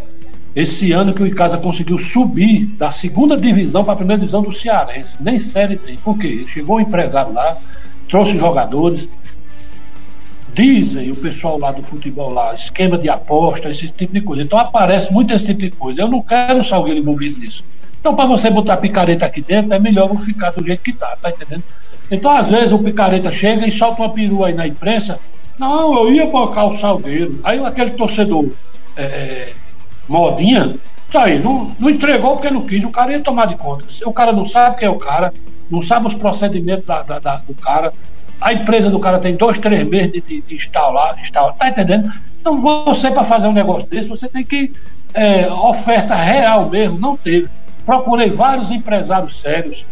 Esse 0.54 0.92
ano 0.92 1.14
que 1.14 1.23
o 1.23 1.26
Icasa 1.26 1.59
conseguiu 1.59 1.97
subir 1.97 2.66
da 2.76 2.90
segunda 2.90 3.37
divisão 3.37 3.85
para 3.85 3.92
a 3.92 3.97
primeira 3.97 4.19
divisão 4.19 4.42
do 4.42 4.52
Cearense, 4.52 5.16
nem 5.21 5.38
série 5.38 5.76
tem. 5.76 5.97
Por 5.97 6.19
quê? 6.19 6.45
Chegou 6.49 6.76
um 6.76 6.80
empresário 6.80 7.33
lá, 7.33 7.57
trouxe 8.09 8.37
jogadores, 8.37 9.09
dizem 10.52 11.11
o 11.11 11.16
pessoal 11.16 11.59
lá 11.59 11.71
do 11.71 11.83
futebol 11.83 12.33
lá, 12.33 12.52
esquema 12.54 12.99
de 12.99 13.09
aposta, 13.09 13.71
esse 13.71 13.88
tipo 13.88 14.12
de 14.12 14.21
coisa. 14.21 14.42
Então 14.42 14.59
aparece 14.59 15.12
muito 15.12 15.33
esse 15.33 15.47
tipo 15.47 15.61
de 15.61 15.71
coisa. 15.71 16.02
Eu 16.02 16.09
não 16.09 16.21
quero 16.21 16.64
Salgueiro 16.64 16.99
envolvido 16.99 17.38
nisso. 17.38 17.64
Então, 18.00 18.16
para 18.16 18.26
você 18.26 18.49
botar 18.49 18.78
picareta 18.78 19.26
aqui 19.26 19.42
dentro, 19.42 19.75
é 19.75 19.78
melhor 19.78 20.09
eu 20.09 20.19
ficar 20.19 20.50
do 20.52 20.64
jeito 20.64 20.83
que 20.83 20.92
tá, 20.92 21.16
tá 21.21 21.30
entendendo? 21.30 21.62
Então, 22.11 22.30
às 22.30 22.49
vezes, 22.49 22.73
o 22.73 22.78
picareta 22.78 23.30
chega 23.30 23.69
e 23.69 23.73
solta 23.73 24.02
uma 24.02 24.09
perua 24.09 24.49
aí 24.49 24.54
na 24.54 24.66
imprensa. 24.66 25.21
Não, 25.59 25.92
eu 25.95 26.14
ia 26.14 26.26
colocar 26.26 26.64
o 26.64 26.78
Salgueiro. 26.78 27.38
Aí 27.45 27.62
aquele 27.62 27.90
torcedor 27.90 28.49
é, 28.97 29.02
é, 29.02 29.52
modinha, 30.10 30.75
tá 31.10 31.25
aí, 31.25 31.38
não, 31.38 31.70
não 31.78 31.88
entregou 31.88 32.32
porque 32.32 32.50
não 32.50 32.62
quis. 32.62 32.82
O 32.84 32.90
cara 32.90 33.12
ia 33.12 33.20
tomar 33.20 33.46
de 33.46 33.56
conta. 33.56 33.84
O 34.04 34.12
cara 34.12 34.32
não 34.32 34.44
sabe 34.44 34.78
quem 34.78 34.88
é 34.88 34.90
o 34.90 34.96
cara, 34.96 35.32
não 35.70 35.80
sabe 35.80 36.08
os 36.08 36.14
procedimentos 36.14 36.84
da, 36.84 37.02
da, 37.02 37.18
da, 37.20 37.36
do 37.36 37.54
cara, 37.54 37.92
a 38.40 38.52
empresa 38.52 38.90
do 38.90 38.99
cara 38.99 39.18
tem 39.18 39.36
dois, 39.36 39.58
três 39.58 39.86
meses 39.86 40.12
de, 40.12 40.20
de, 40.20 40.40
de 40.40 40.54
instalar, 40.54 41.16
instalar, 41.20 41.54
tá 41.54 41.68
entendendo? 41.68 42.12
Então 42.40 42.60
você, 42.60 43.10
para 43.10 43.23
fazer 43.23 43.46
um 43.46 43.52
negócio 43.52 43.88
desse, 43.88 44.08
você 44.08 44.28
tem 44.28 44.44
que. 44.44 44.73
É, 45.12 45.50
oferta 45.50 46.14
real 46.14 46.68
mesmo, 46.68 46.99
não 46.99 47.16
teve. 47.16 47.49
Procurei 47.84 48.30
vários 48.30 48.70
empresários 48.70 49.40
sérios. 49.40 49.84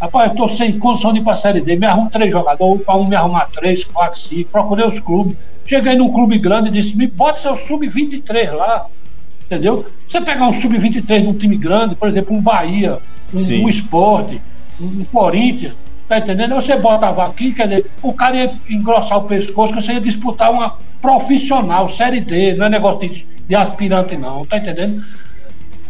Rapaz, 0.00 0.26
eu 0.26 0.32
estou 0.32 0.48
sem 0.48 0.78
condição 0.78 1.12
de 1.12 1.20
ir 1.20 1.22
para 1.22 1.34
a 1.34 1.36
Série 1.36 1.60
D, 1.60 1.76
me 1.76 1.86
arrumo 1.86 2.10
três 2.10 2.30
jogadores, 2.30 2.84
para 2.84 2.96
um 2.96 3.06
me 3.06 3.14
arrumar 3.14 3.48
três, 3.52 3.84
quatro, 3.84 4.18
cinco. 4.18 4.50
Procurei 4.50 4.86
os 4.86 4.98
clubes. 4.98 5.36
Cheguei 5.64 5.94
num 5.94 6.12
clube 6.12 6.38
grande 6.38 6.68
e 6.68 6.72
disse: 6.72 6.96
me 6.96 7.06
bota 7.06 7.40
seu 7.40 7.56
sub-23 7.56 8.52
lá. 8.52 8.86
Entendeu? 9.54 9.86
Você 10.08 10.20
pegar 10.20 10.48
um 10.48 10.52
sub-23 10.52 11.22
de 11.22 11.26
um 11.28 11.34
time 11.34 11.56
grande, 11.56 11.94
por 11.94 12.08
exemplo, 12.08 12.36
um 12.36 12.40
Bahia, 12.40 12.98
um, 13.32 13.64
um 13.64 13.68
esporte, 13.68 14.40
um 14.80 15.04
Corinthians, 15.04 15.74
Tá 16.08 16.18
entendendo? 16.18 16.54
Você 16.56 16.76
botava 16.76 17.24
aqui, 17.24 17.52
quer 17.52 17.66
dizer, 17.66 17.90
o 18.02 18.12
cara 18.12 18.36
ia 18.36 18.52
engrossar 18.68 19.18
o 19.18 19.24
pescoço, 19.24 19.72
que 19.72 19.82
você 19.82 19.94
ia 19.94 20.00
disputar 20.00 20.52
uma 20.52 20.76
profissional, 21.00 21.88
série 21.88 22.20
D, 22.20 22.54
não 22.56 22.66
é 22.66 22.68
negócio 22.68 23.08
de, 23.08 23.26
de 23.46 23.54
aspirante, 23.54 24.16
não, 24.16 24.44
tá 24.44 24.58
entendendo? 24.58 25.02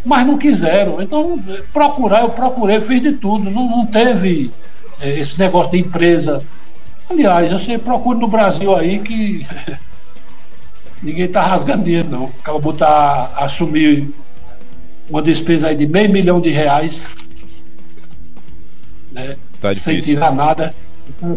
Mas 0.05 0.27
não 0.27 0.38
quiseram. 0.38 1.03
Então, 1.03 1.38
procurar, 1.72 2.22
eu 2.22 2.29
procurei, 2.29 2.81
fiz 2.81 3.03
de 3.03 3.12
tudo. 3.14 3.50
Não, 3.50 3.68
não 3.68 3.87
teve 3.87 4.53
é, 5.00 5.18
esse 5.18 5.38
negócio 5.38 5.72
de 5.72 5.79
empresa. 5.79 6.42
Aliás, 7.11 7.50
você 7.50 7.77
procura 7.77 8.18
no 8.18 8.29
Brasil 8.29 8.74
aí 8.74 9.00
que 9.00 9.44
ninguém 11.05 11.29
tá 11.29 11.47
rasgando 11.47 11.85
dinheiro, 11.85 12.09
não. 12.09 12.25
Acaba 12.40 12.59
botar, 12.59 13.33
assumir 13.37 14.09
uma 15.09 15.21
despesa 15.21 15.69
aí 15.69 15.77
de 15.77 15.87
meio 15.87 16.11
milhão 16.11 16.40
de 16.40 16.49
reais. 16.49 16.95
Né? 19.12 19.37
Tá 19.61 19.75
sem 19.75 20.01
tirar 20.01 20.35
nada. 20.35 20.75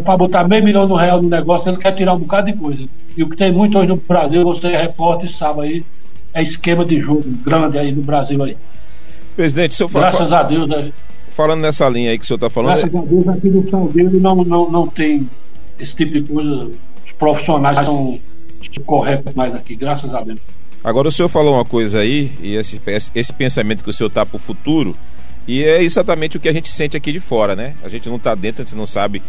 Para 0.02 0.16
botar 0.16 0.48
meio 0.48 0.64
milhão 0.64 0.86
de 0.86 0.94
real 0.94 1.22
no 1.22 1.28
negócio, 1.28 1.70
ele 1.70 1.76
quer 1.76 1.92
tirar 1.92 2.14
um 2.14 2.18
bocado 2.18 2.50
de 2.50 2.56
coisa. 2.56 2.84
E 3.16 3.22
o 3.22 3.28
que 3.28 3.36
tem 3.36 3.52
muito 3.52 3.78
hoje 3.78 3.88
no 3.88 3.96
Brasil, 3.96 4.42
você 4.42 4.68
é 4.68 4.80
repórter 4.80 5.30
sabe 5.30 5.60
aí, 5.60 5.84
é 6.32 6.42
esquema 6.42 6.84
de 6.84 6.98
jogo 7.00 7.24
grande 7.44 7.78
aí 7.78 7.92
no 7.92 8.02
Brasil 8.02 8.42
aí. 8.42 8.56
Presidente, 9.36 9.74
se 9.74 9.82
eu 9.82 9.88
falar. 9.88 10.10
Graças 10.10 10.32
a 10.32 10.42
Deus, 10.42 10.68
né? 10.68 10.90
Falando 11.30 11.60
nessa 11.60 11.88
linha 11.88 12.10
aí 12.10 12.18
que 12.18 12.24
o 12.24 12.26
senhor 12.26 12.38
está 12.38 12.50
falando. 12.50 12.78
Graças 12.80 12.94
a 12.94 13.04
Deus, 13.04 13.28
aqui 13.28 13.48
no 13.48 13.68
Salgueiro 13.68 14.18
não, 14.18 14.36
não, 14.36 14.70
não 14.70 14.86
tem 14.86 15.28
esse 15.78 15.94
tipo 15.94 16.12
de 16.12 16.22
coisa. 16.22 16.70
Os 17.06 17.12
profissionais 17.12 17.84
são 17.84 18.18
corretos 18.84 19.34
mais 19.34 19.54
aqui, 19.54 19.74
graças 19.76 20.14
a 20.14 20.20
Deus. 20.20 20.40
Agora 20.82 21.08
o 21.08 21.12
senhor 21.12 21.28
falou 21.28 21.54
uma 21.54 21.64
coisa 21.64 22.00
aí, 22.00 22.32
e 22.40 22.54
esse, 22.54 22.80
esse 23.14 23.32
pensamento 23.32 23.82
que 23.82 23.90
o 23.90 23.92
senhor 23.92 24.08
está 24.08 24.24
para 24.24 24.36
o 24.36 24.38
futuro, 24.38 24.96
e 25.46 25.62
é 25.62 25.82
exatamente 25.82 26.36
o 26.36 26.40
que 26.40 26.48
a 26.48 26.52
gente 26.52 26.70
sente 26.70 26.96
aqui 26.96 27.12
de 27.12 27.20
fora, 27.20 27.56
né? 27.56 27.74
A 27.82 27.88
gente 27.88 28.08
não 28.08 28.16
está 28.16 28.34
dentro, 28.34 28.62
a 28.62 28.64
gente 28.64 28.76
não 28.76 28.86
sabe. 28.86 29.22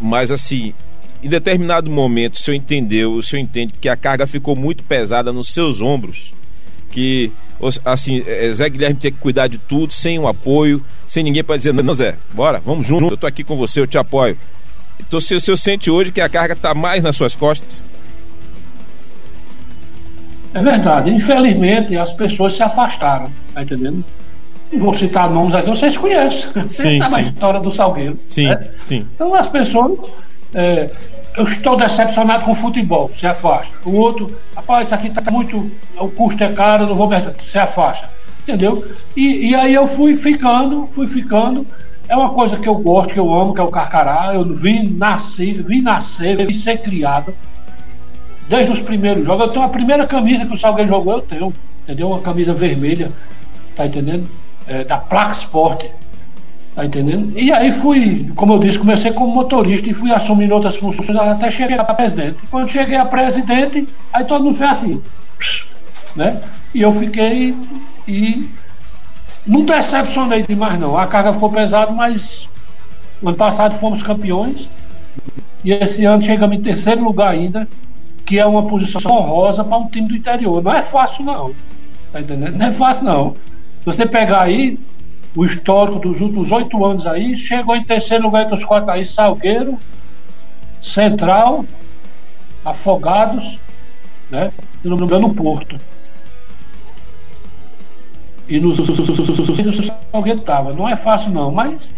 Mas 0.00 0.30
assim, 0.32 0.74
em 1.22 1.28
determinado 1.28 1.90
momento, 1.90 2.34
o 2.34 2.38
senhor 2.38 2.56
entendeu, 2.56 3.12
o 3.12 3.22
senhor 3.22 3.42
entende 3.42 3.74
que 3.80 3.88
a 3.88 3.96
carga 3.96 4.26
ficou 4.26 4.56
muito 4.56 4.82
pesada 4.82 5.32
nos 5.32 5.52
seus 5.52 5.80
ombros. 5.80 6.32
Que, 6.90 7.30
assim, 7.84 8.24
é, 8.26 8.52
Zé 8.52 8.68
Guilherme 8.68 8.98
tinha 8.98 9.12
que 9.12 9.18
cuidar 9.18 9.46
de 9.46 9.58
tudo, 9.58 9.92
sem 9.92 10.18
um 10.18 10.26
apoio, 10.26 10.84
sem 11.06 11.22
ninguém 11.22 11.44
para 11.44 11.56
dizer, 11.56 11.72
não, 11.72 11.94
Zé, 11.94 12.16
bora, 12.32 12.60
vamos 12.64 12.86
junto, 12.86 13.12
eu 13.12 13.16
tô 13.16 13.26
aqui 13.26 13.44
com 13.44 13.56
você, 13.56 13.80
eu 13.80 13.86
te 13.86 13.96
apoio. 13.96 14.36
Então, 14.98 15.18
o 15.18 15.20
senhor 15.20 15.56
sente 15.56 15.90
hoje 15.90 16.10
que 16.10 16.20
a 16.20 16.28
carga 16.28 16.54
está 16.54 16.74
mais 16.74 17.02
nas 17.02 17.14
suas 17.14 17.36
costas? 17.36 17.84
É 20.52 20.60
verdade. 20.60 21.10
Infelizmente, 21.10 21.96
as 21.96 22.12
pessoas 22.12 22.56
se 22.56 22.62
afastaram, 22.62 23.28
tá 23.54 23.62
entendendo? 23.62 24.04
vou 24.78 24.96
citar 24.96 25.28
nomes 25.28 25.54
aqui, 25.54 25.68
vocês 25.68 25.96
conhecem. 25.96 26.50
Vocês 26.54 26.98
sabem 26.98 27.24
a 27.24 27.28
história 27.28 27.60
do 27.60 27.72
Salgueiro. 27.72 28.18
Sim, 28.28 28.48
né? 28.48 28.68
sim. 28.84 29.06
Então 29.14 29.34
as 29.34 29.48
pessoas. 29.48 29.98
É, 30.54 30.90
eu 31.36 31.44
estou 31.44 31.76
decepcionado 31.76 32.44
com 32.44 32.50
o 32.50 32.54
futebol, 32.54 33.08
se 33.16 33.24
afasta. 33.24 33.68
O 33.84 33.94
outro, 33.94 34.36
rapaz, 34.54 34.86
isso 34.86 34.94
aqui 34.94 35.06
está 35.08 35.30
muito. 35.30 35.70
O 35.98 36.08
custo 36.08 36.42
é 36.42 36.52
caro, 36.52 36.86
não 36.86 36.96
vou 36.96 37.08
mais. 37.08 37.24
Se 37.50 37.58
afasta. 37.58 38.08
Entendeu? 38.42 38.84
E, 39.16 39.50
e 39.50 39.54
aí 39.54 39.74
eu 39.74 39.86
fui 39.86 40.16
ficando, 40.16 40.88
fui 40.92 41.06
ficando. 41.06 41.66
É 42.08 42.16
uma 42.16 42.30
coisa 42.30 42.56
que 42.56 42.68
eu 42.68 42.74
gosto, 42.74 43.14
que 43.14 43.20
eu 43.20 43.32
amo, 43.32 43.54
que 43.54 43.60
é 43.60 43.64
o 43.64 43.68
carcará. 43.68 44.32
Eu 44.34 44.44
vim 44.44 44.88
nascer, 44.96 45.62
vim 45.62 45.80
nascer, 45.80 46.44
vim 46.44 46.54
ser 46.54 46.78
criado. 46.78 47.32
Desde 48.50 48.72
os 48.72 48.80
primeiros 48.80 49.24
jogos. 49.24 49.46
Eu 49.46 49.52
tenho 49.52 49.64
a 49.64 49.68
primeira 49.68 50.06
camisa 50.06 50.44
que 50.44 50.54
o 50.54 50.58
Salgueiro 50.58 50.90
jogou, 50.90 51.14
eu 51.14 51.22
tenho. 51.22 51.54
Entendeu? 51.84 52.08
Uma 52.08 52.20
camisa 52.20 52.52
vermelha. 52.52 53.10
Tá 53.74 53.86
entendendo? 53.86 54.28
é, 54.70 54.84
da 54.84 54.96
Placa 54.96 55.32
Sport. 55.32 55.86
Tá 56.74 56.84
entendendo? 56.84 57.36
E 57.36 57.52
aí 57.52 57.72
fui, 57.72 58.30
como 58.36 58.54
eu 58.54 58.58
disse, 58.60 58.78
comecei 58.78 59.12
como 59.12 59.34
motorista 59.34 59.90
e 59.90 59.92
fui 59.92 60.12
assumindo 60.12 60.54
outras 60.54 60.76
funções 60.76 61.10
até 61.10 61.50
chegar 61.50 61.80
a 61.80 61.94
presidente. 61.94 62.38
Quando 62.48 62.70
cheguei 62.70 62.96
a 62.96 63.04
presidente, 63.04 63.88
aí 64.12 64.24
todo 64.24 64.44
mundo 64.44 64.56
fez 64.56 64.70
assim, 64.70 65.02
né? 66.14 66.40
E 66.72 66.82
eu 66.82 66.92
fiquei 66.92 67.56
e 68.06 68.48
não 69.44 69.64
decepcionei 69.64 70.44
demais 70.44 70.78
não. 70.78 70.96
A 70.96 71.08
carga 71.08 71.32
ficou 71.32 71.50
pesada, 71.50 71.90
mas 71.90 72.48
ano 73.22 73.36
passado 73.36 73.76
fomos 73.80 74.00
campeões 74.00 74.68
e 75.64 75.72
esse 75.72 76.04
ano 76.04 76.22
chegamos 76.22 76.56
em 76.56 76.62
terceiro 76.62 77.02
lugar 77.02 77.32
ainda, 77.32 77.66
que 78.24 78.38
é 78.38 78.46
uma 78.46 78.62
posição 78.66 79.00
honrosa 79.10 79.64
para 79.64 79.78
um 79.78 79.88
time 79.88 80.08
do 80.08 80.16
interior. 80.16 80.62
Não 80.62 80.72
é 80.72 80.82
fácil, 80.82 81.24
não. 81.24 81.54
Tá 82.12 82.20
entendendo? 82.20 82.56
Não 82.56 82.66
é 82.66 82.72
fácil, 82.72 83.04
não. 83.04 83.34
Se 83.80 83.86
você 83.86 84.06
pegar 84.06 84.42
aí 84.42 84.78
o 85.34 85.44
histórico 85.44 85.98
dos 85.98 86.20
últimos 86.20 86.50
oito 86.50 86.84
anos 86.84 87.06
aí, 87.06 87.36
chegou 87.36 87.76
em 87.76 87.84
terceiro 87.84 88.24
lugar 88.24 88.44
entre 88.44 88.56
os 88.56 88.64
quatro 88.64 88.90
aí, 88.90 89.06
Salgueiro, 89.06 89.78
Central, 90.82 91.64
Afogados, 92.64 93.58
né? 94.30 94.50
Se 94.82 94.88
não 94.88 94.96
me 94.96 95.04
engano, 95.04 95.34
Porto. 95.34 95.78
E 98.48 98.58
nos 98.58 98.76
Salgueiro 100.12 100.40
estava. 100.40 100.72
Não 100.72 100.88
é 100.88 100.96
fácil, 100.96 101.30
não, 101.30 101.50
mas 101.50 101.88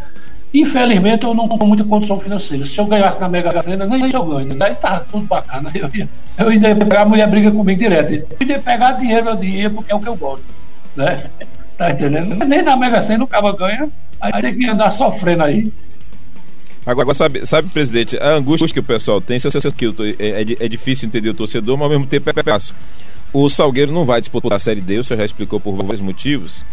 Infelizmente 0.55 1.25
eu 1.25 1.33
não 1.33 1.49
tenho 1.49 1.67
muita 1.67 1.85
condição 1.85 2.21
financeira. 2.21 2.67
Se 2.67 2.79
eu 2.79 2.87
ganhasse 2.87 3.19
na 3.19 3.29
Mega 3.29 3.63
Sena, 3.63 3.87
nem 3.87 4.11
eu 4.13 4.25
ganho. 4.25 4.55
Daí 4.55 4.75
tá 4.75 5.01
tudo 5.01 5.25
bacana. 5.27 5.71
Eu, 5.75 5.91
ia, 5.95 6.09
eu 6.39 6.53
ia 6.53 6.77
pegar, 6.77 7.03
a 7.03 7.05
mulher 7.07 7.29
briga 7.29 7.51
comigo 7.51 7.79
direto. 7.79 8.13
Eu 8.13 8.47
ia 8.47 8.59
pegar 8.59 8.93
dinheiro, 8.93 9.31
eu 9.31 9.37
dinheiro, 9.37 9.75
porque 9.75 9.93
é 9.93 9.95
o 9.95 10.01
que 10.01 10.09
eu 10.09 10.17
gosto. 10.17 10.45
Né? 10.95 11.25
Tá 11.79 11.91
entendendo? 11.91 12.45
Nem 12.45 12.63
na 12.63 12.77
Mega 12.77 13.01
Sena 13.01 13.25
o 13.25 13.27
cara 13.27 13.51
ganha, 13.53 13.89
aí 14.21 14.33
tem 14.43 14.55
que 14.55 14.69
andar 14.69 14.91
sofrendo 14.91 15.43
aí. 15.43 15.73
Agora, 16.85 17.15
sabe, 17.15 17.47
sabe, 17.47 17.69
presidente, 17.69 18.17
a 18.19 18.31
angústia 18.31 18.69
que 18.69 18.81
o 18.81 18.83
pessoal 18.83 19.21
tem, 19.21 19.39
se 19.39 19.49
que 19.73 19.87
é, 20.19 20.43
é, 20.43 20.67
é 20.67 20.69
difícil 20.69 21.07
entender 21.07 21.31
o 21.31 21.35
torcedor, 21.35 21.77
mas 21.77 21.85
ao 21.85 21.91
mesmo 21.91 22.07
tempo 22.07 22.29
é 22.29 22.43
fácil. 22.43 22.75
O 23.33 23.49
Salgueiro 23.49 23.93
não 23.93 24.05
vai 24.05 24.21
disputar 24.21 24.53
a 24.53 24.59
Série 24.59 24.81
D, 24.81 24.99
o 24.99 25.05
senhor 25.05 25.19
já 25.19 25.25
explicou 25.25 25.59
por 25.59 25.75
vários 25.75 26.01
motivos. 26.01 26.65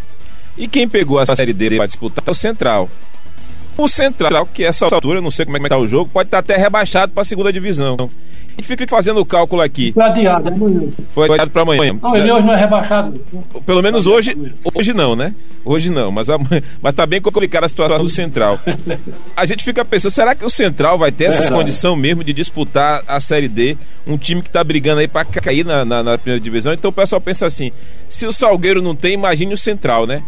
E 0.58 0.68
quem 0.68 0.88
pegou 0.88 1.18
a 1.18 1.24
Série 1.24 1.54
D 1.54 1.76
para 1.76 1.86
disputar 1.86 2.24
é 2.26 2.30
o 2.30 2.34
Central. 2.34 2.90
O 3.80 3.88
Central, 3.88 4.46
que 4.46 4.62
essa 4.62 4.84
altura, 4.84 5.22
não 5.22 5.30
sei 5.30 5.46
como 5.46 5.56
é 5.56 5.60
que 5.60 5.66
está 5.66 5.78
o 5.78 5.86
jogo, 5.86 6.10
pode 6.12 6.26
estar 6.26 6.42
tá 6.42 6.52
até 6.52 6.62
rebaixado 6.62 7.12
para 7.12 7.22
a 7.22 7.24
segunda 7.24 7.50
divisão. 7.50 7.96
A 7.98 8.60
gente 8.60 8.66
fica 8.66 8.86
fazendo 8.86 9.20
o 9.20 9.24
cálculo 9.24 9.62
aqui. 9.62 9.92
Foi 9.92 10.02
adiado, 10.02 10.48
é 10.48 10.52
amanhã. 10.52 10.80
Foi 11.12 11.30
adiado 11.30 11.50
para 11.50 11.62
amanhã. 11.62 11.98
Não, 12.02 12.14
ele 12.14 12.30
hoje 12.30 12.46
não 12.46 12.52
é 12.52 12.56
rebaixado. 12.58 13.18
Pelo 13.64 13.82
menos 13.82 14.06
hoje, 14.06 14.36
hoje 14.74 14.92
não, 14.92 15.16
né? 15.16 15.34
Hoje 15.64 15.88
não, 15.88 16.12
mas, 16.12 16.28
mas 16.82 16.94
tá 16.94 17.06
bem 17.06 17.22
complicada 17.22 17.64
a 17.64 17.68
situação 17.70 17.98
do 17.98 18.08
Central. 18.10 18.60
A 19.34 19.46
gente 19.46 19.64
fica 19.64 19.82
pensando, 19.82 20.10
será 20.10 20.34
que 20.34 20.44
o 20.44 20.50
Central 20.50 20.98
vai 20.98 21.10
ter 21.10 21.24
essa 21.24 21.44
é 21.44 21.48
condição 21.48 21.96
mesmo 21.96 22.22
de 22.22 22.34
disputar 22.34 23.02
a 23.08 23.18
Série 23.18 23.48
D? 23.48 23.78
Um 24.06 24.18
time 24.18 24.42
que 24.42 24.48
está 24.48 24.62
brigando 24.62 25.00
aí 25.00 25.08
para 25.08 25.24
cair 25.24 25.64
na, 25.64 25.84
na, 25.84 26.02
na 26.02 26.18
primeira 26.18 26.42
divisão. 26.42 26.74
Então 26.74 26.90
o 26.90 26.94
pessoal 26.94 27.20
pensa 27.20 27.46
assim: 27.46 27.72
se 28.10 28.26
o 28.26 28.32
Salgueiro 28.32 28.82
não 28.82 28.94
tem, 28.94 29.14
imagine 29.14 29.54
o 29.54 29.58
Central, 29.58 30.06
né? 30.06 30.22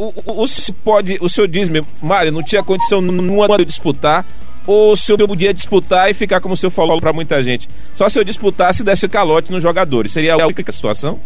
O, 0.00 0.14
o, 0.24 0.44
o, 0.44 0.72
pode, 0.82 1.18
o 1.20 1.28
senhor 1.28 1.46
diz 1.46 1.68
mesmo, 1.68 1.86
Mário, 2.00 2.32
não 2.32 2.42
tinha 2.42 2.62
condição 2.62 3.02
nenhuma 3.02 3.58
de 3.58 3.66
disputar, 3.66 4.24
ou 4.66 4.92
o 4.92 4.96
senhor 4.96 5.18
podia 5.26 5.52
disputar 5.52 6.10
e 6.10 6.14
ficar 6.14 6.40
como 6.40 6.54
o 6.54 6.56
senhor 6.56 6.70
falou 6.70 6.98
para 6.98 7.12
muita 7.12 7.42
gente? 7.42 7.68
Só 7.94 8.08
se 8.08 8.18
eu 8.18 8.24
disputasse 8.24 8.80
e 8.80 8.84
desse 8.84 9.06
calote 9.08 9.52
nos 9.52 9.62
jogadores. 9.62 10.12
Seria 10.12 10.34
a 10.34 10.46
única 10.46 10.72
situação? 10.72 11.18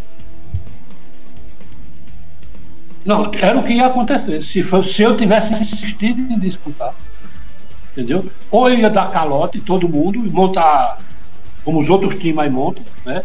Não, 3.04 3.30
era 3.34 3.58
o 3.58 3.62
que 3.62 3.74
ia 3.74 3.86
acontecer. 3.86 4.42
Se, 4.42 4.64
se 4.64 5.02
eu 5.02 5.16
tivesse 5.16 5.52
insistido 5.52 6.20
em 6.20 6.38
disputar, 6.38 6.94
entendeu? 7.92 8.28
Ou 8.50 8.70
eu 8.70 8.78
ia 8.78 8.90
dar 8.90 9.10
calote 9.10 9.60
todo 9.60 9.88
mundo 9.88 10.26
e 10.26 10.30
montar 10.30 10.98
como 11.64 11.80
os 11.80 11.88
outros 11.88 12.16
times 12.16 12.38
aí 12.38 12.50
montam, 12.50 12.82
né? 13.04 13.22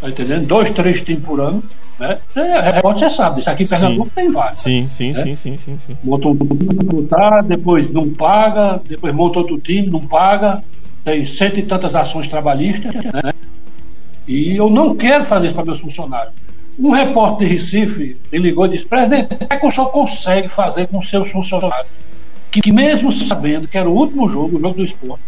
Tá 0.00 0.08
entendendo? 0.10 0.46
Dois, 0.46 0.70
três 0.70 1.00
times 1.00 1.24
por 1.24 1.40
ano 1.40 1.62
né? 2.02 2.18
É, 2.34 2.82
você 2.82 3.08
sabe, 3.08 3.40
isso 3.40 3.50
aqui 3.50 3.62
em 3.62 3.68
Pernambuco 3.68 4.10
tem 4.12 4.28
vários. 4.28 4.60
Sim, 4.60 4.88
sim, 4.90 5.12
né? 5.12 5.22
sim, 5.22 5.36
sim, 5.36 5.56
sim, 5.56 5.78
sim. 5.86 5.96
Monta 6.02 6.28
um 6.28 6.36
time 6.36 7.46
depois 7.46 7.92
não 7.92 8.10
paga, 8.10 8.80
depois 8.88 9.14
monta 9.14 9.38
outro 9.38 9.58
time, 9.58 9.88
não 9.88 10.00
paga, 10.00 10.62
tem 11.04 11.24
cento 11.24 11.60
e 11.60 11.62
tantas 11.62 11.94
ações 11.94 12.26
trabalhistas, 12.26 12.92
né? 12.92 13.32
E 14.26 14.56
eu 14.56 14.68
não 14.68 14.96
quero 14.96 15.24
fazer 15.24 15.46
isso 15.46 15.54
para 15.54 15.64
meus 15.64 15.80
funcionários. 15.80 16.34
Um 16.78 16.90
repórter 16.90 17.46
de 17.46 17.54
Recife 17.54 18.16
me 18.32 18.38
ligou 18.38 18.66
e 18.66 18.70
disse: 18.70 18.86
Presidente, 18.86 19.34
o 19.34 19.38
que, 19.38 19.44
é 19.48 19.56
que 19.56 19.66
o 19.66 19.70
senhor 19.70 19.90
consegue 19.90 20.48
fazer 20.48 20.88
com 20.88 21.00
seus 21.02 21.30
funcionários? 21.30 21.92
Que 22.50 22.72
mesmo 22.72 23.12
sabendo 23.12 23.68
que 23.68 23.78
era 23.78 23.88
o 23.88 23.94
último 23.94 24.28
jogo, 24.28 24.56
o 24.56 24.60
jogo 24.60 24.74
do 24.74 24.84
esporte, 24.84 25.22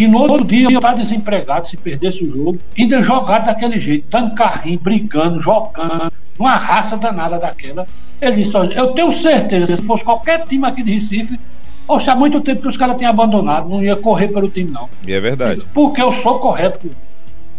que 0.00 0.08
no 0.08 0.18
outro 0.20 0.46
dia 0.46 0.66
eu 0.70 0.78
estar 0.78 0.94
desempregado 0.94 1.68
se 1.68 1.76
perdesse 1.76 2.24
o 2.24 2.32
jogo, 2.32 2.58
ainda 2.78 3.02
jogar 3.02 3.40
daquele 3.40 3.78
jeito, 3.78 4.06
dando 4.08 4.34
carrinho, 4.34 4.80
brigando, 4.80 5.38
jogando, 5.38 6.10
uma 6.38 6.56
raça 6.56 6.96
danada 6.96 7.38
daquela. 7.38 7.86
Ele 8.18 8.42
disse: 8.42 8.56
Olha, 8.56 8.72
eu 8.72 8.92
tenho 8.92 9.12
certeza, 9.12 9.76
se 9.76 9.82
fosse 9.82 10.02
qualquer 10.02 10.46
time 10.46 10.66
aqui 10.66 10.82
de 10.82 10.94
Recife, 10.94 11.38
Poxa, 11.86 12.12
há 12.12 12.16
muito 12.16 12.40
tempo 12.40 12.62
que 12.62 12.68
os 12.68 12.78
caras 12.78 12.96
têm 12.96 13.06
abandonado, 13.06 13.68
não 13.68 13.82
ia 13.82 13.94
correr 13.96 14.28
pelo 14.28 14.48
time, 14.48 14.70
não. 14.70 14.88
E 15.06 15.12
é 15.12 15.20
verdade. 15.20 15.66
Porque 15.74 16.00
eu 16.00 16.12
sou 16.12 16.38
correto 16.38 16.78
com 16.78 16.88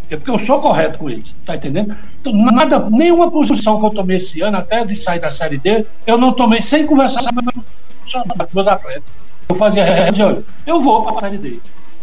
É 0.09 0.15
porque 0.15 0.31
eu 0.31 0.39
sou 0.39 0.59
correto 0.59 0.97
com 0.97 1.09
eles, 1.11 1.35
tá 1.45 1.55
entendendo? 1.55 1.95
Então, 2.19 2.33
nada, 2.33 2.89
nenhuma 2.89 3.29
posição 3.29 3.77
que 3.77 3.85
eu 3.85 3.89
tomei 3.91 4.17
esse 4.17 4.41
ano, 4.41 4.57
até 4.57 4.83
de 4.83 4.95
sair 4.95 5.19
da 5.19 5.29
série 5.29 5.59
D, 5.59 5.85
eu 6.07 6.17
não 6.17 6.33
tomei 6.33 6.59
sem 6.59 6.87
conversar 6.87 7.21
com 7.23 8.55
meus 8.55 8.67
atletas. 8.67 9.03
Eu 9.47 9.55
fazia 9.55 9.83
olha, 10.25 10.43
eu 10.65 10.81
vou 10.81 11.03
para 11.03 11.17
a 11.17 11.21
série 11.21 11.37
D. 11.37 11.59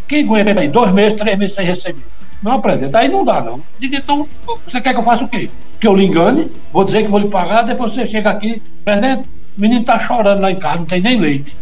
Quem 0.09 0.25
aguenta 0.25 0.61
aí 0.61 0.69
dois 0.69 0.93
meses, 0.93 1.19
três 1.19 1.39
meses 1.39 1.55
sem 1.55 1.67
receber? 1.67 2.03
Não 2.43 2.53
apresenta. 2.53 2.99
Aí 2.99 3.09
não 3.09 3.25
dá, 3.25 3.43
não. 3.43 3.61
Diga, 3.79 3.99
então, 3.99 4.27
você 4.65 4.81
quer 4.81 4.93
que 4.93 4.99
eu 4.99 5.05
faça 5.05 5.25
o 5.25 5.29
quê? 5.29 5.51
Que 5.81 5.87
eu 5.87 5.95
lhe 5.95 6.07
engane, 6.07 6.51
vou 6.73 6.85
dizer 6.85 7.03
que 7.03 7.09
vou 7.09 7.21
lhe 7.21 7.29
pagar, 7.29 7.63
depois 7.63 7.93
você 7.93 8.07
chega 8.07 8.31
aqui, 8.31 8.63
presidente, 8.85 9.29
o 9.57 9.61
menino 9.61 9.81
está 9.81 9.99
chorando 9.99 10.41
lá 10.41 10.51
em 10.51 10.57
casa, 10.57 10.79
não 10.79 10.87
tem 10.87 11.01
nem 11.01 11.21
leite. 11.21 11.55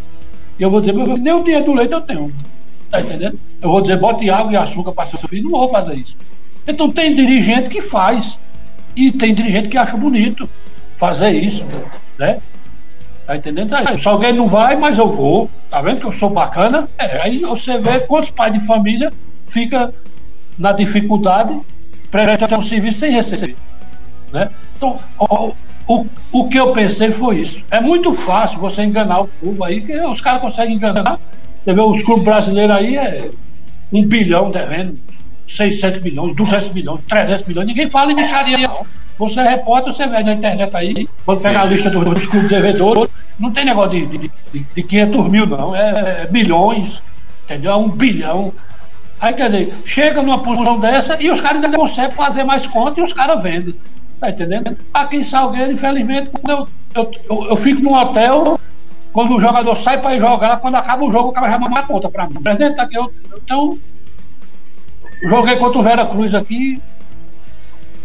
E 0.59 0.63
eu 0.63 0.69
vou 0.69 0.79
dizer, 0.79 0.93
nem 0.93 1.33
o 1.33 1.43
dinheiro 1.43 1.65
do 1.65 1.73
leite 1.73 1.93
eu 1.93 2.01
tenho. 2.01 2.33
Tá 2.89 3.01
entendendo? 3.01 3.37
Eu 3.61 3.69
vou 3.69 3.81
dizer, 3.81 3.99
bote 3.99 4.29
água 4.29 4.53
e 4.53 4.55
açúcar 4.55 4.91
para 4.91 5.07
seu 5.07 5.19
filho, 5.27 5.43
não 5.43 5.51
vou 5.51 5.69
fazer 5.69 5.95
isso. 5.95 6.15
Então 6.67 6.89
tem 6.89 7.13
dirigente 7.13 7.69
que 7.69 7.81
faz. 7.81 8.39
E 8.95 9.11
tem 9.11 9.33
dirigente 9.33 9.69
que 9.69 9.77
acha 9.77 9.95
bonito 9.95 10.49
fazer 10.97 11.29
isso, 11.29 11.63
né? 12.17 12.39
Tá 13.27 13.35
entendendo? 13.35 13.73
Aí, 13.75 13.99
se 13.99 14.07
alguém 14.07 14.31
não 14.31 14.47
vai, 14.47 14.77
mas 14.77 14.97
eu 14.97 15.11
vou. 15.11 15.49
Tá 15.69 15.81
vendo 15.81 15.99
que 15.99 16.05
eu 16.05 16.13
sou 16.13 16.29
bacana? 16.29 16.87
É, 16.97 17.21
aí 17.21 17.39
você 17.39 17.77
vê 17.77 17.99
quantos 17.99 18.29
pais 18.29 18.53
de 18.53 18.65
família 18.65 19.11
fica 19.47 19.91
na 20.57 20.71
dificuldade, 20.71 21.59
presta 22.09 22.57
um 22.57 22.61
serviço 22.61 22.99
sem 22.99 23.11
receber. 23.11 23.57
Né? 24.31 24.49
Então, 24.77 24.97
o, 25.19 25.53
o, 25.85 26.05
o 26.31 26.47
que 26.47 26.57
eu 26.57 26.71
pensei 26.71 27.11
foi 27.11 27.41
isso. 27.41 27.61
É 27.69 27.81
muito 27.81 28.13
fácil 28.13 28.59
você 28.59 28.83
enganar 28.83 29.19
o 29.19 29.27
povo 29.27 29.61
aí, 29.65 29.81
que 29.81 29.99
os 29.99 30.21
caras 30.21 30.41
conseguem 30.41 30.75
enganar. 30.75 31.19
Você 31.65 31.73
vê 31.73 31.81
os 31.81 32.01
clubes 32.03 32.23
brasileiros 32.23 32.77
aí, 32.77 32.95
é 32.95 33.29
um 33.91 34.05
bilhão 34.05 34.49
devendo, 34.49 34.97
600 35.49 36.01
milhões, 36.01 36.33
200 36.33 36.71
milhões, 36.71 37.01
300 37.09 37.45
milhões. 37.45 37.67
Ninguém 37.67 37.89
fala 37.89 38.13
em 38.13 38.15
deixaria, 38.15 38.57
não. 38.57 38.85
Você 39.17 39.39
é 39.39 39.49
repórter, 39.49 39.93
você 39.93 40.05
vê 40.07 40.21
na 40.23 40.33
internet 40.33 40.75
aí, 40.75 41.09
quando 41.25 41.41
pegar 41.41 41.61
a 41.61 41.65
lista 41.65 41.89
dos, 41.89 42.27
clubes 42.27 42.49
devedores, 42.49 43.09
não 43.39 43.51
tem 43.51 43.65
negócio 43.65 43.91
de, 43.91 44.05
de, 44.05 44.31
de, 44.53 44.59
de 44.59 44.83
500 44.83 45.29
mil, 45.29 45.45
não. 45.47 45.75
É, 45.75 46.23
é 46.23 46.27
milhões, 46.31 47.01
entendeu? 47.45 47.71
É 47.71 47.75
um 47.75 47.89
bilhão. 47.89 48.53
Aí, 49.19 49.33
quer 49.33 49.49
dizer, 49.49 49.73
chega 49.85 50.21
numa 50.21 50.43
posição 50.43 50.79
dessa 50.79 51.21
e 51.21 51.31
os 51.31 51.41
caras 51.41 51.63
ainda 51.63 51.75
conseguem 51.75 52.11
fazer 52.11 52.43
mais 52.43 52.67
conta 52.67 52.99
e 52.99 53.03
os 53.03 53.13
caras 53.13 53.41
vendem. 53.41 53.73
Tá 54.19 54.29
entendendo? 54.29 54.77
Aqui 54.93 55.17
em 55.17 55.23
Salgueiro, 55.23 55.71
infelizmente, 55.71 56.29
eu, 56.47 56.67
eu, 56.95 57.11
eu, 57.29 57.49
eu 57.49 57.57
fico 57.57 57.81
num 57.81 57.93
hotel, 57.93 58.59
quando 59.11 59.35
o 59.35 59.41
jogador 59.41 59.75
sai 59.75 59.99
para 59.99 60.17
jogar, 60.19 60.57
quando 60.57 60.75
acaba 60.75 61.03
o 61.03 61.11
jogo, 61.11 61.29
o 61.29 61.31
cara 61.31 61.49
já 61.49 61.57
manda 61.57 61.79
a 61.79 61.83
conta 61.83 62.09
para 62.09 62.27
mim. 62.27 62.35
Presidente, 62.35 62.75
tá 62.75 62.83
aqui, 62.83 62.95
eu, 62.95 63.11
então, 63.35 63.79
joguei 65.23 65.55
contra 65.55 65.79
o 65.79 65.83
Vera 65.83 66.05
Cruz 66.05 66.35
aqui, 66.35 66.79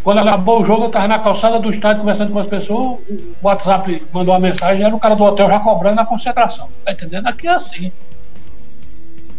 quando 0.03 0.17
acabou 0.17 0.61
o 0.61 0.65
jogo, 0.65 0.83
eu 0.83 0.87
estava 0.87 1.07
na 1.07 1.19
calçada 1.19 1.59
do 1.59 1.69
estádio 1.69 2.01
conversando 2.01 2.33
com 2.33 2.39
as 2.39 2.47
pessoas, 2.47 2.99
o 3.09 3.33
WhatsApp 3.41 4.03
mandou 4.11 4.33
uma 4.33 4.39
mensagem, 4.39 4.83
era 4.83 4.93
o 4.93 4.99
cara 4.99 5.15
do 5.15 5.23
hotel 5.23 5.47
já 5.47 5.59
cobrando 5.59 6.01
a 6.01 6.05
concentração. 6.05 6.67
Tá 6.83 6.91
entendendo? 6.91 7.25
Aqui 7.27 7.47
é 7.47 7.51
assim. 7.51 7.91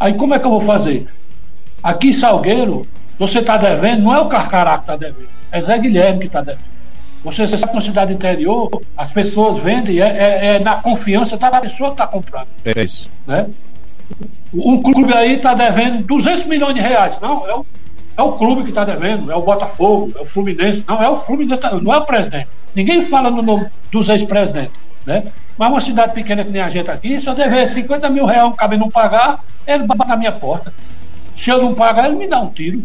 Aí 0.00 0.14
como 0.14 0.34
é 0.34 0.38
que 0.38 0.46
eu 0.46 0.50
vou 0.50 0.62
fazer? 0.62 1.06
Aqui 1.82 2.08
em 2.08 2.12
Salgueiro, 2.12 2.88
você 3.18 3.40
está 3.40 3.58
devendo, 3.58 4.04
não 4.04 4.14
é 4.14 4.20
o 4.20 4.28
Carcará 4.28 4.78
que 4.78 4.84
está 4.84 4.96
devendo, 4.96 5.28
é 5.52 5.60
Zé 5.60 5.76
Guilherme 5.76 6.20
que 6.20 6.26
está 6.26 6.40
devendo. 6.40 6.74
Você 7.24 7.46
sabe 7.46 7.68
que 7.68 7.74
na 7.74 7.80
cidade 7.80 8.12
interior, 8.12 8.82
as 8.96 9.10
pessoas 9.10 9.58
vendem, 9.58 10.00
é, 10.00 10.06
é, 10.06 10.46
é 10.46 10.58
na 10.58 10.76
confiança 10.76 11.36
da 11.36 11.60
pessoa 11.60 11.90
que 11.90 11.94
está 11.94 12.06
comprando. 12.06 12.48
É 12.64 12.82
isso. 12.82 13.10
Né? 13.26 13.48
Um 14.52 14.80
clube 14.82 15.12
aí 15.12 15.36
está 15.36 15.54
devendo 15.54 16.04
200 16.04 16.44
milhões 16.44 16.74
de 16.74 16.80
reais. 16.80 17.18
Não, 17.20 17.46
é 17.48 17.54
o 17.54 17.66
é 18.16 18.22
o 18.22 18.32
clube 18.32 18.62
que 18.62 18.68
está 18.68 18.84
devendo, 18.84 19.30
é 19.30 19.36
o 19.36 19.42
Botafogo, 19.42 20.12
é 20.16 20.20
o 20.20 20.26
Fluminense. 20.26 20.84
Não, 20.86 21.02
é 21.02 21.08
o 21.08 21.16
Fluminense, 21.16 21.60
tá, 21.60 21.74
não 21.74 21.92
é 21.92 21.98
o 21.98 22.04
presidente. 22.04 22.48
Ninguém 22.74 23.02
fala 23.02 23.30
no 23.30 23.42
nome 23.42 23.66
dos 23.90 24.08
ex-presidentes. 24.08 24.72
Né? 25.06 25.24
Mas 25.56 25.70
uma 25.70 25.80
cidade 25.80 26.14
pequena 26.14 26.44
que 26.44 26.50
nem 26.50 26.62
a 26.62 26.70
gente 26.70 26.90
aqui, 26.90 27.20
se 27.20 27.26
eu 27.28 27.34
dever 27.34 27.68
50 27.68 28.08
mil 28.08 28.26
reais, 28.26 28.52
o 28.52 28.76
não 28.76 28.90
pagar, 28.90 29.40
ele 29.66 29.84
bate 29.86 30.08
na 30.08 30.16
minha 30.16 30.32
porta. 30.32 30.72
Se 31.36 31.50
eu 31.50 31.62
não 31.62 31.74
pagar, 31.74 32.06
ele 32.06 32.16
me 32.16 32.26
dá 32.26 32.40
um 32.40 32.48
tiro. 32.48 32.82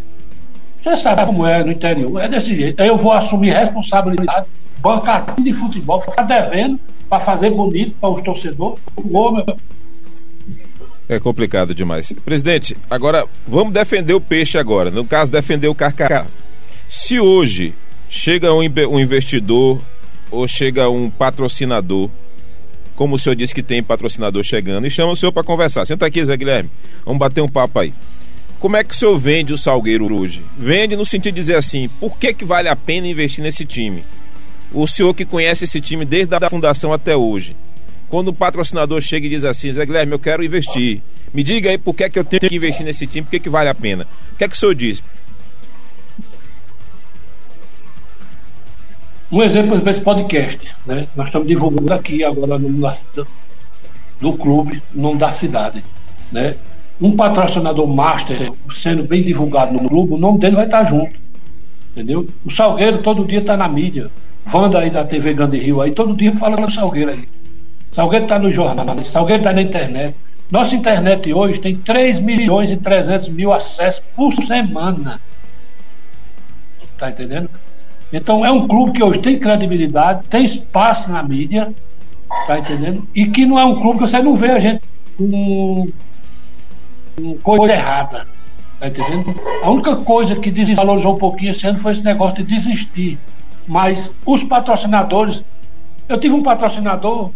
Você 0.84 0.96
sabe 0.98 1.26
como 1.26 1.46
é 1.46 1.63
no 1.63 1.72
interior, 1.72 2.22
é 2.22 2.28
desse 2.28 2.56
jeito. 2.56 2.82
Aí 2.82 2.88
eu 2.88 2.98
vou 2.98 3.12
assumir 3.12 3.54
responsabilidade, 3.54 4.48
bancar 4.80 5.36
de 5.39 5.54
futebol, 5.54 6.00
ficar 6.02 6.24
devendo 6.24 6.80
para 7.10 7.20
fazer 7.20 7.50
bonito 7.50 7.96
para 8.00 8.10
os 8.10 8.22
torcedores. 8.22 8.80
Vou, 8.96 9.32
meu... 9.32 9.46
É 11.10 11.19
complicado 11.19 11.74
demais. 11.74 12.13
Presidente, 12.24 12.78
agora 12.88 13.26
vamos 13.48 13.74
defender 13.74 14.13
o 14.13 14.22
peixe 14.22 14.60
agora. 14.60 14.91
No 14.91 15.04
caso, 15.04 15.32
defender 15.32 15.67
o 15.67 15.74
carcará. 15.74 16.28
Se 16.88 17.19
hoje 17.19 17.74
chega 18.08 18.54
um, 18.54 18.60
um 18.60 19.00
investidor 19.00 19.82
ou 20.30 20.48
chega 20.48 20.88
um 20.88 21.10
patrocinador, 21.10 22.12
como 22.95 23.15
o 23.15 23.19
senhor 23.19 23.36
disse 23.36 23.56
que 23.56 23.63
tem 23.63 23.82
patrocinador 23.82 24.43
chegando, 24.43 24.86
e 24.86 24.89
chama 24.91 25.13
o 25.13 25.15
senhor 25.15 25.32
para 25.32 25.43
conversar. 25.43 25.84
Senta 25.88 26.06
aqui, 26.06 26.24
Zé 26.24 26.38
Guilherme. 26.38 26.69
Vamos 27.04 27.19
bater 27.19 27.41
um 27.41 27.50
papo 27.50 27.80
aí. 27.80 27.91
Como 28.60 28.78
é 28.78 28.84
que 28.84 28.93
o 28.93 28.98
senhor 28.98 29.17
vende 29.17 29.52
o 29.52 29.58
Salgueiro 29.58 30.13
hoje? 30.13 30.43
Vende 30.58 30.95
no 30.95 31.06
sentido 31.06 31.34
de 31.34 31.41
dizer 31.41 31.56
assim, 31.56 31.89
por 32.00 32.17
que, 32.19 32.34
que 32.34 32.45
vale 32.45 32.67
a 32.67 32.76
pena 32.76 33.08
investir 33.08 33.43
nesse 33.43 33.65
time? 33.65 34.04
O 34.72 34.86
senhor 34.86 35.15
que 35.15 35.26
conhece 35.26 35.63
esse 35.63 35.82
time 35.82 36.06
desde 36.06 36.36
a 36.36 36.50
fundação 36.50 36.93
até 36.93 37.15
hoje. 37.15 37.56
Quando 38.10 38.30
o 38.30 38.34
patrocinador 38.34 39.00
chega 39.02 39.28
e 39.28 39.30
diz 39.30 39.45
assim, 39.45 39.72
Zé 39.72 39.86
Guilherme, 39.86 40.13
eu 40.13 40.19
quero 40.19 40.43
investir. 40.43 41.02
Me 41.34 41.43
diga 41.43 41.69
aí 41.69 41.78
por 41.78 41.93
que, 41.93 42.10
que 42.10 42.17
eu 42.17 42.24
tenho 42.24 42.41
que 42.41 42.56
investir 42.56 42.86
nesse 42.86 43.06
time, 43.06 43.24
por 43.24 43.32
que, 43.32 43.39
que 43.39 43.50
vale 43.50 43.69
a 43.69 43.76
pena. 43.76 44.08
O 44.34 44.36
que 44.36 44.43
é 44.43 44.48
que 44.48 44.56
o 44.56 44.58
senhor 44.58 44.74
diz? 44.74 45.04
Um 49.32 49.43
exemplo 49.43 49.78
desse 49.80 50.02
podcast, 50.02 50.60
né? 50.88 51.08
Nós 51.15 51.28
estamos 51.28 51.48
divulgando 51.48 51.93
aqui 51.93 52.24
agora 52.24 52.58
no, 52.58 52.67
no 54.19 54.38
clube, 54.38 54.82
no 54.91 55.15
da 55.15 55.32
cidade, 55.32 55.84
né? 56.32 56.56
Um 57.00 57.15
patrocinador 57.15 57.88
master 57.88 58.52
sendo 58.76 59.04
bem 59.04 59.22
divulgado 59.22 59.72
no 59.72 59.88
clube, 59.88 60.13
o 60.13 60.17
nome 60.17 60.39
dele 60.39 60.56
vai 60.56 60.65
estar 60.65 60.84
junto, 60.86 61.15
entendeu? 61.91 62.28
O 62.43 62.50
Salgueiro 62.50 63.04
todo 63.04 63.24
dia 63.24 63.39
está 63.39 63.56
na 63.56 63.69
mídia, 63.69 64.10
Wanda 64.52 64.80
aí 64.80 64.89
da 64.89 65.06
TV 65.06 65.34
Grande 65.36 65.60
Rio 65.60 65.80
aí, 65.80 65.91
todo 65.91 66.15
dia 66.15 66.36
fala 66.36 66.58
do 66.58 66.72
Salgueiro 66.72 67.12
aí. 67.12 67.38
Salgueiro 67.91 68.25
está 68.25 68.38
no 68.38 68.52
jornal, 68.52 68.86
Salgueiro 69.06 69.41
está 69.41 69.54
na 69.54 69.62
internet. 69.62 70.15
Nossa 70.52 70.75
internet 70.75 71.32
hoje 71.32 71.60
tem 71.60 71.75
3 71.75 72.19
milhões 72.19 72.71
e 72.71 72.78
300 72.78 73.30
mil 73.30 73.54
acessos 73.54 74.04
por 74.15 74.34
semana. 74.45 75.19
Tá 76.97 77.10
entendendo? 77.10 77.49
Então 78.12 78.45
é 78.45 78.52
um 78.52 78.67
clube 78.67 78.93
que 78.93 79.04
hoje 79.04 79.19
tem 79.19 79.39
credibilidade, 79.39 80.23
tem 80.28 80.43
espaço 80.43 81.12
na 81.12 81.21
mídia, 81.21 81.71
tá 82.47 82.58
entendendo? 82.58 83.08
E 83.13 83.28
que 83.28 83.45
não 83.45 83.60
é 83.60 83.65
um 83.65 83.80
clube 83.80 83.99
que 83.99 84.08
você 84.08 84.19
não 84.21 84.36
vê 84.36 84.52
a 84.52 84.60
gente 84.60 84.82
com, 85.15 85.88
com 87.15 87.38
coisa 87.38 87.73
errada, 87.73 88.28
tá 88.80 88.88
entendendo? 88.88 89.36
A 89.62 89.69
única 89.69 89.95
coisa 89.97 90.36
que 90.36 90.49
desvalorizou 90.49 91.15
um 91.15 91.19
pouquinho 91.19 91.52
esse 91.52 91.67
ano 91.67 91.78
foi 91.78 91.93
esse 91.93 92.04
negócio 92.04 92.43
de 92.43 92.56
desistir. 92.56 93.19
Mas 93.67 94.12
os 94.25 94.43
patrocinadores, 94.43 95.43
eu 96.08 96.19
tive 96.19 96.34
um 96.34 96.41
patrocinador 96.41 97.30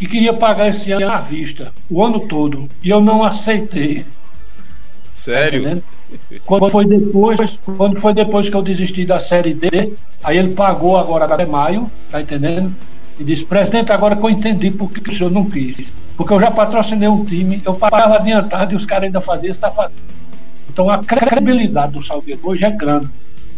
que 0.00 0.08
queria 0.08 0.32
pagar 0.32 0.68
esse 0.68 0.90
ano 0.92 1.12
à 1.12 1.18
vista, 1.18 1.70
o 1.90 2.02
ano 2.02 2.20
todo, 2.20 2.66
e 2.82 2.88
eu 2.88 3.02
não 3.02 3.22
aceitei. 3.22 4.06
Sério? 5.12 5.76
Tá 5.76 5.82
quando 6.46 6.70
foi 6.70 6.86
depois, 6.86 7.58
quando 7.76 8.00
foi 8.00 8.14
depois 8.14 8.48
que 8.48 8.56
eu 8.56 8.62
desisti 8.62 9.04
da 9.04 9.20
série 9.20 9.52
D, 9.52 9.92
aí 10.24 10.38
ele 10.38 10.54
pagou 10.54 10.96
agora 10.96 11.26
até 11.26 11.44
maio, 11.44 11.90
tá 12.10 12.18
entendendo? 12.18 12.74
E 13.18 13.24
disse, 13.24 13.44
presidente, 13.44 13.92
agora 13.92 14.16
que 14.16 14.24
eu 14.24 14.30
entendi 14.30 14.70
por 14.70 14.90
que 14.90 15.06
o 15.06 15.14
senhor 15.14 15.30
não 15.30 15.44
quis. 15.44 15.92
Porque 16.16 16.32
eu 16.32 16.40
já 16.40 16.50
patrocinei 16.50 17.06
um 17.06 17.22
time, 17.22 17.60
eu 17.62 17.74
pagava 17.74 18.16
adiantado 18.16 18.72
e 18.72 18.76
os 18.76 18.86
caras 18.86 19.04
ainda 19.04 19.20
faziam 19.20 19.52
safadeza. 19.52 20.00
Então 20.72 20.88
a 20.88 21.04
credibilidade 21.04 21.92
do 21.92 22.02
Salgueiro 22.02 22.40
hoje 22.42 22.64
é 22.64 22.70
grande. 22.70 23.10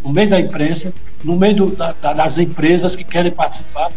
No 0.03 0.13
meio 0.13 0.29
da 0.29 0.41
imprensa, 0.41 0.93
no 1.23 1.37
meio 1.37 1.55
do, 1.55 1.77
da, 1.77 1.93
das 1.93 2.37
empresas 2.37 2.97
que 2.97 3.05
querem 3.05 3.31
participar. 3.31 3.93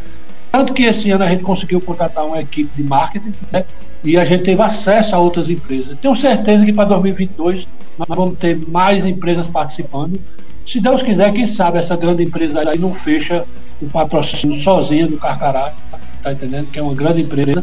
Tanto 0.55 0.73
que 0.73 0.83
esse 0.83 1.11
ano 1.11 1.25
a 1.25 1.27
gente 1.27 1.43
conseguiu 1.43 1.81
contratar 1.81 2.25
uma 2.25 2.39
equipe 2.39 2.69
de 2.73 2.81
marketing 2.81 3.33
né, 3.51 3.65
e 4.01 4.15
a 4.17 4.23
gente 4.23 4.45
teve 4.45 4.61
acesso 4.61 5.13
a 5.13 5.19
outras 5.19 5.49
empresas. 5.49 5.97
Tenho 6.01 6.15
certeza 6.15 6.63
que 6.63 6.71
para 6.71 6.85
2022 6.85 7.67
nós 7.97 8.07
vamos 8.07 8.37
ter 8.39 8.57
mais 8.69 9.05
empresas 9.05 9.47
participando. 9.47 10.17
Se 10.65 10.79
Deus 10.79 11.03
quiser, 11.03 11.33
quem 11.33 11.45
sabe 11.45 11.79
essa 11.79 11.97
grande 11.97 12.23
empresa 12.23 12.61
aí 12.69 12.79
não 12.79 12.93
fecha 12.93 13.43
o 13.81 13.87
patrocínio 13.87 14.57
sozinha 14.61 15.05
do 15.05 15.17
Carcará, 15.17 15.73
tá 16.23 16.31
entendendo? 16.31 16.71
Que 16.71 16.79
é 16.79 16.81
uma 16.81 16.95
grande 16.95 17.23
empresa 17.23 17.61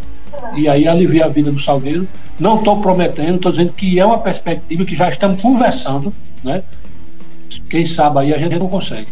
e 0.54 0.68
aí 0.68 0.86
alivia 0.86 1.24
a 1.24 1.28
vida 1.28 1.50
do 1.50 1.58
Salgueiro. 1.58 2.06
Não 2.38 2.58
estou 2.58 2.78
prometendo, 2.82 3.36
estou 3.36 3.52
dizendo 3.52 3.72
que 3.72 3.98
é 3.98 4.04
uma 4.04 4.18
perspectiva 4.18 4.84
que 4.84 4.94
já 4.94 5.08
estamos 5.08 5.40
conversando, 5.40 6.12
né? 6.44 6.62
Quem 7.70 7.86
sabe 7.86 8.18
aí 8.18 8.34
a 8.34 8.38
gente 8.38 8.58
não 8.58 8.68
consegue. 8.68 9.08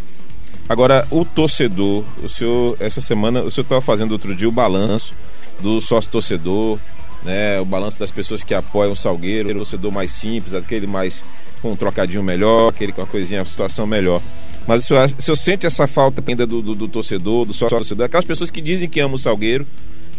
Agora, 0.70 1.04
o 1.10 1.24
torcedor, 1.24 2.04
o 2.22 2.28
senhor, 2.28 2.76
essa 2.78 3.00
semana, 3.00 3.42
o 3.42 3.50
senhor 3.50 3.64
estava 3.64 3.80
fazendo 3.80 4.12
outro 4.12 4.32
dia 4.36 4.48
o 4.48 4.52
balanço 4.52 5.12
do 5.58 5.80
sócio 5.80 6.08
torcedor, 6.08 6.78
né, 7.24 7.58
o 7.58 7.64
balanço 7.64 7.98
das 7.98 8.12
pessoas 8.12 8.44
que 8.44 8.54
apoiam 8.54 8.92
o 8.92 8.96
Salgueiro, 8.96 9.50
o 9.50 9.54
torcedor 9.56 9.90
mais 9.90 10.12
simples, 10.12 10.54
aquele 10.54 10.86
mais 10.86 11.24
com 11.60 11.72
um 11.72 11.76
trocadinho 11.76 12.22
melhor, 12.22 12.68
aquele 12.68 12.92
com 12.92 13.00
uma 13.00 13.06
coisinha, 13.08 13.40
uma 13.40 13.46
situação 13.46 13.84
melhor. 13.84 14.22
Mas 14.64 14.84
o 14.84 14.86
senhor, 14.86 15.10
o 15.18 15.20
senhor 15.20 15.34
sente 15.34 15.66
essa 15.66 15.88
falta 15.88 16.22
ainda 16.24 16.46
do, 16.46 16.62
do, 16.62 16.72
do 16.76 16.86
torcedor, 16.86 17.44
do 17.44 17.52
sócio 17.52 17.76
torcedor, 17.76 18.06
aquelas 18.06 18.24
pessoas 18.24 18.48
que 18.48 18.60
dizem 18.60 18.88
que 18.88 19.00
amam 19.00 19.16
o 19.16 19.18
Salgueiro, 19.18 19.66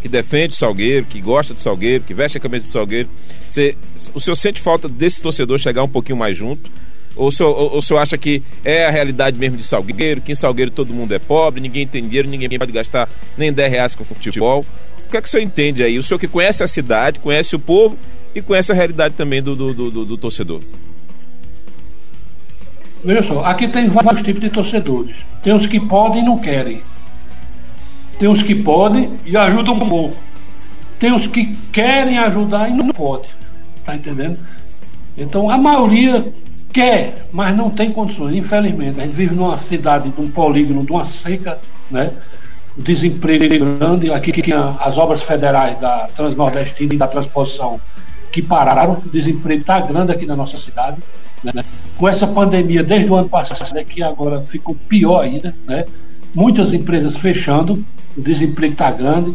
que 0.02 0.08
defende 0.08 0.52
o 0.52 0.58
Salgueiro, 0.58 1.06
que 1.06 1.18
gosta 1.22 1.54
do 1.54 1.60
Salgueiro, 1.60 2.04
que 2.04 2.12
veste 2.12 2.36
a 2.36 2.40
camisa 2.42 2.66
do 2.66 2.70
Salgueiro. 2.70 3.08
Você, 3.48 3.74
o 4.12 4.20
senhor 4.20 4.36
sente 4.36 4.60
falta 4.60 4.86
desse 4.86 5.22
torcedor 5.22 5.58
chegar 5.58 5.82
um 5.82 5.88
pouquinho 5.88 6.18
mais 6.18 6.36
junto? 6.36 6.70
Ou 7.14 7.28
o, 7.28 7.32
senhor, 7.32 7.50
ou, 7.50 7.76
o 7.76 7.82
senhor 7.82 8.00
acha 8.00 8.16
que 8.16 8.42
é 8.64 8.86
a 8.86 8.90
realidade 8.90 9.38
mesmo 9.38 9.56
de 9.56 9.64
Salgueiro, 9.64 10.20
que 10.20 10.32
em 10.32 10.34
Salgueiro 10.34 10.70
todo 10.70 10.94
mundo 10.94 11.14
é 11.14 11.18
pobre, 11.18 11.60
ninguém 11.60 11.86
tem 11.86 12.02
dinheiro, 12.02 12.28
ninguém 12.28 12.58
pode 12.58 12.72
gastar 12.72 13.08
nem 13.36 13.52
10 13.52 13.70
reais 13.70 13.94
com 13.94 14.04
futebol? 14.04 14.64
que 15.12 15.18
é 15.18 15.20
que 15.20 15.28
o 15.28 15.30
senhor 15.30 15.44
entende 15.44 15.84
aí? 15.84 15.98
O 15.98 16.02
senhor 16.02 16.18
que 16.18 16.26
conhece 16.26 16.64
a 16.64 16.66
cidade, 16.66 17.20
conhece 17.20 17.54
o 17.54 17.58
povo 17.58 17.96
e 18.34 18.40
conhece 18.40 18.72
a 18.72 18.74
realidade 18.74 19.14
também 19.14 19.42
do, 19.42 19.54
do, 19.54 19.74
do, 19.74 20.04
do 20.06 20.16
torcedor. 20.16 20.60
Veja 23.04 23.22
só, 23.22 23.44
aqui 23.44 23.68
tem 23.68 23.88
vários 23.88 24.22
tipos 24.22 24.40
de 24.40 24.48
torcedores. 24.48 25.14
Tem 25.42 25.52
os 25.52 25.66
que 25.66 25.78
podem 25.78 26.22
e 26.22 26.24
não 26.24 26.38
querem. 26.38 26.80
Tem 28.18 28.28
os 28.28 28.42
que 28.42 28.54
podem 28.54 29.12
e 29.26 29.36
ajudam 29.36 29.74
um 29.74 29.88
pouco. 29.88 30.16
Tem 30.98 31.12
os 31.12 31.26
que 31.26 31.54
querem 31.72 32.16
ajudar 32.18 32.70
e 32.70 32.72
não 32.72 32.88
podem. 32.88 33.28
Tá 33.84 33.94
entendendo? 33.94 34.38
Então 35.18 35.50
a 35.50 35.58
maioria 35.58 36.24
quer, 36.72 37.26
mas 37.32 37.56
não 37.56 37.70
tem 37.70 37.90
condições. 37.92 38.36
Infelizmente, 38.36 39.00
a 39.00 39.04
gente 39.04 39.14
vive 39.14 39.34
numa 39.34 39.58
cidade, 39.58 40.08
de 40.08 40.20
um 40.20 40.30
polígono, 40.30 40.84
de 40.84 40.92
uma 40.92 41.04
seca, 41.04 41.58
né? 41.90 42.10
o 42.76 42.82
desemprego 42.82 43.76
grande, 43.76 44.10
aqui 44.10 44.32
que 44.32 44.52
as 44.52 44.96
obras 44.96 45.22
federais 45.22 45.78
da 45.78 46.08
Transnordestina 46.14 46.94
e 46.94 46.96
da 46.96 47.06
Transposição 47.06 47.80
que 48.32 48.42
pararam, 48.42 49.02
o 49.04 49.08
desemprego 49.10 49.60
está 49.60 49.78
grande 49.80 50.10
aqui 50.10 50.24
na 50.24 50.34
nossa 50.34 50.56
cidade. 50.56 50.96
Né? 51.44 51.52
Com 51.98 52.08
essa 52.08 52.26
pandemia 52.26 52.82
desde 52.82 53.10
o 53.10 53.14
ano 53.14 53.28
passado, 53.28 53.74
né, 53.74 53.84
que 53.84 54.02
agora 54.02 54.40
ficou 54.40 54.74
pior 54.74 55.20
ainda, 55.20 55.54
né? 55.66 55.84
muitas 56.34 56.72
empresas 56.72 57.16
fechando, 57.16 57.84
o 58.16 58.20
desemprego 58.20 58.72
está 58.72 58.90
grande, 58.90 59.34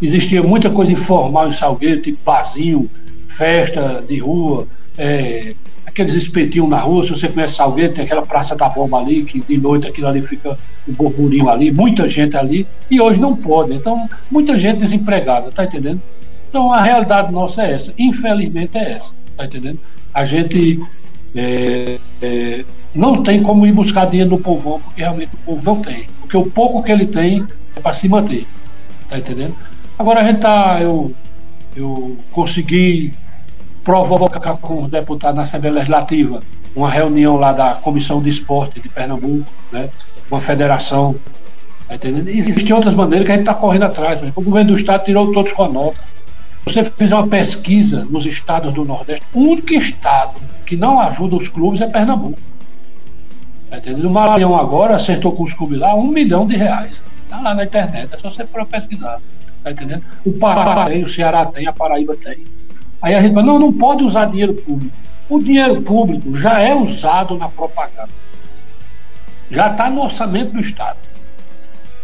existia 0.00 0.42
muita 0.42 0.70
coisa 0.70 0.90
informal 0.90 1.48
em 1.48 1.52
Salgueiro, 1.52 2.00
tipo 2.00 2.18
barzinho, 2.24 2.90
festa 3.28 4.02
de 4.06 4.18
rua, 4.18 4.66
é, 4.96 5.54
aqueles 6.02 6.14
espetinhos 6.14 6.68
na 6.68 6.78
rua, 6.78 7.02
se 7.02 7.10
você 7.10 7.28
conhece 7.28 7.56
Salgueiro, 7.56 7.92
tem 7.92 8.04
aquela 8.04 8.22
Praça 8.22 8.54
da 8.54 8.68
Bomba 8.68 8.98
ali, 8.98 9.24
que 9.24 9.40
de 9.40 9.58
noite 9.58 9.88
aquilo 9.88 10.06
ali 10.06 10.22
fica 10.22 10.56
um 10.88 10.92
burburinho 10.92 11.48
ali, 11.48 11.72
muita 11.72 12.08
gente 12.08 12.36
ali, 12.36 12.66
e 12.88 13.00
hoje 13.00 13.18
não 13.18 13.34
pode. 13.34 13.74
Então, 13.74 14.08
muita 14.30 14.56
gente 14.56 14.78
desempregada, 14.78 15.50
tá 15.50 15.64
entendendo? 15.64 16.00
Então, 16.48 16.72
a 16.72 16.82
realidade 16.82 17.32
nossa 17.32 17.62
é 17.62 17.72
essa. 17.72 17.92
Infelizmente 17.98 18.78
é 18.78 18.92
essa, 18.92 19.12
tá 19.36 19.44
entendendo? 19.44 19.80
A 20.14 20.24
gente 20.24 20.80
é, 21.34 21.98
é, 22.22 22.64
não 22.94 23.22
tem 23.22 23.42
como 23.42 23.66
ir 23.66 23.72
buscar 23.72 24.06
dinheiro 24.06 24.30
no 24.30 24.38
povão, 24.38 24.80
porque 24.80 25.00
realmente 25.00 25.32
o 25.34 25.38
povo 25.38 25.62
não 25.64 25.82
tem. 25.82 26.06
Porque 26.20 26.36
o 26.36 26.46
pouco 26.46 26.82
que 26.82 26.92
ele 26.92 27.06
tem 27.06 27.44
é 27.74 27.80
para 27.80 27.94
se 27.94 28.08
manter, 28.08 28.46
tá 29.10 29.18
entendendo? 29.18 29.54
Agora 29.98 30.20
a 30.20 30.24
gente 30.24 30.38
tá, 30.38 30.78
eu, 30.80 31.12
eu 31.76 32.16
consegui 32.30 33.12
provocar 33.88 34.54
com 34.58 34.82
os 34.82 34.90
deputados 34.90 35.34
na 35.34 35.44
Assembleia 35.44 35.76
Legislativa 35.76 36.40
uma 36.76 36.90
reunião 36.90 37.36
lá 37.36 37.54
da 37.54 37.72
Comissão 37.72 38.20
de 38.20 38.28
Esporte 38.28 38.82
de 38.82 38.88
Pernambuco, 38.90 39.50
né? 39.72 39.88
uma 40.30 40.42
federação. 40.42 41.16
Tá 41.88 41.94
entendendo? 41.94 42.28
Existem 42.28 42.70
outras 42.74 42.92
maneiras 42.92 43.24
que 43.24 43.32
a 43.32 43.34
gente 43.34 43.48
está 43.48 43.54
correndo 43.54 43.84
atrás. 43.84 44.20
Mas 44.20 44.30
o 44.36 44.42
governo 44.42 44.72
do 44.72 44.76
Estado 44.78 45.06
tirou 45.06 45.32
todos 45.32 45.52
com 45.52 45.64
a 45.64 45.68
nota. 45.70 45.96
Você 46.66 46.84
fizer 46.84 47.14
uma 47.14 47.28
pesquisa 47.28 48.06
nos 48.10 48.26
estados 48.26 48.74
do 48.74 48.84
Nordeste, 48.84 49.24
o 49.32 49.40
único 49.40 49.72
estado 49.72 50.34
que 50.66 50.76
não 50.76 51.00
ajuda 51.00 51.36
os 51.36 51.48
clubes 51.48 51.80
é 51.80 51.86
Pernambuco. 51.86 52.38
Tá 53.70 53.78
entendendo? 53.78 54.06
O 54.06 54.12
Maranhão 54.12 54.54
agora 54.54 54.96
acertou 54.96 55.32
com 55.32 55.44
os 55.44 55.54
clubes 55.54 55.78
lá 55.78 55.94
um 55.94 56.08
milhão 56.08 56.46
de 56.46 56.58
reais. 56.58 57.00
Está 57.24 57.40
lá 57.40 57.54
na 57.54 57.64
internet, 57.64 58.10
é 58.12 58.18
só 58.18 58.30
você 58.30 58.44
pesquisar. 58.70 59.18
Tá 59.64 59.70
entendendo? 59.70 60.02
O 60.26 60.32
Pará 60.32 60.84
tem, 60.84 61.02
o 61.02 61.08
Ceará 61.08 61.46
tem, 61.46 61.66
a 61.66 61.72
Paraíba 61.72 62.14
tem. 62.16 62.57
Aí 63.00 63.14
a 63.14 63.22
gente 63.22 63.34
fala, 63.34 63.46
não, 63.46 63.58
não 63.58 63.72
pode 63.72 64.04
usar 64.04 64.26
dinheiro 64.26 64.54
público. 64.54 64.96
O 65.28 65.42
dinheiro 65.42 65.80
público 65.82 66.34
já 66.36 66.60
é 66.60 66.74
usado 66.74 67.36
na 67.36 67.48
propaganda. 67.48 68.08
Já 69.50 69.70
está 69.70 69.88
no 69.90 70.02
orçamento 70.02 70.52
do 70.52 70.60
Estado. 70.60 70.98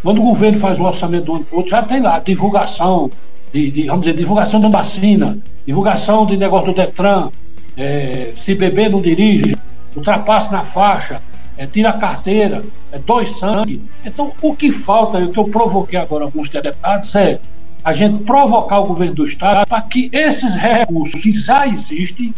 Quando 0.01 0.21
o 0.21 0.25
governo 0.25 0.59
faz 0.59 0.79
o 0.79 0.83
orçamento 0.83 1.25
do 1.25 1.35
ano 1.35 1.43
para 1.43 1.57
outro, 1.57 1.71
já 1.71 1.81
tem 1.81 2.01
lá 2.01 2.19
divulgação 2.19 3.09
de, 3.51 3.71
de, 3.71 3.87
vamos 3.87 4.05
dizer, 4.05 4.17
divulgação 4.17 4.61
da 4.61 4.69
vacina, 4.69 5.37
divulgação 5.65 6.25
de 6.25 6.37
negócio 6.37 6.73
do 6.73 6.75
Detran, 6.75 7.29
é, 7.75 8.33
se 8.37 8.53
beber 8.53 8.89
não 8.89 9.01
dirige, 9.01 9.55
ultrapasse 9.95 10.51
na 10.51 10.63
faixa, 10.63 11.21
é, 11.57 11.65
tira 11.65 11.89
a 11.89 11.93
carteira, 11.93 12.63
é, 12.91 12.99
dois 12.99 13.37
sangue. 13.37 13.81
Então, 14.05 14.31
o 14.41 14.55
que 14.55 14.71
falta, 14.71 15.17
o 15.17 15.29
que 15.29 15.39
eu 15.39 15.45
provoquei 15.45 15.99
agora 15.99 16.25
alguns 16.25 16.49
deputados, 16.49 17.15
é 17.15 17.39
a 17.85 17.93
gente 17.93 18.23
provocar 18.23 18.79
o 18.79 18.87
governo 18.87 19.13
do 19.13 19.27
Estado 19.27 19.67
para 19.67 19.79
que 19.79 20.09
esses 20.11 20.55
recursos 20.55 21.21
que 21.21 21.31
já 21.31 21.67
existem, 21.67 22.33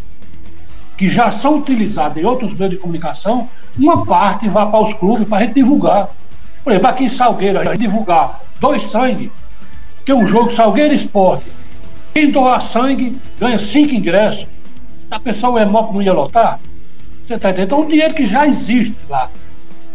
que 0.97 1.07
já 1.07 1.31
são 1.31 1.59
utilizados 1.59 2.17
em 2.17 2.25
outros 2.25 2.53
meios 2.53 2.73
de 2.73 2.77
comunicação, 2.77 3.47
uma 3.77 4.05
parte 4.05 4.49
vá 4.49 4.65
para 4.65 4.83
os 4.83 4.93
clubes 4.95 5.25
para 5.25 5.37
a 5.37 5.41
gente 5.43 5.53
divulgar. 5.53 6.09
Por 6.65 6.73
exemplo, 6.73 6.89
aqui 6.89 7.05
em 7.05 7.09
Salgueiro, 7.09 7.59
a 7.59 7.63
gente 7.63 7.77
divulgar 7.77 8.41
dois 8.59 8.83
sangue, 8.83 9.31
tem 10.03 10.13
um 10.13 10.25
jogo 10.25 10.53
Salgueiro 10.53 10.93
Esporte. 10.93 11.45
Quem 12.13 12.29
doar 12.29 12.61
sangue 12.61 13.17
ganha 13.39 13.57
cinco 13.57 13.93
ingressos. 13.93 14.45
A 15.09 15.17
pessoa 15.17 15.53
o 15.53 15.59
EMOP 15.59 15.93
não 15.93 16.01
ia 16.01 16.11
lotar? 16.11 16.59
Você 17.25 17.35
está 17.35 17.51
entendendo? 17.51 17.67
Então, 17.67 17.81
o 17.81 17.87
dinheiro 17.87 18.13
que 18.13 18.25
já 18.25 18.45
existe 18.45 18.97
lá. 19.09 19.29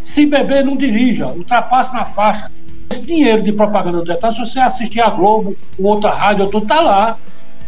Se 0.03 0.25
beber, 0.25 0.65
não 0.65 0.77
dirija, 0.77 1.27
ultrapasse 1.27 1.93
na 1.93 2.07
faixa. 2.07 2.51
Esse 2.93 3.03
dinheiro 3.07 3.43
de 3.43 3.53
propaganda 3.53 4.03
do 4.03 4.13
Estado, 4.13 4.35
se 4.35 4.41
você 4.41 4.61
assistir 4.61 5.01
a 5.01 5.09
Globo, 5.09 5.57
outra 5.79 6.11
rádio, 6.11 6.47
tudo 6.49 6.65
está 6.65 6.81
lá. 6.81 7.17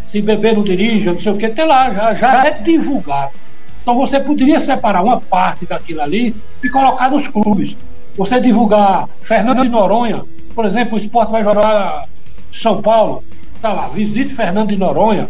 Se 0.06 0.20
beber, 0.20 0.54
não 0.54 0.62
dirija, 0.62 1.14
não 1.14 1.20
sei 1.20 1.32
o 1.32 1.36
que, 1.36 1.48
tem 1.48 1.66
lá, 1.66 1.90
já, 1.90 2.12
já 2.12 2.46
é 2.46 2.50
divulgado. 2.50 3.32
Então 3.80 3.94
você 3.96 4.20
poderia 4.20 4.60
separar 4.60 5.02
uma 5.02 5.18
parte 5.20 5.64
daquilo 5.64 6.02
ali 6.02 6.36
e 6.62 6.68
colocar 6.68 7.10
nos 7.10 7.26
clubes. 7.26 7.74
Você 8.16 8.38
divulgar 8.38 9.08
Fernando 9.22 9.62
de 9.62 9.68
Noronha, 9.68 10.22
por 10.54 10.66
exemplo, 10.66 10.96
o 10.96 11.00
esporte 11.00 11.32
vai 11.32 11.42
jogar 11.42 12.06
São 12.52 12.82
Paulo, 12.82 13.24
tá 13.62 13.72
lá, 13.72 13.88
visite 13.88 14.34
Fernando 14.34 14.68
de 14.68 14.76
Noronha. 14.76 15.26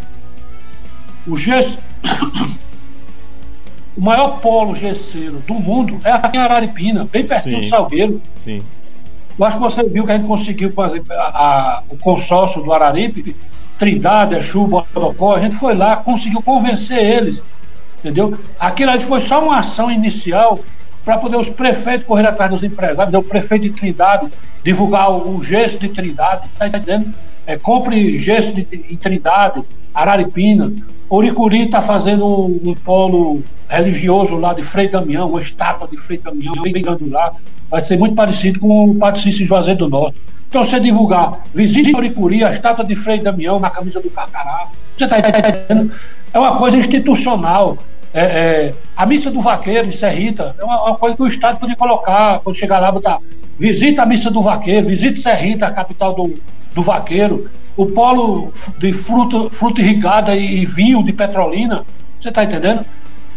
O 1.25 1.37
gesto 1.37 1.77
o 3.97 4.01
maior 4.01 4.41
polo 4.41 4.75
gesseiro 4.75 5.41
do 5.47 5.53
mundo 5.53 5.99
é 6.03 6.11
aqui 6.11 6.37
em 6.37 6.41
Araripina, 6.41 7.07
bem 7.09 7.25
pertinho 7.25 7.61
do 7.61 7.69
Salgueiro. 7.69 8.21
Sim. 8.43 8.61
Eu 9.37 9.45
acho 9.45 9.57
que 9.57 9.63
você 9.63 9.83
viu 9.83 10.05
que 10.05 10.11
a 10.11 10.17
gente 10.17 10.27
conseguiu 10.27 10.71
fazer 10.71 11.03
a, 11.11 11.23
a, 11.23 11.83
o 11.89 11.97
consórcio 11.97 12.61
do 12.63 12.71
Araripe, 12.71 13.35
Trindade, 13.77 14.35
Exu, 14.35 14.65
Bodocó, 14.65 15.35
a 15.35 15.39
gente 15.39 15.55
foi 15.55 15.75
lá, 15.75 15.97
conseguiu 15.97 16.41
convencer 16.41 16.97
eles, 16.97 17.43
entendeu? 17.99 18.37
Aquilo 18.59 18.91
ali 18.91 19.03
foi 19.03 19.19
só 19.21 19.43
uma 19.43 19.59
ação 19.59 19.91
inicial 19.91 20.59
para 21.03 21.17
poder 21.17 21.37
os 21.37 21.49
prefeitos 21.49 22.07
correr 22.07 22.27
atrás 22.27 22.49
dos 22.49 22.63
empresários, 22.63 23.13
o 23.13 23.21
prefeito 23.21 23.63
de 23.63 23.69
Trindade 23.71 24.27
divulgar 24.63 25.11
o, 25.11 25.37
o 25.37 25.39
de 25.41 25.89
Trindade, 25.89 26.47
tá 26.57 26.67
entendendo? 26.67 27.13
É, 27.45 27.57
compre 27.57 28.17
gesso 28.17 28.51
de, 28.51 28.63
de, 28.63 28.97
Trindade, 28.97 29.61
Araripina. 29.93 30.73
Oricuri 31.09 31.65
está 31.65 31.81
fazendo 31.81 32.25
um, 32.25 32.75
polo 32.83 33.43
religioso 33.67 34.35
lá 34.35 34.53
de 34.53 34.63
Frei 34.63 34.87
Damião, 34.87 35.29
uma 35.29 35.41
estátua 35.41 35.87
de 35.87 35.97
Frei 35.97 36.17
Damião, 36.17 36.53
bem 36.61 36.81
grande 36.81 37.09
lá. 37.09 37.31
Vai 37.69 37.81
ser 37.81 37.97
muito 37.97 38.15
parecido 38.15 38.59
com 38.59 38.85
o 38.85 38.95
Padre 38.95 39.21
Cícero 39.21 39.45
Juazeiro 39.45 39.79
do 39.79 39.89
Norte. 39.89 40.19
Então, 40.47 40.63
você 40.63 40.79
divulgar, 40.79 41.43
visite 41.53 41.95
Oricuri, 41.95 42.43
a 42.43 42.49
estátua 42.49 42.85
de 42.85 42.95
Frei 42.95 43.19
Damião 43.19 43.59
na 43.59 43.69
camisa 43.69 43.99
do 43.99 44.09
Carcará. 44.09 44.67
Você 44.95 45.03
está 45.03 45.19
entendendo? 45.19 45.91
É 46.33 46.39
uma 46.39 46.57
coisa 46.57 46.77
institucional. 46.77 47.77
É, 48.13 48.21
é, 48.21 48.73
a 48.95 49.05
missa 49.05 49.29
do 49.29 49.41
vaqueiro 49.41 49.87
em 49.87 49.91
Serrita 49.91 50.55
é 50.57 50.63
uma, 50.63 50.85
uma, 50.85 50.95
coisa 50.95 51.17
que 51.17 51.21
o 51.21 51.27
Estado 51.27 51.59
podia 51.59 51.75
colocar 51.75 52.39
quando 52.39 52.55
chegar 52.55 52.79
lá, 52.79 52.89
botar 52.89 53.19
visita 53.59 54.03
a 54.03 54.05
missa 54.05 54.31
do 54.31 54.41
vaqueiro, 54.41 54.87
visite 54.87 55.19
Serrita, 55.19 55.67
a 55.67 55.71
capital 55.71 56.13
do, 56.13 56.39
do 56.73 56.81
vaqueiro, 56.81 57.49
o 57.77 57.85
polo 57.87 58.53
de 58.77 58.93
fruta, 58.93 59.49
fruta 59.49 59.81
irrigada 59.81 60.35
e 60.35 60.65
vinho 60.65 61.03
de 61.03 61.11
Petrolina, 61.11 61.83
você 62.21 62.29
está 62.29 62.43
entendendo? 62.43 62.85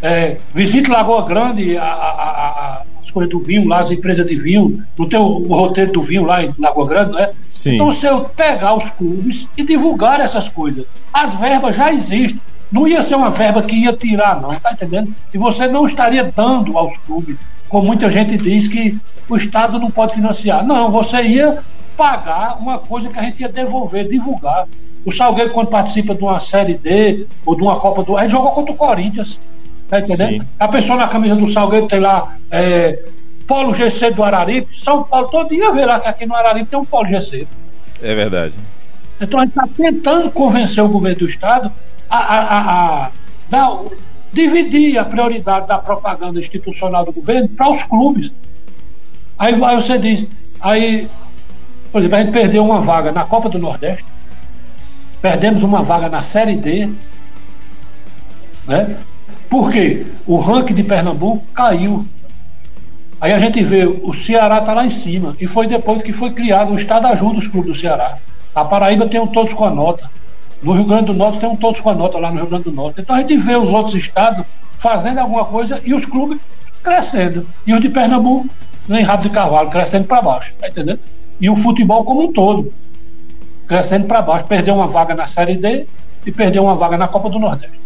É, 0.00 0.36
visite 0.54 0.90
Lagoa 0.90 1.26
Grande, 1.26 1.76
a, 1.76 1.84
a, 1.84 1.88
a, 1.88 2.82
as 3.02 3.10
coisas 3.10 3.30
do 3.30 3.40
vinho 3.40 3.66
lá, 3.66 3.80
as 3.80 3.90
empresas 3.90 4.24
de 4.24 4.36
vinho, 4.36 4.82
não 4.96 5.08
tem 5.08 5.18
o, 5.18 5.24
o, 5.24 5.54
roteiro 5.54 5.92
do 5.92 6.02
vinho 6.02 6.24
lá 6.24 6.44
em 6.44 6.54
Lagoa 6.58 6.86
Grande, 6.86 7.12
não 7.12 7.18
é? 7.18 7.32
Sim. 7.50 7.74
Então, 7.74 7.90
se 7.90 8.06
eu 8.06 8.20
pegar 8.20 8.74
os 8.76 8.88
clubes 8.90 9.46
e 9.56 9.64
divulgar 9.64 10.20
essas 10.20 10.48
coisas, 10.48 10.86
as 11.12 11.34
verbas 11.34 11.76
já 11.76 11.92
existem. 11.92 12.40
Não 12.70 12.86
ia 12.86 13.02
ser 13.02 13.14
uma 13.14 13.30
verba 13.30 13.62
que 13.62 13.74
ia 13.74 13.94
tirar, 13.94 14.40
não, 14.42 14.54
tá 14.60 14.72
entendendo? 14.72 15.12
E 15.32 15.38
você 15.38 15.66
não 15.66 15.86
estaria 15.86 16.30
dando 16.36 16.76
aos 16.76 16.96
clubes, 16.98 17.36
como 17.66 17.86
muita 17.86 18.10
gente 18.10 18.36
diz 18.36 18.68
que 18.68 18.96
o 19.28 19.36
Estado 19.36 19.78
não 19.78 19.90
pode 19.90 20.14
financiar. 20.14 20.64
Não, 20.64 20.90
você 20.90 21.22
ia 21.22 21.58
pagar 21.98 22.56
uma 22.60 22.78
coisa 22.78 23.08
que 23.08 23.18
a 23.18 23.22
gente 23.22 23.40
ia 23.40 23.48
devolver, 23.48 24.08
divulgar. 24.08 24.68
O 25.04 25.12
Salgueiro, 25.12 25.50
quando 25.50 25.68
participa 25.68 26.14
de 26.14 26.22
uma 26.22 26.38
Série 26.38 26.74
D 26.74 27.26
ou 27.44 27.56
de 27.56 27.62
uma 27.62 27.78
Copa 27.80 28.04
do. 28.04 28.16
A 28.16 28.22
gente 28.22 28.30
jogou 28.30 28.52
contra 28.52 28.72
o 28.72 28.76
Corinthians. 28.76 29.38
Tá 29.88 29.98
entendendo? 29.98 30.42
Sim. 30.42 30.48
A 30.60 30.68
pessoa 30.68 30.98
na 30.98 31.08
camisa 31.08 31.34
do 31.34 31.50
Salgueiro 31.50 31.88
tem 31.88 31.98
lá 31.98 32.36
é, 32.50 33.02
Polo 33.46 33.74
GC 33.74 34.12
do 34.12 34.22
Araripe. 34.22 34.78
São 34.78 35.02
Paulo, 35.02 35.28
todo 35.28 35.48
dia 35.48 35.72
vê 35.72 35.84
lá 35.84 35.98
que 35.98 36.06
aqui 36.06 36.24
no 36.24 36.34
Araripe 36.34 36.70
tem 36.70 36.78
um 36.78 36.84
Polo 36.84 37.08
GC. 37.08 37.46
É 38.00 38.14
verdade. 38.14 38.54
Então 39.20 39.40
a 39.40 39.44
gente 39.44 39.58
está 39.58 39.68
tentando 39.76 40.30
convencer 40.30 40.84
o 40.84 40.88
governo 40.88 41.18
do 41.18 41.26
Estado 41.26 41.72
a, 42.08 42.18
a, 42.18 42.40
a, 42.40 43.06
a 43.06 43.10
dar, 43.48 43.80
dividir 44.32 44.98
a 44.98 45.04
prioridade 45.04 45.66
da 45.66 45.78
propaganda 45.78 46.38
institucional 46.38 47.04
do 47.04 47.12
governo 47.12 47.48
para 47.48 47.70
os 47.70 47.82
clubes. 47.82 48.30
Aí, 49.38 49.54
aí 49.64 49.76
você 49.76 49.98
diz, 49.98 50.26
aí 50.60 51.08
por 51.90 52.00
exemplo, 52.00 52.16
a 52.16 52.22
gente 52.22 52.32
perdeu 52.32 52.64
uma 52.64 52.80
vaga 52.80 53.12
na 53.12 53.24
Copa 53.24 53.48
do 53.48 53.58
Nordeste, 53.58 54.04
perdemos 55.20 55.62
uma 55.62 55.82
vaga 55.82 56.08
na 56.08 56.22
Série 56.22 56.56
D, 56.56 56.90
né? 58.66 58.96
Porque 59.48 60.06
o 60.26 60.38
ranking 60.38 60.74
de 60.74 60.82
Pernambuco 60.82 61.44
caiu. 61.54 62.04
Aí 63.20 63.32
a 63.32 63.38
gente 63.38 63.62
vê, 63.62 63.86
o 63.86 64.12
Ceará 64.12 64.58
está 64.58 64.74
lá 64.74 64.84
em 64.84 64.90
cima. 64.90 65.34
E 65.40 65.46
foi 65.46 65.66
depois 65.66 66.02
que 66.02 66.12
foi 66.12 66.30
criado 66.30 66.72
o 66.72 66.76
Estado 66.76 67.06
ajuda 67.06 67.38
os 67.38 67.48
clubes 67.48 67.72
do 67.72 67.78
Ceará. 67.78 68.18
A 68.54 68.64
Paraíba 68.64 69.08
tem 69.08 69.20
um 69.20 69.26
todos 69.26 69.54
com 69.54 69.64
a 69.64 69.70
nota. 69.70 70.08
No 70.62 70.72
Rio 70.72 70.84
Grande 70.84 71.06
do 71.06 71.14
Norte 71.14 71.40
tem 71.40 71.48
um 71.48 71.56
todos 71.56 71.80
com 71.80 71.90
a 71.90 71.94
nota 71.94 72.18
lá 72.18 72.30
no 72.30 72.36
Rio 72.36 72.46
Grande 72.46 72.64
do 72.64 72.72
Norte. 72.72 73.00
Então 73.00 73.16
a 73.16 73.20
gente 73.20 73.36
vê 73.36 73.56
os 73.56 73.68
outros 73.70 73.94
estados 73.94 74.44
fazendo 74.78 75.18
alguma 75.18 75.44
coisa 75.44 75.80
e 75.84 75.94
os 75.94 76.04
clubes 76.04 76.38
crescendo. 76.82 77.46
E 77.66 77.72
os 77.72 77.80
de 77.80 77.88
Pernambuco, 77.88 78.48
nem 78.86 79.02
rabo 79.02 79.22
de 79.22 79.30
cavalo, 79.30 79.70
crescendo 79.70 80.04
para 80.04 80.22
baixo. 80.22 80.52
Tá 80.58 80.68
entendendo? 80.68 81.00
E 81.40 81.48
o 81.48 81.56
futebol 81.56 82.04
como 82.04 82.24
um 82.24 82.32
todo, 82.32 82.72
crescendo 83.66 84.06
para 84.06 84.22
baixo. 84.22 84.46
Perdeu 84.46 84.74
uma 84.74 84.86
vaga 84.86 85.14
na 85.14 85.26
Série 85.26 85.56
D 85.56 85.86
e 86.26 86.32
perdeu 86.32 86.64
uma 86.64 86.74
vaga 86.74 86.96
na 86.96 87.08
Copa 87.08 87.28
do 87.28 87.38
Nordeste. 87.38 87.78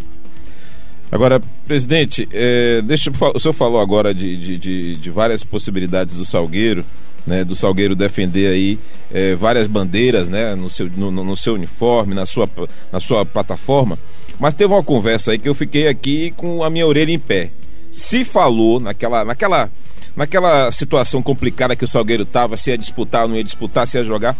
Agora, 1.10 1.42
presidente, 1.66 2.26
é, 2.32 2.80
deixa, 2.80 3.10
o 3.34 3.38
senhor 3.38 3.52
falou 3.52 3.82
agora 3.82 4.14
de, 4.14 4.34
de, 4.34 4.56
de, 4.56 4.96
de 4.96 5.10
várias 5.10 5.44
possibilidades 5.44 6.16
do 6.16 6.24
Salgueiro, 6.24 6.82
né, 7.26 7.44
do 7.44 7.54
Salgueiro 7.54 7.94
defender 7.94 8.50
aí 8.50 8.78
é, 9.12 9.34
várias 9.34 9.66
bandeiras 9.66 10.30
né, 10.30 10.54
no, 10.54 10.70
seu, 10.70 10.88
no, 10.96 11.10
no, 11.10 11.36
seu 11.36 11.52
uniforme, 11.52 12.14
na 12.14 12.24
sua, 12.24 12.48
na 12.90 12.98
sua 12.98 13.26
plataforma. 13.26 13.98
Mas 14.40 14.54
teve 14.54 14.72
uma 14.72 14.82
conversa 14.82 15.32
aí 15.32 15.38
que 15.38 15.48
eu 15.48 15.54
fiquei 15.54 15.86
aqui 15.86 16.32
com 16.34 16.64
a 16.64 16.70
minha 16.70 16.86
orelha 16.86 17.12
em 17.12 17.18
pé. 17.18 17.50
Se 17.90 18.24
falou 18.24 18.80
naquela, 18.80 19.22
naquela 19.22 19.70
naquela 20.16 20.70
situação 20.70 21.22
complicada 21.22 21.77
que 21.77 21.85
o 21.85 21.88
Salgueiro 21.88 22.22
estava, 22.22 22.57
se 22.57 22.70
ia 22.70 22.79
disputar 22.79 23.22
ou 23.22 23.29
não 23.29 23.37
ia 23.37 23.44
disputar, 23.44 23.87
se 23.87 23.98
ia 23.98 24.05
jogar. 24.05 24.37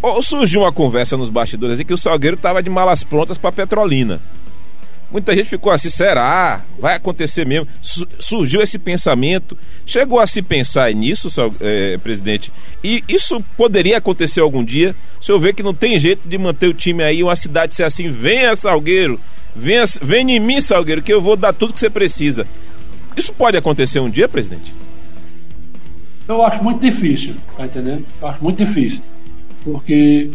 Ou 0.00 0.22
surgiu 0.22 0.62
uma 0.62 0.72
conversa 0.72 1.16
nos 1.16 1.30
bastidores 1.30 1.78
aí 1.78 1.84
que 1.84 1.94
o 1.94 1.98
Salgueiro 1.98 2.36
estava 2.36 2.62
de 2.62 2.68
malas 2.68 3.04
prontas 3.04 3.38
para 3.38 3.52
Petrolina. 3.52 4.20
Muita 5.12 5.34
gente 5.34 5.48
ficou 5.48 5.70
assim, 5.70 5.90
será? 5.90 6.62
Vai 6.78 6.96
acontecer 6.96 7.44
mesmo? 7.46 7.68
Surgiu 8.18 8.62
esse 8.62 8.78
pensamento. 8.78 9.56
Chegou 9.84 10.18
a 10.18 10.26
se 10.26 10.40
pensar 10.40 10.90
nisso, 10.94 11.28
é, 11.60 11.98
presidente? 11.98 12.50
E 12.82 13.04
isso 13.06 13.38
poderia 13.54 13.98
acontecer 13.98 14.40
algum 14.40 14.64
dia? 14.64 14.96
O 15.20 15.24
senhor 15.24 15.38
vê 15.38 15.52
que 15.52 15.62
não 15.62 15.74
tem 15.74 15.98
jeito 15.98 16.26
de 16.26 16.38
manter 16.38 16.66
o 16.68 16.74
time 16.74 17.04
aí, 17.04 17.22
uma 17.22 17.36
cidade 17.36 17.74
ser 17.74 17.84
assim, 17.84 18.08
venha 18.08 18.56
Salgueiro, 18.56 19.20
venha, 19.54 19.84
venha 20.00 20.36
em 20.36 20.40
mim, 20.40 20.62
Salgueiro, 20.62 21.02
que 21.02 21.12
eu 21.12 21.20
vou 21.20 21.36
dar 21.36 21.52
tudo 21.52 21.74
que 21.74 21.80
você 21.80 21.90
precisa. 21.90 22.46
Isso 23.14 23.34
pode 23.34 23.58
acontecer 23.58 24.00
um 24.00 24.08
dia, 24.08 24.26
presidente? 24.26 24.72
Eu 26.28 26.44
acho 26.44 26.62
muito 26.62 26.80
difícil, 26.80 27.34
tá 27.56 27.64
entendendo? 27.64 28.04
Eu 28.20 28.28
acho 28.28 28.42
muito 28.42 28.64
difícil. 28.64 29.00
Porque 29.64 30.30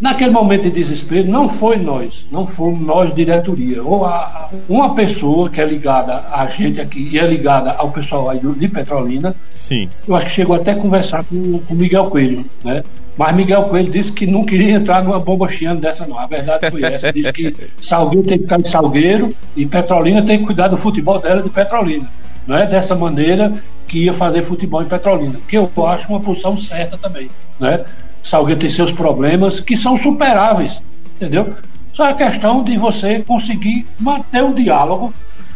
naquele 0.00 0.30
momento 0.30 0.64
de 0.64 0.70
desespero 0.70 1.28
não 1.28 1.48
foi 1.48 1.76
nós, 1.76 2.24
não 2.30 2.46
fomos 2.46 2.80
nós 2.80 3.14
diretoria. 3.14 3.82
Ou 3.82 4.04
a, 4.04 4.50
uma 4.68 4.94
pessoa 4.94 5.48
que 5.48 5.60
é 5.60 5.64
ligada 5.64 6.24
a 6.32 6.46
gente 6.46 6.80
aqui 6.80 7.08
e 7.12 7.18
é 7.18 7.26
ligada 7.26 7.72
ao 7.72 7.90
pessoal 7.90 8.30
aí 8.30 8.40
de 8.40 8.68
Petrolina. 8.68 9.34
Sim. 9.50 9.88
Eu 10.06 10.14
acho 10.14 10.26
que 10.26 10.32
chegou 10.32 10.56
até 10.56 10.72
a 10.72 10.76
conversar 10.76 11.24
com 11.24 11.36
o 11.68 11.74
Miguel 11.74 12.06
Coelho, 12.06 12.44
né? 12.62 12.82
Mas 13.16 13.36
Miguel 13.36 13.64
Coelho 13.64 13.92
disse 13.92 14.10
que 14.10 14.26
não 14.26 14.44
queria 14.44 14.72
entrar 14.72 15.02
numa 15.02 15.20
bomba 15.20 15.48
chiando 15.48 15.80
dessa, 15.80 16.04
não. 16.04 16.18
A 16.18 16.26
verdade 16.26 16.68
foi 16.68 16.82
essa. 16.82 17.12
Disse 17.12 17.32
que 17.32 17.54
Salgueiro 17.80 18.26
tem 18.26 18.38
que 18.38 18.44
ficar 18.44 18.60
de 18.60 18.68
Salgueiro 18.68 19.34
e 19.56 19.64
Petrolina 19.64 20.24
tem 20.24 20.38
que 20.38 20.44
cuidar 20.44 20.68
do 20.68 20.76
futebol 20.76 21.20
dela 21.20 21.40
de 21.40 21.48
Petrolina. 21.48 22.10
Não 22.46 22.56
é 22.56 22.66
dessa 22.66 22.94
maneira 22.94 23.52
que 23.86 24.04
ia 24.04 24.12
fazer 24.12 24.42
futebol 24.42 24.82
em 24.82 24.86
Petrolina, 24.86 25.38
que 25.48 25.56
eu 25.56 25.70
acho 25.86 26.08
uma 26.08 26.20
posição 26.20 26.56
certa 26.58 26.96
também. 26.96 27.30
Né? 27.58 27.84
Salgueiro 28.22 28.60
tem 28.60 28.70
seus 28.70 28.92
problemas 28.92 29.60
que 29.60 29.76
são 29.76 29.96
superáveis, 29.96 30.80
entendeu? 31.16 31.54
Só 31.92 32.08
é 32.08 32.14
questão 32.14 32.64
de 32.64 32.76
você 32.76 33.20
conseguir 33.20 33.86
manter 34.00 34.42
um 34.42 34.52
diálogo, 34.52 35.12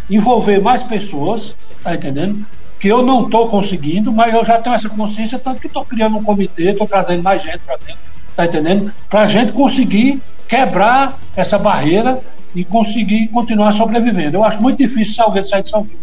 envolver 0.08 0.60
mais 0.60 0.82
pessoas, 0.82 1.54
tá 1.82 1.94
entendendo? 1.94 2.46
Que 2.78 2.88
eu 2.88 3.02
não 3.02 3.24
estou 3.24 3.48
conseguindo, 3.48 4.12
mas 4.12 4.32
eu 4.32 4.44
já 4.44 4.58
tenho 4.58 4.76
essa 4.76 4.88
consciência, 4.88 5.38
tanto 5.38 5.60
que 5.60 5.66
estou 5.66 5.84
criando 5.84 6.18
um 6.18 6.22
comitê, 6.22 6.70
estou 6.70 6.86
trazendo 6.86 7.22
mais 7.22 7.42
gente 7.42 7.58
para 7.58 7.76
dentro, 7.78 7.98
tá 8.36 8.46
entendendo? 8.46 8.92
Para 9.08 9.22
a 9.22 9.26
gente 9.26 9.52
conseguir 9.52 10.20
quebrar 10.46 11.18
essa 11.34 11.58
barreira 11.58 12.20
e 12.54 12.64
conseguir 12.64 13.28
continuar 13.28 13.72
sobrevivendo. 13.72 14.36
Eu 14.36 14.44
acho 14.44 14.62
muito 14.62 14.78
difícil 14.78 15.14
Salgueiro 15.14 15.48
sair 15.48 15.62
de 15.62 15.70
Salgueiro. 15.70 15.98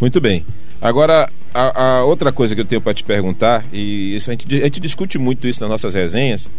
Muito 0.00 0.20
bem. 0.20 0.44
Agora, 0.84 1.30
a, 1.54 1.82
a, 1.82 2.04
outra 2.04 2.30
coisa 2.30 2.54
que 2.54 2.60
eu 2.60 2.64
tenho 2.66 2.78
para 2.78 2.92
te 2.92 3.02
perguntar, 3.02 3.64
e 3.72 4.14
isso, 4.14 4.30
a, 4.30 4.34
gente, 4.34 4.54
a 4.54 4.64
gente 4.64 4.80
discute 4.80 5.16
muito 5.16 5.48
isso 5.48 5.62
nas 5.62 5.70
nossas 5.70 5.94
resenhas, 5.94 6.50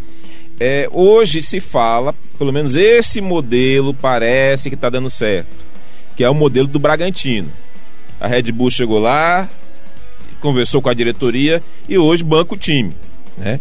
é, 0.58 0.88
hoje 0.90 1.44
se 1.44 1.60
fala, 1.60 2.12
pelo 2.36 2.52
menos 2.52 2.74
esse 2.74 3.20
modelo 3.20 3.94
parece 3.94 4.68
que 4.68 4.74
está 4.74 4.90
dando 4.90 5.08
certo, 5.08 5.46
que 6.16 6.24
é 6.24 6.28
o 6.28 6.34
modelo 6.34 6.66
do 6.66 6.80
Bragantino. 6.80 7.48
A 8.20 8.26
Red 8.26 8.50
Bull 8.50 8.68
chegou 8.68 8.98
lá, 8.98 9.48
conversou 10.40 10.82
com 10.82 10.88
a 10.88 10.94
diretoria 10.94 11.62
e 11.88 11.96
hoje 11.96 12.24
banca 12.24 12.52
o 12.52 12.58
time, 12.58 12.96
né? 13.38 13.60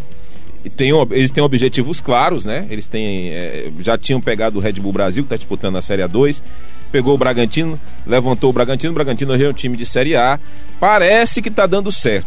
tem, 0.70 0.90
eles 1.12 1.32
têm 1.32 1.44
objetivos 1.44 2.02
claros, 2.02 2.46
né? 2.46 2.66
Eles 2.70 2.88
têm, 2.88 3.30
é, 3.30 3.68
já 3.82 3.98
tinham 3.98 4.20
pegado 4.20 4.58
o 4.58 4.62
Red 4.62 4.74
Bull 4.74 4.92
Brasil, 4.92 5.24
que 5.24 5.28
está 5.28 5.38
disputando 5.38 5.78
a 5.78 5.82
Série 5.82 6.02
A2, 6.02 6.42
pegou 6.96 7.14
o 7.14 7.18
Bragantino, 7.18 7.78
levantou 8.08 8.50
o 8.50 8.54
Bragantino, 8.54 8.92
o 8.92 8.96
Bragantino 8.96 9.34
hoje 9.34 9.44
é 9.44 9.50
um 9.50 9.54
time 9.54 9.76
de 9.76 9.86
Série 9.86 10.16
A. 10.16 10.40
Parece 10.80 11.42
que 11.42 11.50
está 11.50 11.68
dando 11.68 11.92
certo. 11.92 12.26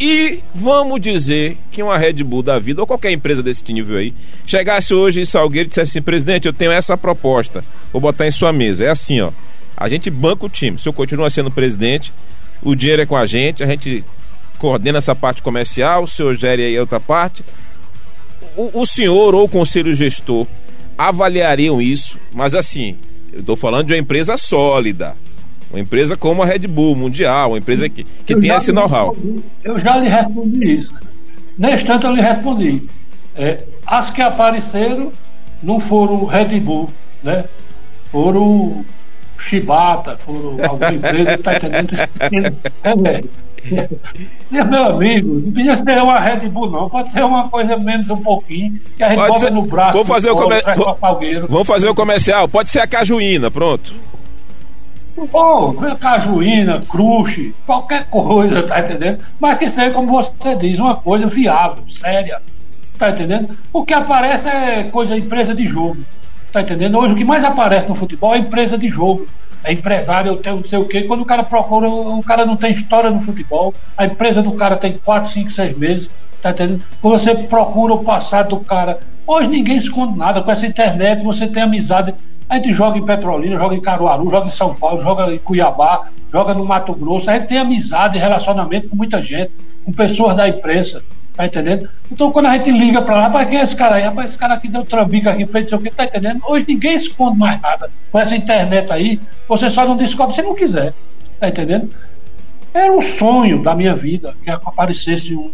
E 0.00 0.40
vamos 0.52 1.00
dizer 1.00 1.56
que 1.70 1.80
uma 1.84 1.96
Red 1.96 2.14
Bull 2.14 2.42
da 2.42 2.58
vida, 2.58 2.80
ou 2.80 2.86
qualquer 2.86 3.12
empresa 3.12 3.44
desse 3.44 3.62
nível 3.72 3.98
aí, 3.98 4.12
chegasse 4.44 4.92
hoje 4.92 5.20
em 5.20 5.24
Salgueiro 5.24 5.66
e 5.66 5.68
dissesse 5.68 5.98
assim: 5.98 6.02
presidente, 6.02 6.48
eu 6.48 6.52
tenho 6.52 6.72
essa 6.72 6.96
proposta, 6.96 7.64
vou 7.92 8.00
botar 8.02 8.26
em 8.26 8.32
sua 8.32 8.52
mesa. 8.52 8.86
É 8.86 8.88
assim, 8.88 9.20
ó. 9.20 9.30
A 9.76 9.88
gente 9.88 10.10
banca 10.10 10.46
o 10.46 10.48
time. 10.48 10.76
Se 10.80 10.88
eu 10.88 10.92
continuar 10.92 11.30
sendo 11.30 11.48
presidente, 11.48 12.12
o 12.60 12.74
dinheiro 12.74 13.02
é 13.02 13.06
com 13.06 13.16
a 13.16 13.24
gente, 13.24 13.62
a 13.62 13.66
gente 13.68 14.04
coordena 14.58 14.98
essa 14.98 15.14
parte 15.14 15.42
comercial, 15.42 16.02
o 16.02 16.08
senhor 16.08 16.34
gere 16.34 16.64
aí 16.64 16.76
outra 16.76 16.98
parte. 16.98 17.44
O, 18.56 18.80
o 18.80 18.84
senhor 18.84 19.32
ou 19.32 19.44
o 19.44 19.48
conselho 19.48 19.94
gestor 19.94 20.44
avaliariam 20.98 21.80
isso, 21.80 22.18
mas 22.32 22.52
assim, 22.52 22.98
eu 23.32 23.40
estou 23.40 23.56
falando 23.56 23.86
de 23.86 23.92
uma 23.92 23.98
empresa 23.98 24.36
sólida. 24.36 25.14
Uma 25.70 25.80
empresa 25.80 26.16
como 26.16 26.42
a 26.42 26.46
Red 26.46 26.66
Bull 26.66 26.94
Mundial, 26.94 27.50
uma 27.50 27.58
empresa 27.58 27.88
que, 27.88 28.04
que 28.04 28.36
tem 28.36 28.50
esse 28.50 28.72
know-how. 28.72 29.16
Eu 29.64 29.78
já 29.78 29.96
lhe 29.96 30.08
respondi 30.08 30.76
isso. 30.76 30.94
Neste 31.56 31.86
tanto 31.86 32.06
eu 32.06 32.14
lhe 32.14 32.20
respondi. 32.20 32.86
É, 33.34 33.64
as 33.86 34.10
que 34.10 34.20
apareceram 34.20 35.10
não 35.62 35.80
foram 35.80 36.26
Red 36.26 36.60
Bull, 36.60 36.90
né? 37.22 37.44
Foram 38.10 38.84
Chibata, 39.38 40.18
foram 40.18 40.58
alguma 40.68 40.92
empresa 40.92 41.38
que 41.38 41.38
está 41.38 41.56
entendendo. 41.56 42.58
É, 42.84 42.94
velho. 42.96 43.30
Se 44.44 44.58
é 44.58 44.64
meu 44.64 44.84
amigo, 44.86 45.34
não 45.34 45.52
podia 45.52 45.76
ser 45.76 46.02
uma 46.02 46.18
Red 46.18 46.48
Bull, 46.48 46.70
não. 46.70 46.88
Pode 46.88 47.10
ser 47.10 47.24
uma 47.24 47.48
coisa 47.48 47.76
menos 47.76 48.10
um 48.10 48.16
pouquinho, 48.16 48.78
que 48.96 49.02
a 49.02 49.10
gente 49.10 49.28
bota 49.28 49.50
no 49.50 49.62
braço. 49.62 49.92
Vamos 49.92 50.08
fazer, 50.08 50.30
o, 50.30 50.36
come... 50.36 50.56
Vamos 51.48 51.66
fazer 51.66 51.88
o 51.88 51.94
comercial. 51.94 52.48
Pode 52.48 52.70
ser 52.70 52.80
a 52.80 52.86
cajuína, 52.86 53.50
pronto. 53.50 53.94
Bom, 55.30 55.74
cajuína, 56.00 56.82
cruxe, 56.88 57.54
qualquer 57.66 58.06
coisa, 58.06 58.62
tá 58.62 58.80
entendendo? 58.80 59.22
Mas 59.38 59.58
que 59.58 59.68
seja, 59.68 59.90
como 59.90 60.10
você 60.10 60.54
diz, 60.56 60.78
uma 60.78 60.96
coisa 60.96 61.26
viável, 61.26 61.84
séria. 62.00 62.40
Tá 62.98 63.10
entendendo? 63.10 63.56
O 63.72 63.84
que 63.84 63.94
aparece 63.94 64.48
é 64.48 64.84
coisa, 64.84 65.16
empresa 65.16 65.54
de 65.54 65.66
jogo. 65.66 65.98
Tá 66.50 66.62
entendendo? 66.62 66.98
Hoje 66.98 67.14
o 67.14 67.16
que 67.16 67.24
mais 67.24 67.44
aparece 67.44 67.88
no 67.88 67.94
futebol 67.94 68.34
é 68.34 68.38
empresa 68.38 68.76
de 68.76 68.88
jogo 68.88 69.26
é 69.64 69.72
empresário, 69.72 70.32
eu 70.32 70.36
tenho 70.36 70.56
não 70.56 70.64
sei 70.64 70.78
o 70.78 70.84
quê. 70.84 71.02
Quando 71.02 71.22
o 71.22 71.24
cara 71.24 71.42
procura, 71.42 71.88
o 71.88 72.22
cara 72.22 72.44
não 72.44 72.56
tem 72.56 72.72
história 72.72 73.10
no 73.10 73.20
futebol, 73.20 73.72
a 73.96 74.06
empresa 74.06 74.42
do 74.42 74.52
cara 74.52 74.76
tem 74.76 74.92
4, 74.92 75.30
5, 75.30 75.50
6 75.50 75.78
meses, 75.78 76.10
tá 76.40 76.50
entendendo? 76.50 76.82
Quando 77.00 77.20
você 77.20 77.34
procura 77.34 77.94
o 77.94 78.04
passado 78.04 78.50
do 78.50 78.60
cara, 78.60 78.98
hoje 79.26 79.48
ninguém 79.48 79.76
esconde 79.76 80.18
nada, 80.18 80.42
com 80.42 80.50
essa 80.50 80.66
internet 80.66 81.22
você 81.22 81.46
tem 81.46 81.62
amizade. 81.62 82.14
A 82.48 82.56
gente 82.56 82.72
joga 82.72 82.98
em 82.98 83.04
Petrolina, 83.04 83.58
joga 83.58 83.74
em 83.74 83.80
Caruaru, 83.80 84.30
joga 84.30 84.46
em 84.46 84.50
São 84.50 84.74
Paulo, 84.74 85.00
joga 85.00 85.32
em 85.32 85.38
Cuiabá, 85.38 86.08
joga 86.30 86.52
no 86.52 86.64
Mato 86.64 86.92
Grosso, 86.94 87.30
a 87.30 87.34
gente 87.34 87.46
tem 87.46 87.58
amizade 87.58 88.16
e 88.16 88.20
relacionamento 88.20 88.88
com 88.88 88.96
muita 88.96 89.22
gente, 89.22 89.52
com 89.84 89.92
pessoas 89.92 90.36
da 90.36 90.48
imprensa. 90.48 91.00
Tá 91.34 91.46
entendendo? 91.46 91.88
Então 92.10 92.30
quando 92.30 92.46
a 92.46 92.56
gente 92.56 92.70
liga 92.70 93.00
para 93.00 93.16
lá, 93.16 93.22
rapaz, 93.22 93.48
quem 93.48 93.58
é 93.58 93.62
esse 93.62 93.74
cara 93.74 93.96
aí? 93.96 94.02
Rapaz, 94.02 94.30
esse 94.30 94.38
cara 94.38 94.54
aqui 94.54 94.68
deu 94.68 94.84
trambica 94.84 95.30
aqui 95.30 95.42
em 95.42 95.46
frente, 95.46 95.70
sei 95.70 95.78
o 95.78 95.80
que, 95.80 95.90
tá 95.90 96.04
entendendo? 96.04 96.42
Hoje 96.46 96.66
ninguém 96.68 96.94
esconde 96.94 97.38
mais 97.38 97.60
nada. 97.60 97.90
Com 98.10 98.18
essa 98.18 98.36
internet 98.36 98.92
aí, 98.92 99.18
você 99.48 99.70
só 99.70 99.86
não 99.86 99.96
descobre 99.96 100.34
se 100.34 100.42
não 100.42 100.54
quiser. 100.54 100.92
Tá 101.40 101.48
entendendo? 101.48 101.90
Era 102.74 102.92
um 102.92 103.00
sonho 103.00 103.62
da 103.62 103.74
minha 103.74 103.94
vida 103.94 104.34
que 104.44 104.50
aparecesse 104.50 105.34
um, 105.34 105.50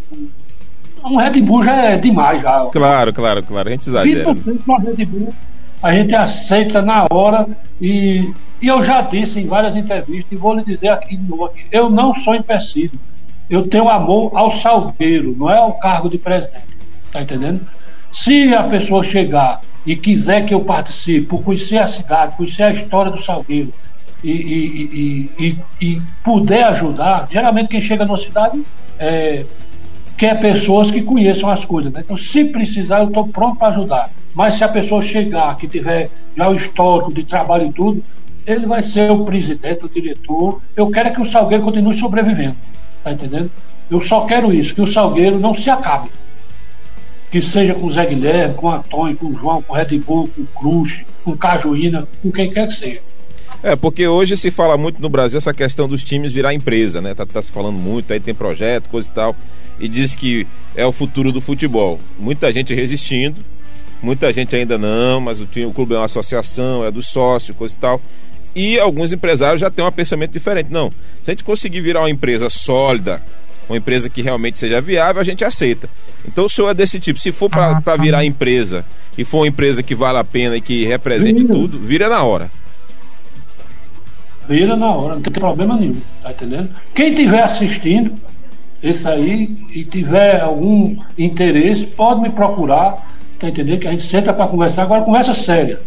um 1.05 1.15
Red 1.15 1.41
Bull 1.41 1.63
já 1.63 1.75
é 1.77 1.97
demais 1.97 2.41
já. 2.41 2.65
Claro, 2.71 3.13
claro, 3.13 3.43
claro. 3.43 3.69
A 3.69 3.71
gente 3.71 3.87
exagera. 3.87 4.35
20% 4.35 4.59
uma 4.65 4.79
Red 4.79 5.05
Bull, 5.05 5.33
a 5.81 5.93
gente 5.93 6.13
aceita 6.13 6.81
na 6.81 7.07
hora 7.09 7.47
e, 7.81 8.33
e 8.61 8.67
eu 8.67 8.81
já 8.81 9.01
disse 9.01 9.39
em 9.39 9.47
várias 9.47 9.75
entrevistas 9.77 10.31
e 10.31 10.35
vou 10.35 10.53
lhe 10.53 10.63
dizer 10.63 10.89
aqui 10.89 11.15
de 11.15 11.29
novo 11.29 11.51
eu 11.71 11.89
não 11.89 12.13
sou 12.13 12.35
empecilho 12.35 12.91
eu 13.49 13.67
tenho 13.67 13.89
amor 13.89 14.31
ao 14.35 14.51
salgueiro, 14.51 15.35
não 15.37 15.49
é 15.49 15.57
ao 15.57 15.73
cargo 15.73 16.09
de 16.09 16.17
presidente. 16.17 16.67
Tá 17.11 17.21
entendendo? 17.21 17.61
Se 18.11 18.53
a 18.53 18.63
pessoa 18.63 19.03
chegar 19.03 19.61
e 19.85 19.95
quiser 19.95 20.45
que 20.45 20.53
eu 20.53 20.61
participe, 20.61 21.27
por 21.27 21.43
conhecer 21.43 21.77
a 21.77 21.87
cidade, 21.87 22.35
conhecer 22.35 22.63
a 22.63 22.71
história 22.71 23.11
do 23.11 23.21
Salgueiro 23.21 23.73
e, 24.23 24.31
e, 24.31 25.31
e, 25.39 25.57
e 25.81 26.01
puder 26.23 26.63
ajudar, 26.65 27.27
geralmente 27.31 27.69
quem 27.69 27.81
chega 27.81 28.05
na 28.05 28.17
cidade 28.17 28.61
é, 28.99 29.45
quer 30.17 30.39
pessoas 30.39 30.91
que 30.91 31.01
conheçam 31.01 31.49
as 31.49 31.63
coisas. 31.63 31.91
Né? 31.91 32.01
Então, 32.03 32.17
se 32.17 32.45
precisar, 32.45 32.99
eu 32.99 33.07
estou 33.07 33.27
pronto 33.27 33.57
para 33.57 33.69
ajudar. 33.69 34.09
Mas 34.35 34.55
se 34.55 34.63
a 34.63 34.67
pessoa 34.67 35.01
chegar, 35.01 35.55
que 35.55 35.67
tiver 35.67 36.09
já 36.35 36.49
o 36.49 36.55
histórico 36.55 37.13
de 37.13 37.23
trabalho 37.23 37.67
e 37.67 37.73
tudo, 37.73 38.03
ele 38.45 38.65
vai 38.65 38.81
ser 38.81 39.11
o 39.11 39.23
presidente, 39.23 39.85
o 39.85 39.89
diretor. 39.89 40.61
Eu 40.75 40.91
quero 40.91 41.09
é 41.09 41.11
que 41.11 41.21
o 41.21 41.25
Salgueiro 41.25 41.63
continue 41.63 41.93
sobrevivendo. 41.93 42.55
Tá 43.09 43.13
entendendo? 43.13 43.51
Eu 43.89 43.99
só 43.99 44.25
quero 44.25 44.53
isso, 44.53 44.75
que 44.75 44.81
o 44.81 44.87
Salgueiro 44.87 45.39
não 45.39 45.55
se 45.55 45.67
acabe. 45.67 46.09
Que 47.31 47.41
seja 47.41 47.73
com 47.73 47.87
o 47.87 47.91
Zé 47.91 48.05
Guilherme, 48.05 48.53
com 48.53 48.67
o 48.67 48.71
Antônio, 48.71 49.17
com 49.17 49.27
o 49.27 49.33
João, 49.33 49.61
com 49.63 49.73
o 49.73 49.75
Red 49.75 49.97
Bull, 49.97 50.29
com 50.35 50.41
o 50.41 50.45
Cruz, 50.45 51.01
com 51.23 51.31
o 51.31 51.37
Cajuína, 51.37 52.07
com 52.21 52.31
quem 52.31 52.51
quer 52.51 52.67
que 52.67 52.73
seja. 52.75 53.01
É, 53.63 53.75
porque 53.75 54.07
hoje 54.07 54.37
se 54.37 54.51
fala 54.51 54.77
muito 54.77 55.01
no 55.01 55.09
Brasil 55.09 55.37
essa 55.37 55.53
questão 55.53 55.87
dos 55.87 56.03
times 56.03 56.31
virar 56.31 56.53
empresa, 56.53 57.01
né? 57.01 57.15
Tá, 57.15 57.25
tá, 57.25 57.41
se 57.41 57.51
falando 57.51 57.77
muito, 57.77 58.13
aí 58.13 58.19
tem 58.19 58.33
projeto, 58.33 58.89
coisa 58.89 59.09
e 59.09 59.11
tal. 59.11 59.35
E 59.79 59.87
diz 59.87 60.15
que 60.15 60.45
é 60.75 60.85
o 60.85 60.91
futuro 60.91 61.31
do 61.31 61.41
futebol. 61.41 61.99
Muita 62.17 62.51
gente 62.51 62.75
resistindo, 62.75 63.41
muita 64.03 64.31
gente 64.31 64.55
ainda 64.55 64.77
não, 64.77 65.19
mas 65.19 65.41
o, 65.41 65.47
time, 65.47 65.65
o 65.65 65.71
clube 65.71 65.95
é 65.95 65.97
uma 65.97 66.05
associação, 66.05 66.85
é 66.85 66.91
do 66.91 67.01
sócio, 67.01 67.55
coisa 67.55 67.73
e 67.73 67.77
tal. 67.77 68.01
E 68.55 68.79
alguns 68.79 69.13
empresários 69.13 69.61
já 69.61 69.69
têm 69.69 69.85
um 69.85 69.91
pensamento 69.91 70.31
diferente. 70.31 70.71
Não, 70.71 70.91
se 71.21 71.29
a 71.29 71.33
gente 71.33 71.43
conseguir 71.43 71.81
virar 71.81 72.01
uma 72.01 72.09
empresa 72.09 72.49
sólida, 72.49 73.21
uma 73.69 73.77
empresa 73.77 74.09
que 74.09 74.21
realmente 74.21 74.57
seja 74.57 74.81
viável, 74.81 75.21
a 75.21 75.25
gente 75.25 75.45
aceita. 75.45 75.87
Então 76.27 76.45
o 76.45 76.49
senhor 76.49 76.69
é 76.69 76.73
desse 76.73 76.99
tipo. 76.99 77.19
Se 77.19 77.31
for 77.31 77.49
para 77.49 77.81
ah, 77.85 77.95
virar 77.95 78.25
empresa 78.25 78.83
e 79.17 79.23
for 79.23 79.39
uma 79.39 79.47
empresa 79.47 79.83
que 79.83 79.93
vale 79.93 80.17
a 80.17 80.23
pena 80.23 80.57
e 80.57 80.61
que 80.61 80.85
represente 80.85 81.43
vira. 81.43 81.53
tudo, 81.53 81.77
vira 81.77 82.09
na 82.09 82.23
hora. 82.23 82.49
Vira 84.47 84.75
na 84.75 84.87
hora, 84.87 85.13
não 85.13 85.21
tem 85.21 85.31
problema 85.31 85.75
nenhum, 85.75 86.01
tá 86.23 86.31
entendendo? 86.31 86.69
Quem 86.95 87.09
estiver 87.09 87.43
assistindo, 87.43 88.15
esse 88.81 89.07
aí, 89.07 89.55
e 89.71 89.83
tiver 89.83 90.41
algum 90.41 90.95
interesse, 91.15 91.85
pode 91.85 92.21
me 92.21 92.31
procurar, 92.31 92.97
tá 93.37 93.47
entendendo? 93.47 93.81
Que 93.81 93.87
a 93.87 93.91
gente 93.91 94.07
senta 94.07 94.33
para 94.33 94.47
conversar, 94.47 94.81
agora 94.83 95.03
conversa 95.03 95.35
séria. 95.35 95.79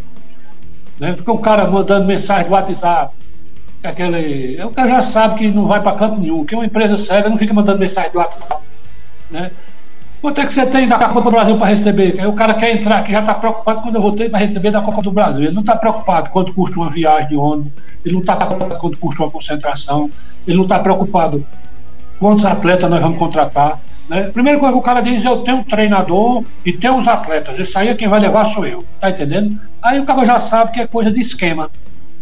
Né? 0.98 1.12
Porque 1.14 1.30
o 1.30 1.38
cara 1.38 1.68
mandando 1.70 2.06
mensagem 2.06 2.46
do 2.46 2.52
WhatsApp, 2.52 3.14
aquele, 3.82 4.62
o 4.62 4.70
cara 4.70 4.88
já 4.88 5.02
sabe 5.02 5.38
que 5.38 5.48
não 5.48 5.66
vai 5.66 5.82
para 5.82 5.96
canto 5.96 6.20
nenhum, 6.20 6.44
que 6.44 6.54
uma 6.54 6.64
empresa 6.64 6.96
séria 6.96 7.28
não 7.28 7.36
fica 7.36 7.52
mandando 7.52 7.78
mensagem 7.78 8.12
do 8.12 8.18
WhatsApp. 8.18 8.62
Né? 9.30 9.50
Quanto 10.20 10.40
é 10.40 10.46
que 10.46 10.54
você 10.54 10.64
tem 10.66 10.86
da 10.86 10.96
Copa 10.98 11.20
do 11.22 11.30
Brasil 11.30 11.56
para 11.58 11.66
receber? 11.66 12.14
Aí 12.20 12.26
o 12.28 12.32
cara 12.32 12.54
quer 12.54 12.76
entrar 12.76 12.98
aqui, 12.98 13.10
já 13.10 13.18
está 13.18 13.34
preocupado 13.34 13.82
quando 13.82 13.96
eu 13.96 14.00
voltei 14.00 14.28
para 14.28 14.38
receber 14.38 14.70
da 14.70 14.80
Copa 14.80 15.02
do 15.02 15.10
Brasil. 15.10 15.42
Ele 15.42 15.52
não 15.52 15.62
está 15.62 15.74
preocupado 15.74 16.30
quanto 16.30 16.54
custa 16.54 16.78
uma 16.78 16.88
viagem 16.88 17.26
de 17.26 17.36
ônibus, 17.36 17.72
ele 18.04 18.14
não 18.14 18.20
está 18.20 18.36
preocupado 18.36 18.76
quanto 18.78 18.98
custa 18.98 19.22
uma 19.24 19.30
concentração, 19.32 20.08
ele 20.46 20.56
não 20.56 20.62
está 20.62 20.78
preocupado 20.78 21.44
quantos 22.20 22.44
atletas 22.44 22.88
nós 22.88 23.02
vamos 23.02 23.18
contratar. 23.18 23.80
Né? 24.12 24.24
Primeira 24.24 24.58
coisa 24.58 24.74
que 24.74 24.78
o 24.78 24.82
cara 24.82 25.00
diz, 25.00 25.24
eu 25.24 25.38
tenho 25.38 25.56
um 25.56 25.64
treinador 25.64 26.44
e 26.66 26.72
tenho 26.74 26.98
os 26.98 27.08
atletas. 27.08 27.58
Isso 27.58 27.78
aí 27.78 27.88
é 27.88 27.94
quem 27.94 28.08
vai 28.08 28.20
levar 28.20 28.44
sou 28.44 28.66
eu. 28.66 28.84
Tá 29.00 29.08
entendendo? 29.08 29.58
Aí 29.80 29.98
o 29.98 30.04
cara 30.04 30.26
já 30.26 30.38
sabe 30.38 30.72
que 30.72 30.80
é 30.82 30.86
coisa 30.86 31.10
de 31.10 31.18
esquema. 31.18 31.70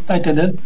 Tá 0.07 0.16
entendendo? 0.16 0.57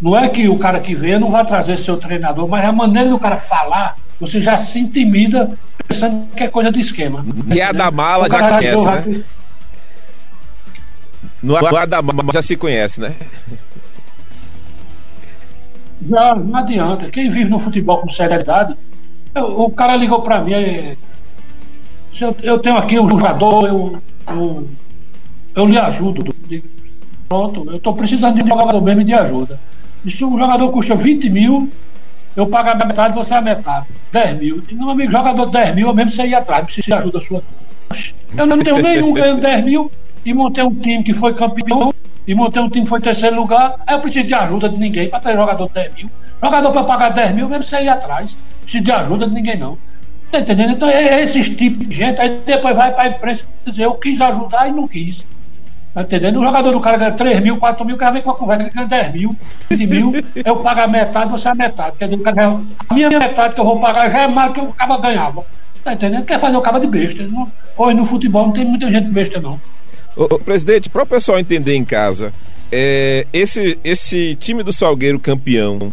Não 0.00 0.16
é 0.16 0.30
que 0.30 0.48
o 0.48 0.58
cara 0.58 0.80
que 0.80 0.94
vem 0.94 1.18
não 1.18 1.30
vai 1.30 1.44
trazer 1.44 1.76
seu 1.76 1.98
treinador, 1.98 2.48
mas 2.48 2.64
a 2.64 2.72
maneira 2.72 3.10
do 3.10 3.18
cara 3.18 3.36
falar, 3.36 3.96
você 4.18 4.40
já 4.40 4.56
se 4.56 4.78
intimida 4.78 5.50
pensando 5.86 6.26
que 6.34 6.42
é 6.42 6.48
coisa 6.48 6.72
de 6.72 6.80
esquema. 6.80 7.22
E 7.54 7.60
a 7.60 7.70
da 7.70 7.90
mala 7.90 8.30
já 8.30 8.48
conhece, 8.48 8.86
né? 8.86 9.24
No 11.42 11.54
ar 11.54 11.86
da 11.86 12.00
mala 12.00 12.32
já 12.32 12.40
se 12.40 12.56
conhece, 12.56 12.98
né? 12.98 13.14
Já, 16.08 16.34
não 16.34 16.56
adianta. 16.56 17.10
Quem 17.10 17.28
vive 17.28 17.50
no 17.50 17.60
futebol 17.60 17.98
com 17.98 18.08
seriedade, 18.08 18.74
eu, 19.34 19.60
o 19.60 19.70
cara 19.70 19.96
ligou 19.96 20.20
para 20.22 20.40
mim. 20.40 20.52
É, 20.52 20.96
eu, 22.20 22.36
eu, 22.42 22.58
tenho 22.58 22.76
aqui 22.76 22.98
um 22.98 23.08
jogador, 23.08 23.66
eu, 23.66 24.02
eu, 24.28 24.68
eu 25.54 25.66
lhe 25.66 25.78
ajudo. 25.78 26.34
Pronto, 27.28 27.64
eu 27.70 27.76
estou 27.76 27.94
precisando 27.94 28.36
de 28.36 28.44
um 28.44 28.48
jogador 28.48 28.80
mesmo 28.80 29.04
de 29.04 29.14
ajuda. 29.14 29.58
E 30.04 30.10
se 30.10 30.24
o 30.24 30.38
jogador 30.38 30.70
custa 30.70 30.94
20 30.94 31.30
mil, 31.30 31.70
eu 32.36 32.46
pago 32.46 32.70
a 32.70 32.74
metade, 32.74 33.14
você 33.14 33.34
a 33.34 33.40
metade. 33.40 33.86
10 34.12 34.38
mil. 34.38 34.62
E 34.68 34.74
meu 34.74 34.90
amigo, 34.90 35.10
jogador 35.12 35.46
10 35.46 35.74
mil, 35.74 35.88
eu 35.88 35.94
mesmo 35.94 36.24
ir 36.24 36.34
atrás, 36.34 36.64
precisa 36.64 36.86
de 36.86 36.92
ajuda 36.92 37.20
sua. 37.20 37.42
Eu 38.36 38.46
não 38.46 38.58
tenho 38.58 38.80
nenhum 38.80 39.12
ganho 39.12 39.38
10 39.38 39.64
mil 39.64 39.90
e 40.24 40.32
montei 40.32 40.64
um 40.64 40.74
time 40.74 41.02
que 41.02 41.12
foi 41.12 41.34
campeão 41.34 41.92
e 42.26 42.34
montei 42.34 42.62
um 42.62 42.68
time 42.68 42.84
que 42.84 42.88
foi 42.88 43.00
terceiro 43.00 43.36
lugar. 43.36 43.76
Aí 43.86 43.96
eu 43.96 44.00
preciso 44.00 44.26
de 44.26 44.34
ajuda 44.34 44.68
de 44.68 44.78
ninguém 44.78 45.08
para 45.08 45.20
ter 45.20 45.34
jogador 45.34 45.66
de 45.66 45.74
10 45.74 45.94
mil. 45.94 46.10
Jogador 46.42 46.72
para 46.72 46.84
pagar 46.84 47.12
10 47.12 47.34
mil, 47.34 47.48
mesmo 47.48 47.64
você 47.64 47.82
ir 47.82 47.88
atrás. 47.88 48.36
Preciso 48.72 48.84
de 48.84 48.90
ajuda 48.90 49.26
de 49.26 49.34
ninguém, 49.34 49.58
não. 49.58 49.76
Tá 50.30 50.40
entendendo? 50.40 50.72
Então 50.72 50.88
é, 50.88 51.20
é 51.20 51.22
esses 51.22 51.50
tipos 51.50 51.86
de 51.86 51.94
gente, 51.94 52.18
aí 52.22 52.40
depois 52.46 52.74
vai 52.74 52.90
para 52.90 53.02
a 53.02 53.08
imprensa 53.08 53.44
dizer 53.66 53.84
eu 53.84 53.92
quis 53.94 54.18
ajudar 54.18 54.66
e 54.66 54.72
não 54.72 54.88
quis. 54.88 55.22
Tá 55.92 56.00
entendendo? 56.00 56.40
O 56.40 56.44
jogador 56.44 56.72
do 56.72 56.80
cara 56.80 56.96
ganha 56.96 57.12
3 57.12 57.40
mil, 57.40 57.58
4 57.58 57.84
mil, 57.84 57.96
o 57.96 57.98
cara 57.98 58.12
vem 58.12 58.22
com 58.22 58.30
uma 58.30 58.36
conversa 58.36 58.64
que 58.64 58.74
ganha 58.74 58.86
10 58.86 59.12
mil, 59.12 59.36
20 59.68 59.86
mil, 59.86 60.12
eu 60.42 60.56
pago 60.56 60.80
a 60.80 60.86
metade, 60.86 61.30
você 61.30 61.48
a 61.50 61.54
metade. 61.54 61.96
Ganha, 61.98 62.60
a 62.88 62.94
minha 62.94 63.10
metade 63.10 63.54
que 63.54 63.60
eu 63.60 63.64
vou 63.64 63.78
pagar 63.78 64.10
já 64.10 64.22
é 64.22 64.26
mais 64.26 64.48
do 64.48 64.54
que 64.54 64.60
o 64.60 64.72
cara 64.72 64.96
ganhava. 64.96 65.44
Tá 65.84 65.92
entendendo? 65.92 66.24
Quer 66.24 66.40
fazer 66.40 66.56
o 66.56 66.62
cara 66.62 66.78
de 66.78 66.86
besta. 66.86 67.24
Não, 67.24 67.52
hoje 67.76 67.96
no 67.96 68.06
futebol 68.06 68.46
não 68.46 68.52
tem 68.52 68.64
muita 68.64 68.90
gente 68.90 69.08
besta, 69.08 69.38
não. 69.38 69.60
Ô, 70.16 70.24
ô, 70.24 70.38
presidente, 70.38 70.88
para 70.88 71.02
o 71.02 71.06
pessoal 71.06 71.38
entender 71.38 71.74
em 71.74 71.84
casa, 71.84 72.32
é, 72.70 73.26
esse, 73.34 73.78
esse 73.84 74.34
time 74.36 74.62
do 74.62 74.72
Salgueiro 74.72 75.18
campeão, 75.18 75.92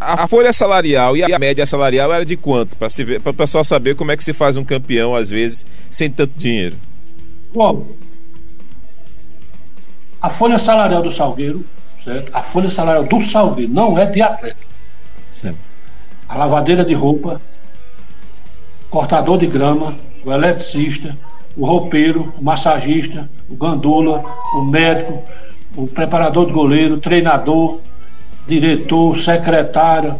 a, 0.00 0.26
folha 0.26 0.52
salarial 0.52 1.16
e 1.16 1.22
a 1.22 1.38
média 1.38 1.66
salarial 1.66 2.12
era 2.12 2.24
de 2.24 2.36
quanto? 2.36 2.76
Para 2.76 2.88
o 3.30 3.34
pessoal 3.34 3.64
saber 3.64 3.96
como 3.96 4.12
é 4.12 4.16
que 4.16 4.24
se 4.24 4.32
faz 4.32 4.56
um 4.56 4.64
campeão, 4.64 5.14
às 5.14 5.30
vezes, 5.30 5.66
sem 5.90 6.10
tanto 6.10 6.32
dinheiro. 6.38 6.76
Bom, 7.52 7.86
a 10.20 10.30
folha 10.30 10.58
salarial 10.58 11.02
do 11.02 11.12
Salgueiro, 11.12 11.64
certo? 12.04 12.30
A 12.34 12.42
folha 12.42 12.70
salarial 12.70 13.04
do 13.04 13.20
Salgueiro 13.24 13.72
não 13.72 13.98
é 13.98 14.06
de 14.06 14.20
atleta. 14.20 14.56
Certo. 15.32 15.58
A 16.28 16.36
lavadeira 16.36 16.84
de 16.84 16.94
roupa, 16.94 17.40
cortador 18.90 19.38
de 19.38 19.46
grama, 19.46 19.94
o 20.24 20.32
eletricista, 20.32 21.16
o 21.56 21.64
roupeiro, 21.64 22.34
o 22.38 22.44
massagista, 22.44 23.28
o 23.48 23.56
gandula, 23.56 24.24
o 24.54 24.64
médico, 24.64 25.24
o 25.76 25.86
preparador 25.86 26.46
de 26.46 26.52
goleiro, 26.52 26.94
o 26.94 27.00
treinador, 27.00 27.80
diretor, 28.48 29.16
secretário, 29.18 30.16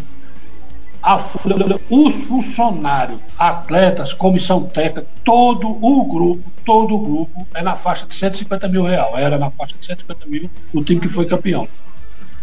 a, 1.03 1.17
os 1.17 2.15
funcionários, 2.27 3.19
atletas, 3.39 4.13
comissão 4.13 4.63
técnica, 4.65 5.07
todo 5.25 5.69
o 5.69 6.05
grupo, 6.05 6.43
todo 6.65 6.95
o 6.95 6.99
grupo 6.99 7.47
é 7.55 7.63
na 7.63 7.77
faixa 7.77 8.07
de 8.07 8.15
150 8.15 8.69
mil 8.69 8.83
reais. 8.83 9.15
Era 9.15 9.39
na 9.39 9.51
faixa 9.51 9.75
de 9.81 9.87
150 9.87 10.27
mil 10.27 10.51
o 10.75 10.85
time 10.85 11.01
que 11.01 11.09
foi 11.09 11.25
campeão. 11.25 11.67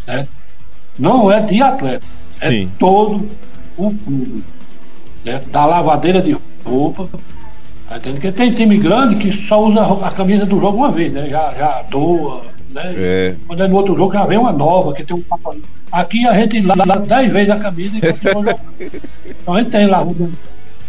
Certo? 0.03 0.29
Não 0.97 1.31
é 1.31 1.41
de 1.41 1.61
atleta, 1.61 2.05
é 2.05 2.47
Sim. 2.47 2.65
é 2.65 2.79
todo 2.79 3.29
o 3.77 3.93
clube. 3.93 4.43
Certo? 5.23 5.49
Da 5.49 5.65
lavadeira 5.65 6.21
de 6.21 6.35
roupa. 6.65 7.07
Tá 7.87 7.97
entendendo? 7.97 8.21
Porque 8.21 8.31
tem 8.31 8.53
time 8.53 8.77
grande 8.77 9.15
que 9.17 9.31
só 9.47 9.63
usa 9.63 9.81
a 9.81 10.09
camisa 10.09 10.45
do 10.45 10.59
jogo 10.59 10.77
uma 10.77 10.91
vez, 10.91 11.13
né? 11.13 11.29
Já, 11.29 11.53
já 11.53 11.83
doa 11.83 12.54
né? 12.75 12.93
É. 12.97 13.35
Quando 13.47 13.63
é 13.63 13.67
no 13.67 13.75
outro 13.77 13.95
jogo 13.95 14.13
já 14.13 14.25
vem 14.25 14.37
uma 14.37 14.51
nova, 14.51 14.93
que 14.93 15.05
tem 15.05 15.15
um 15.15 15.21
papo. 15.21 15.55
Aqui 15.91 16.27
a 16.27 16.33
gente 16.33 16.59
lava 16.61 16.99
10 16.99 17.31
vezes 17.31 17.49
a 17.49 17.57
camisa 17.57 17.97
e 17.97 18.01
continua 18.01 18.33
jogando. 18.33 18.59
Então 19.25 19.53
a 19.53 19.57
gente 19.59 19.71
tem 19.71 19.85
lavada, 19.87 20.29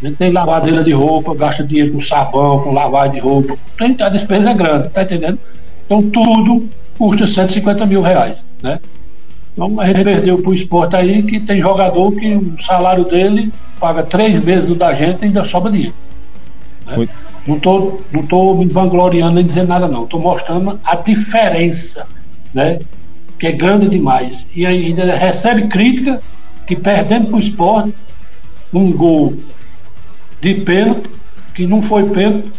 a 0.03 0.07
gente 0.07 0.17
tem 0.17 0.33
lavadeira 0.33 0.83
de 0.83 0.93
roupa, 0.93 1.35
gasta 1.35 1.63
dinheiro 1.63 1.93
com 1.93 2.01
sabão, 2.01 2.61
com 2.61 2.73
lavagem 2.73 3.15
de 3.15 3.21
roupa. 3.21 3.57
Tem, 3.79 3.97
a 4.01 4.09
despesa 4.09 4.51
é 4.51 4.55
grande, 4.55 4.89
tá 4.89 5.03
entendendo? 5.03 5.39
Então 5.87 6.03
tudo 6.11 6.69
custa 6.99 7.27
150 7.27 7.87
mil 7.87 8.03
reais, 8.03 8.39
né? 8.61 8.81
Então 9.53 9.81
a 9.81 9.87
gente 9.87 10.03
perdeu 10.03 10.43
pro 10.43 10.53
esporte 10.53 10.97
aí 10.97 11.23
que 11.23 11.39
tem 11.39 11.61
jogador 11.61 12.13
que 12.13 12.35
o 12.35 12.57
salário 12.63 13.05
dele 13.05 13.53
paga 13.79 14.03
três 14.03 14.43
meses 14.43 14.69
do 14.69 14.75
da 14.75 14.93
gente 14.93 15.23
e 15.23 15.25
ainda 15.27 15.45
sobra 15.45 15.71
dinheiro. 15.71 15.95
Né? 16.85 17.09
Não 17.47 17.57
estou 17.57 18.03
não 18.11 18.23
tô 18.23 18.55
me 18.55 18.67
vangloriando 18.67 19.35
nem 19.35 19.47
dizendo 19.47 19.69
nada, 19.69 19.87
não. 19.87 20.05
Estou 20.05 20.21
mostrando 20.21 20.81
a 20.85 20.97
diferença, 20.97 22.07
né? 22.53 22.81
Que 23.39 23.49
é 23.49 23.53
grande 23.53 23.89
demais. 23.89 24.47
E 24.55 24.67
ainda 24.67 25.15
recebe 25.15 25.69
crítica 25.69 26.21
que 26.67 26.75
perdendo 26.75 27.29
para 27.29 27.37
o 27.37 27.41
esporte 27.41 27.95
um 28.73 28.93
gol 28.93 29.35
de 30.41 30.55
pênalti, 30.55 31.09
que 31.55 31.67
não 31.67 31.81
foi 31.81 32.09
pênalti, 32.11 32.51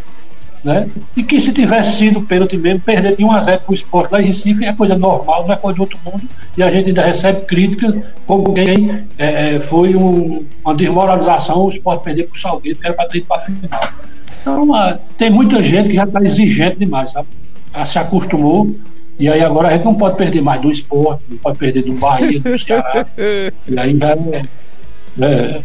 né? 0.63 0.89
E 1.15 1.23
que 1.23 1.39
se 1.39 1.51
tivesse 1.51 1.97
sido 1.97 2.21
pênalti 2.21 2.57
mesmo, 2.57 2.81
perder 2.81 3.15
de 3.15 3.23
1 3.23 3.31
a 3.31 3.41
0 3.41 3.61
para 3.61 3.71
o 3.71 3.75
esporte 3.75 4.11
lá 4.11 4.21
em 4.21 4.27
Recife 4.27 4.65
é 4.65 4.73
coisa 4.73 4.97
normal, 4.97 5.45
não 5.45 5.53
é 5.53 5.57
coisa 5.57 5.75
de 5.75 5.81
outro 5.81 5.99
mundo, 6.03 6.23
e 6.57 6.63
a 6.63 6.71
gente 6.71 6.88
ainda 6.88 7.05
recebe 7.05 7.45
críticas 7.45 7.95
como 8.25 8.53
quem 8.53 9.05
é, 9.17 9.55
é 9.55 9.59
foi 9.59 9.95
um, 9.95 10.45
uma 10.63 10.75
desmoralização 10.75 11.65
o 11.65 11.69
esporte 11.69 12.03
perder 12.03 12.23
para 12.23 12.35
o 12.35 12.39
Salgueiro, 12.39 12.79
que 12.79 12.88
era 12.88 12.95
para 12.95 13.07
ter 13.07 13.19
ido 13.19 13.27
para 13.27 13.41
final. 13.41 13.89
Então, 14.47 14.73
ah, 14.73 14.97
tem 15.17 15.29
muita 15.29 15.61
gente 15.61 15.89
que 15.89 15.95
já 15.95 16.05
está 16.05 16.21
exigente 16.21 16.79
demais, 16.79 17.11
sabe? 17.11 17.27
Já 17.75 17.85
se 17.85 17.99
acostumou. 17.99 18.71
E 19.19 19.27
aí 19.27 19.41
agora 19.41 19.69
a 19.69 19.71
gente 19.71 19.83
não 19.83 19.95
pode 19.95 20.15
perder 20.15 20.41
mais 20.41 20.61
do 20.61 20.71
esporte, 20.71 21.23
não 21.29 21.37
pode 21.37 21.57
perder 21.57 21.83
do 21.83 21.93
Bahia, 21.93 22.39
do 22.39 22.57
Ceará. 22.59 23.05
e 23.17 23.79
aí 23.79 23.97
já 23.97 24.11
é, 24.11 24.45
é 25.19 25.61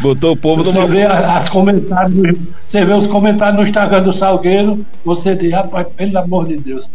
Botou 0.00 0.32
o 0.32 0.36
povo 0.36 0.62
você 0.62 0.86
vê 0.86 1.02
as 1.02 1.48
comentários, 1.48 2.38
Você 2.64 2.84
vê 2.84 2.94
os 2.94 3.08
comentários 3.08 3.56
no 3.56 3.64
Instagram 3.64 4.02
do 4.04 4.12
Salgueiro, 4.12 4.86
você 5.04 5.34
diz, 5.34 5.52
rapaz, 5.52 5.88
pelo 5.96 6.16
amor 6.16 6.46
de 6.46 6.56
Deus, 6.56 6.88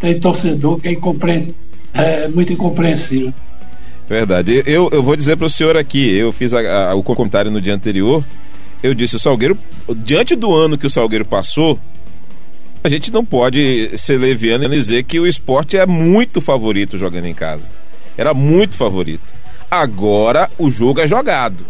tem 0.00 0.18
torcedor 0.18 0.80
que 0.80 0.88
é, 0.88 0.92
incompreende, 0.92 1.54
é 1.92 2.28
muito 2.28 2.50
incompreensível. 2.50 3.32
Verdade. 4.08 4.62
Eu, 4.64 4.88
eu 4.90 5.02
vou 5.02 5.16
dizer 5.16 5.36
para 5.36 5.46
o 5.46 5.50
senhor 5.50 5.76
aqui, 5.76 6.16
eu 6.16 6.32
fiz 6.32 6.54
a, 6.54 6.90
a, 6.90 6.94
o 6.94 7.02
comentário 7.02 7.50
no 7.50 7.60
dia 7.60 7.74
anterior 7.74 8.24
eu 8.86 8.94
disse, 8.94 9.16
o 9.16 9.18
Salgueiro, 9.18 9.58
diante 9.88 10.34
do 10.34 10.54
ano 10.54 10.78
que 10.78 10.86
o 10.86 10.90
Salgueiro 10.90 11.24
passou, 11.24 11.78
a 12.82 12.88
gente 12.88 13.12
não 13.12 13.24
pode 13.24 13.90
ser 13.96 14.18
leviano 14.18 14.64
e 14.64 14.68
dizer 14.68 15.02
que 15.04 15.18
o 15.18 15.26
esporte 15.26 15.76
é 15.76 15.84
muito 15.84 16.40
favorito 16.40 16.96
jogando 16.96 17.26
em 17.26 17.34
casa. 17.34 17.70
Era 18.16 18.32
muito 18.32 18.76
favorito. 18.76 19.24
Agora 19.70 20.48
o 20.58 20.70
jogo 20.70 21.00
é 21.00 21.06
jogado. 21.06 21.66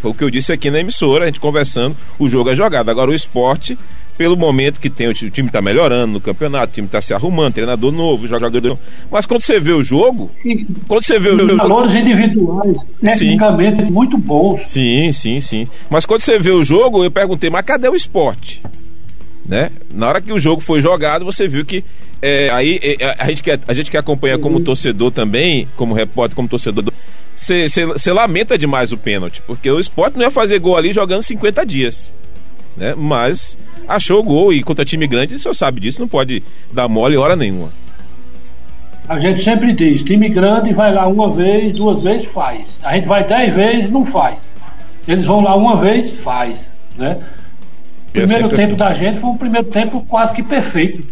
Foi 0.00 0.10
o 0.10 0.14
que 0.14 0.24
eu 0.24 0.30
disse 0.30 0.52
aqui 0.52 0.70
na 0.70 0.80
emissora, 0.80 1.24
a 1.24 1.26
gente 1.26 1.38
conversando, 1.38 1.96
o 2.18 2.28
jogo 2.28 2.50
é 2.50 2.54
jogado. 2.54 2.90
Agora 2.90 3.10
o 3.10 3.14
esporte 3.14 3.78
pelo 4.16 4.36
momento 4.36 4.80
que 4.80 4.90
tem, 4.90 5.08
o 5.08 5.14
time 5.14 5.48
está 5.48 5.62
melhorando 5.62 6.14
no 6.14 6.20
campeonato, 6.20 6.72
o 6.72 6.74
time 6.74 6.86
está 6.86 7.00
se 7.00 7.14
arrumando, 7.14 7.54
treinador 7.54 7.90
novo, 7.90 8.28
jogador 8.28 8.62
novo. 8.62 8.80
Mas 9.10 9.26
quando 9.26 9.40
você 9.40 9.58
vê 9.58 9.72
o 9.72 9.82
jogo, 9.82 10.30
quando 10.86 11.02
você 11.02 11.18
vê 11.18 11.30
o 11.30 11.38
jogo. 11.38 11.56
Valores 11.56 11.94
individuais, 11.94 12.76
tecnicamente, 13.00 13.84
sim. 13.84 13.90
muito 13.90 14.18
bons. 14.18 14.68
Sim, 14.68 15.12
sim, 15.12 15.40
sim. 15.40 15.68
Mas 15.88 16.04
quando 16.06 16.20
você 16.20 16.38
vê 16.38 16.50
o 16.50 16.62
jogo, 16.62 17.02
eu 17.04 17.10
perguntei, 17.10 17.50
mas 17.50 17.64
cadê 17.64 17.88
o 17.88 17.96
esporte? 17.96 18.62
Né? 19.46 19.70
Na 19.92 20.08
hora 20.08 20.20
que 20.20 20.32
o 20.32 20.38
jogo 20.38 20.60
foi 20.60 20.80
jogado, 20.80 21.24
você 21.24 21.48
viu 21.48 21.64
que 21.64 21.82
é, 22.22 22.50
aí 22.50 22.78
é, 22.82 23.16
a, 23.18 23.26
gente 23.28 23.42
quer, 23.42 23.58
a 23.66 23.72
gente 23.72 23.90
que 23.90 23.96
acompanha 23.96 24.38
como 24.38 24.58
uhum. 24.58 24.64
torcedor 24.64 25.10
também, 25.10 25.66
como 25.76 25.94
repórter, 25.94 26.36
como 26.36 26.48
torcedor, 26.48 26.84
você 27.34 28.12
lamenta 28.12 28.58
demais 28.58 28.92
o 28.92 28.98
pênalti, 28.98 29.40
porque 29.46 29.70
o 29.70 29.80
esporte 29.80 30.16
não 30.16 30.24
ia 30.24 30.30
fazer 30.30 30.58
gol 30.58 30.76
ali 30.76 30.92
jogando 30.92 31.22
50 31.22 31.64
dias. 31.64 32.12
Né? 32.80 32.94
Mas 32.96 33.58
achou 33.86 34.20
o 34.20 34.22
gol 34.22 34.52
e 34.52 34.62
contra 34.62 34.84
time 34.86 35.06
grande, 35.06 35.34
o 35.34 35.38
senhor 35.38 35.52
sabe 35.52 35.80
disso, 35.80 36.00
não 36.00 36.08
pode 36.08 36.42
dar 36.72 36.88
mole 36.88 37.16
hora 37.18 37.36
nenhuma. 37.36 37.68
A 39.06 39.18
gente 39.18 39.42
sempre 39.42 39.72
diz, 39.74 40.02
time 40.02 40.28
grande 40.28 40.72
vai 40.72 40.92
lá 40.94 41.06
uma 41.06 41.28
vez, 41.28 41.74
duas 41.74 42.02
vezes, 42.02 42.24
faz. 42.26 42.78
A 42.82 42.94
gente 42.94 43.06
vai 43.06 43.22
dez 43.24 43.52
vezes, 43.52 43.90
não 43.90 44.06
faz. 44.06 44.38
Eles 45.06 45.26
vão 45.26 45.40
lá 45.40 45.54
uma 45.54 45.76
vez, 45.76 46.18
faz. 46.20 46.58
Né? 46.96 47.18
O 48.14 48.18
é 48.18 48.26
primeiro 48.26 48.48
tempo 48.48 48.62
assim. 48.62 48.74
da 48.76 48.94
gente 48.94 49.18
foi 49.18 49.30
um 49.30 49.36
primeiro 49.36 49.66
tempo 49.66 50.04
quase 50.08 50.32
que 50.32 50.42
perfeito. 50.42 51.06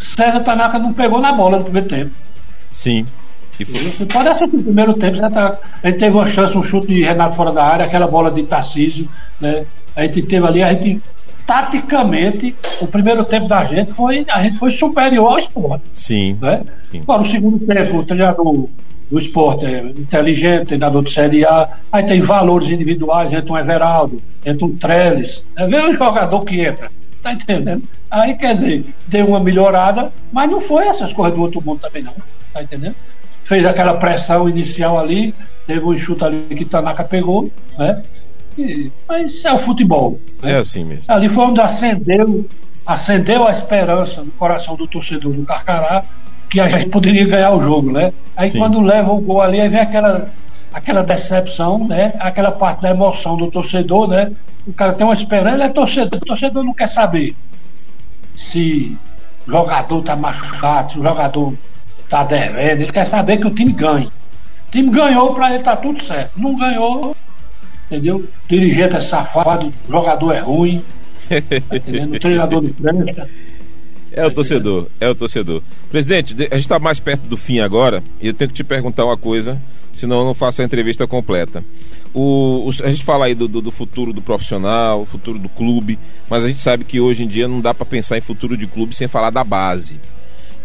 César 0.00 0.40
Tanaka 0.40 0.78
não 0.78 0.92
pegou 0.92 1.20
na 1.20 1.32
bola 1.32 1.58
no 1.58 1.64
primeiro 1.64 1.88
tempo. 1.88 2.10
Sim. 2.70 3.06
Você 3.58 4.06
pode 4.06 4.28
assistir 4.28 4.56
o 4.56 4.62
primeiro 4.62 4.94
tempo, 4.94 5.18
tá, 5.30 5.58
a 5.82 5.88
gente 5.88 6.00
teve 6.00 6.16
uma 6.16 6.26
chance, 6.26 6.56
um 6.56 6.62
chute 6.62 6.88
de 6.88 7.04
Renato 7.04 7.36
fora 7.36 7.52
da 7.52 7.64
área, 7.64 7.84
aquela 7.84 8.08
bola 8.08 8.30
de 8.30 8.42
Tarcísio, 8.42 9.08
né? 9.40 9.64
A 9.96 10.02
gente 10.02 10.22
teve 10.22 10.46
ali, 10.46 10.62
a 10.62 10.72
gente 10.72 11.00
taticamente, 11.46 12.54
o 12.80 12.86
primeiro 12.86 13.24
tempo 13.24 13.46
da 13.46 13.64
gente 13.64 13.92
foi, 13.92 14.24
a 14.28 14.42
gente 14.42 14.58
foi 14.58 14.70
superior 14.70 15.32
ao 15.32 15.38
esporte. 15.38 15.84
Sim. 15.92 16.38
Né? 16.40 16.62
sim. 16.84 17.00
Agora, 17.02 17.22
o 17.22 17.26
segundo 17.26 17.58
tempo, 17.66 17.98
o 17.98 18.04
treinador 18.04 18.68
do 19.10 19.18
esporte 19.18 19.66
é 19.66 19.80
inteligente, 19.80 20.68
treinador 20.68 21.04
de 21.04 21.12
Série 21.12 21.44
A, 21.44 21.68
aí 21.92 22.04
tem 22.04 22.20
valores 22.20 22.68
individuais, 22.68 23.32
entra 23.32 23.52
um 23.52 23.58
Everaldo, 23.58 24.22
entra 24.44 24.66
um 24.66 24.74
Trellis, 24.76 25.44
né? 25.54 25.66
vê 25.66 25.82
um 25.82 25.92
jogador 25.92 26.44
que 26.44 26.60
entra, 26.60 26.90
tá 27.22 27.32
entendendo? 27.32 27.82
Aí, 28.10 28.34
quer 28.36 28.54
dizer, 28.54 28.84
deu 29.06 29.26
uma 29.26 29.40
melhorada, 29.40 30.10
mas 30.32 30.50
não 30.50 30.60
foi 30.60 30.86
essas 30.86 31.12
coisas 31.12 31.34
do 31.34 31.42
outro 31.42 31.62
mundo 31.64 31.80
também 31.80 32.02
não, 32.02 32.14
tá 32.52 32.62
entendendo? 32.62 32.94
Fez 33.44 33.64
aquela 33.66 33.94
pressão 33.94 34.48
inicial 34.48 34.98
ali, 34.98 35.34
teve 35.66 35.84
um 35.84 35.98
chute 35.98 36.24
ali 36.24 36.46
que 36.48 36.64
Tanaka 36.64 37.04
pegou, 37.04 37.50
né? 37.78 38.02
E, 38.58 38.92
mas 39.08 39.44
é 39.44 39.52
o 39.52 39.58
futebol. 39.58 40.18
Né? 40.42 40.52
É 40.52 40.56
assim 40.56 40.84
mesmo. 40.84 41.12
Ali 41.12 41.28
foi 41.28 41.44
onde 41.44 41.60
acendeu, 41.60 42.46
acendeu 42.86 43.46
a 43.46 43.50
esperança 43.50 44.22
no 44.22 44.30
coração 44.32 44.76
do 44.76 44.86
torcedor 44.86 45.32
do 45.32 45.44
Carcará 45.44 46.04
que 46.54 46.60
a 46.60 46.68
gente 46.68 46.88
poderia 46.88 47.26
ganhar 47.26 47.50
o 47.50 47.60
jogo, 47.60 47.90
né? 47.90 48.12
Aí 48.36 48.50
Sim. 48.50 48.58
quando 48.58 48.80
leva 48.80 49.12
o 49.12 49.20
gol 49.20 49.42
ali, 49.42 49.60
aí 49.60 49.68
vem 49.68 49.80
aquela, 49.80 50.30
aquela 50.72 51.02
decepção, 51.02 51.78
né? 51.78 52.12
Aquela 52.20 52.52
parte 52.52 52.82
da 52.82 52.90
emoção 52.90 53.36
do 53.36 53.50
torcedor, 53.50 54.06
né? 54.06 54.30
O 54.66 54.72
cara 54.72 54.92
tem 54.92 55.04
uma 55.04 55.14
esperança, 55.14 55.56
ele 55.56 55.64
é 55.64 55.68
torcedor, 55.68 56.20
o 56.22 56.26
torcedor 56.26 56.62
não 56.62 56.72
quer 56.72 56.88
saber 56.88 57.34
se 58.36 58.96
o 59.46 59.50
jogador 59.50 60.02
tá 60.02 60.14
machucado, 60.16 60.92
se 60.92 60.98
o 60.98 61.02
jogador 61.02 61.54
tá 62.08 62.22
devendo, 62.22 62.82
ele 62.82 62.92
quer 62.92 63.04
saber 63.04 63.38
que 63.38 63.46
o 63.46 63.54
time 63.54 63.72
ganhe. 63.72 64.06
O 64.06 64.70
time 64.70 64.90
ganhou 64.90 65.34
para 65.34 65.54
ele 65.54 65.62
tá 65.62 65.76
tudo 65.76 66.02
certo. 66.02 66.32
Não 66.36 66.54
ganhou, 66.56 67.16
entendeu? 67.94 68.16
O 68.16 68.28
dirigente 68.48 68.96
é 68.96 69.00
safado, 69.00 69.72
o 69.88 69.92
jogador 69.92 70.32
é 70.32 70.40
ruim, 70.40 70.82
tá 71.28 71.76
entendendo? 71.76 72.14
O 72.14 72.18
treinador 72.20 72.62
não 72.62 72.70
presta. 72.70 73.28
É 74.12 74.24
o 74.24 74.30
torcedor, 74.30 74.86
é 75.00 75.08
o 75.08 75.14
torcedor. 75.14 75.60
Presidente, 75.90 76.34
de- 76.34 76.44
a 76.44 76.54
gente 76.54 76.60
está 76.66 76.78
mais 76.78 77.00
perto 77.00 77.22
do 77.22 77.36
fim 77.36 77.58
agora 77.60 78.02
e 78.20 78.28
eu 78.28 78.34
tenho 78.34 78.48
que 78.48 78.54
te 78.54 78.62
perguntar 78.62 79.04
uma 79.04 79.16
coisa, 79.16 79.60
senão 79.92 80.20
eu 80.20 80.24
não 80.24 80.34
faço 80.34 80.62
a 80.62 80.64
entrevista 80.64 81.04
completa. 81.06 81.64
O, 82.12 82.68
o- 82.68 82.84
a 82.84 82.90
gente 82.90 83.02
fala 83.04 83.26
aí 83.26 83.34
do, 83.34 83.48
do- 83.48 83.60
do 83.60 83.70
futuro 83.72 84.12
do 84.12 84.22
profissional, 84.22 85.04
futuro 85.04 85.36
do 85.38 85.48
clube, 85.48 85.98
mas 86.30 86.44
a 86.44 86.48
gente 86.48 86.60
sabe 86.60 86.84
que 86.84 87.00
hoje 87.00 87.24
em 87.24 87.26
dia 87.26 87.48
não 87.48 87.60
dá 87.60 87.74
para 87.74 87.84
pensar 87.84 88.16
em 88.16 88.20
futuro 88.20 88.56
de 88.56 88.68
clube 88.68 88.94
sem 88.94 89.08
falar 89.08 89.30
da 89.30 89.42
base. 89.42 89.98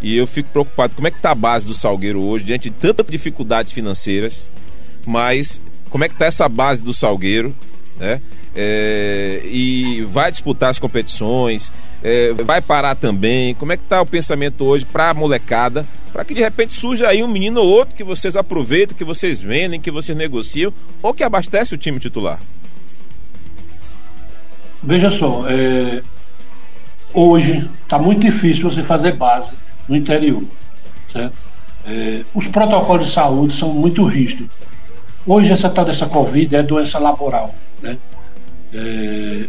E 0.00 0.16
eu 0.16 0.28
fico 0.28 0.48
preocupado, 0.50 0.94
como 0.94 1.08
é 1.08 1.10
que 1.10 1.16
está 1.16 1.32
a 1.32 1.34
base 1.34 1.66
do 1.66 1.74
Salgueiro 1.74 2.22
hoje, 2.22 2.44
diante 2.44 2.70
de 2.70 2.76
tantas 2.76 3.04
dificuldades 3.06 3.72
financeiras, 3.72 4.48
mas 5.04 5.60
como 5.90 6.04
é 6.04 6.08
que 6.08 6.14
está 6.14 6.26
essa 6.26 6.48
base 6.48 6.82
do 6.82 6.94
Salgueiro, 6.94 7.54
né? 7.98 8.20
É, 8.54 9.42
e 9.44 10.02
vai 10.06 10.30
disputar 10.30 10.70
as 10.70 10.78
competições, 10.78 11.70
é, 12.02 12.32
vai 12.32 12.60
parar 12.60 12.94
também. 12.96 13.54
Como 13.54 13.72
é 13.72 13.76
que 13.76 13.84
está 13.84 14.00
o 14.00 14.06
pensamento 14.06 14.64
hoje 14.64 14.84
para 14.84 15.10
a 15.10 15.14
molecada, 15.14 15.86
para 16.12 16.24
que 16.24 16.34
de 16.34 16.40
repente 16.40 16.74
surja 16.74 17.08
aí 17.08 17.22
um 17.22 17.28
menino 17.28 17.60
ou 17.60 17.68
outro 17.68 17.94
que 17.94 18.02
vocês 18.02 18.36
aproveitem, 18.36 18.96
que 18.96 19.04
vocês 19.04 19.40
vendem, 19.40 19.80
que 19.80 19.90
vocês 19.90 20.16
negociam, 20.16 20.72
ou 21.02 21.14
que 21.14 21.22
abastece 21.22 21.74
o 21.74 21.78
time 21.78 22.00
titular? 22.00 22.40
Veja 24.82 25.10
só, 25.10 25.44
é, 25.48 26.02
hoje 27.12 27.68
está 27.82 27.98
muito 27.98 28.22
difícil 28.22 28.70
você 28.70 28.82
fazer 28.82 29.12
base 29.12 29.50
no 29.88 29.94
interior. 29.94 30.42
Certo? 31.12 31.36
É, 31.86 32.20
os 32.34 32.46
protocolos 32.48 33.08
de 33.08 33.14
saúde 33.14 33.56
são 33.56 33.72
muito 33.72 34.04
rígidos. 34.04 34.48
Hoje 35.26 35.52
essa 35.52 35.68
tal 35.68 35.84
dessa 35.84 36.06
Covid 36.06 36.56
é 36.56 36.62
doença 36.62 36.98
laboral. 36.98 37.54
Né? 37.82 37.96
É, 38.72 39.48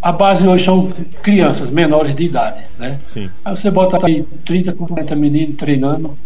a 0.00 0.12
base 0.12 0.46
hoje 0.46 0.64
são 0.64 0.92
crianças 1.22 1.70
menores 1.70 2.14
de 2.14 2.24
idade. 2.24 2.62
Né? 2.78 2.98
Sim. 3.04 3.30
Aí 3.44 3.56
você 3.56 3.70
bota 3.70 4.04
aí 4.06 4.22
30, 4.44 4.72
40 4.72 5.16
meninos 5.16 5.56
treinando, 5.56 6.16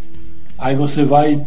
aí 0.59 0.77
você 0.77 1.05
vai. 1.05 1.41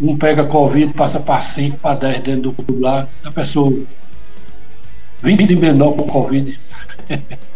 Um 0.00 0.16
pega 0.16 0.44
Covid, 0.44 0.94
passa 0.94 1.20
para 1.20 1.42
5, 1.42 1.76
para 1.76 1.94
10 1.94 2.22
dentro 2.22 2.42
do 2.42 2.52
clube 2.52 2.80
lá, 2.80 3.06
a 3.22 3.30
pessoa 3.30 3.70
20 5.22 5.46
de 5.46 5.56
menor 5.56 5.92
com 5.92 6.04
Covid. 6.04 6.58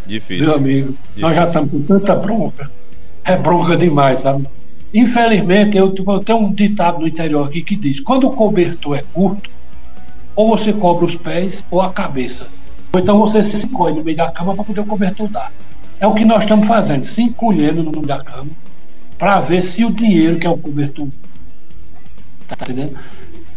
Difícil. 0.05 0.45
Meu 0.45 0.55
amigo, 0.55 0.95
nós 1.17 1.33
já 1.35 1.45
Difícil. 1.45 1.63
estamos 1.63 1.71
com 1.71 1.81
tanta 1.81 2.15
bronca. 2.15 2.71
É 3.23 3.35
bronca 3.35 3.75
demais, 3.75 4.19
sabe? 4.19 4.45
Infelizmente, 4.95 5.75
eu, 5.75 5.93
eu 5.93 6.19
tenho 6.23 6.39
um 6.39 6.53
ditado 6.53 6.99
no 6.99 7.07
interior 7.07 7.45
aqui 7.45 7.61
que 7.61 7.75
diz: 7.75 7.99
quando 7.99 8.27
o 8.27 8.31
cobertor 8.31 8.97
é 8.97 9.03
curto, 9.13 9.49
ou 10.33 10.47
você 10.47 10.71
cobre 10.71 11.05
os 11.05 11.17
pés 11.17 11.61
ou 11.69 11.81
a 11.81 11.91
cabeça. 11.91 12.47
Ou 12.93 12.99
então 13.01 13.19
você 13.19 13.43
se 13.43 13.65
encolhe 13.65 13.97
no 13.97 14.03
meio 14.05 14.15
da 14.15 14.31
cama 14.31 14.55
para 14.55 14.63
poder 14.63 14.79
o 14.79 14.85
cobertor 14.85 15.27
dar. 15.27 15.51
É 15.99 16.07
o 16.07 16.13
que 16.13 16.23
nós 16.23 16.43
estamos 16.43 16.65
fazendo, 16.65 17.03
se 17.03 17.23
encolhendo 17.23 17.83
no 17.83 17.91
meio 17.91 18.05
da 18.05 18.23
cama 18.23 18.49
para 19.17 19.41
ver 19.41 19.61
se 19.61 19.83
o 19.83 19.91
dinheiro 19.91 20.39
que 20.39 20.47
é 20.47 20.49
o 20.49 20.57
cobertor 20.57 21.07
tá 22.47 22.55
entendendo? 22.61 22.97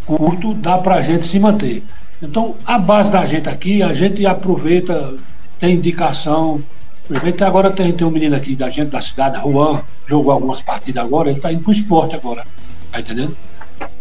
curto 0.04 0.54
dá 0.54 0.78
para 0.78 0.96
a 0.96 1.02
gente 1.02 1.24
se 1.24 1.38
manter. 1.38 1.84
Então, 2.20 2.56
a 2.66 2.78
base 2.78 3.12
da 3.12 3.24
gente 3.26 3.48
aqui, 3.48 3.80
a 3.80 3.94
gente 3.94 4.26
aproveita, 4.26 5.14
tem 5.60 5.76
indicação. 5.76 6.60
Por 7.08 7.16
exemplo, 7.16 7.46
agora 7.46 7.70
tem, 7.70 7.90
tem 7.90 8.06
um 8.06 8.10
menino 8.10 8.36
aqui 8.36 8.54
da 8.54 8.68
gente, 8.68 8.90
da 8.90 9.00
cidade, 9.00 9.40
Juan, 9.40 9.80
jogou 10.06 10.30
algumas 10.30 10.60
partidas 10.60 11.02
agora, 11.02 11.30
ele 11.30 11.38
está 11.38 11.50
indo 11.50 11.62
para 11.62 11.70
o 11.70 11.72
esporte 11.72 12.14
agora. 12.14 12.44
Tá 12.92 13.00
entendendo? 13.00 13.34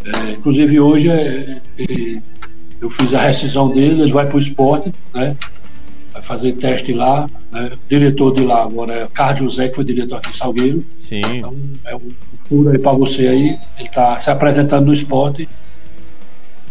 É, 0.03 0.31
inclusive 0.31 0.77
hoje 0.77 1.09
é, 1.09 1.61
é, 1.79 2.21
eu 2.81 2.89
fiz 2.89 3.13
a 3.13 3.21
rescisão 3.21 3.69
dele, 3.69 4.01
ele 4.01 4.11
vai 4.11 4.25
para 4.25 4.35
o 4.35 4.39
esporte, 4.39 4.91
né? 5.13 5.37
Vai 6.11 6.21
fazer 6.21 6.51
teste 6.53 6.91
lá. 6.91 7.29
Né? 7.49 7.71
O 7.73 7.89
diretor 7.89 8.35
de 8.35 8.43
lá 8.43 8.63
agora 8.63 8.93
é 8.93 9.07
Carlos 9.13 9.53
José, 9.53 9.69
que 9.69 9.75
foi 9.75 9.85
diretor 9.85 10.17
aqui 10.17 10.29
em 10.29 10.33
Salgueiro. 10.33 10.85
Sim. 10.97 11.21
Então, 11.21 11.55
é 11.85 11.95
um 11.95 12.09
furo 12.45 12.69
aí 12.71 12.77
para 12.77 12.91
você 12.91 13.27
aí. 13.27 13.57
Ele 13.77 13.87
está 13.87 14.19
se 14.19 14.29
apresentando 14.29 14.87
no 14.87 14.93
esporte 14.93 15.47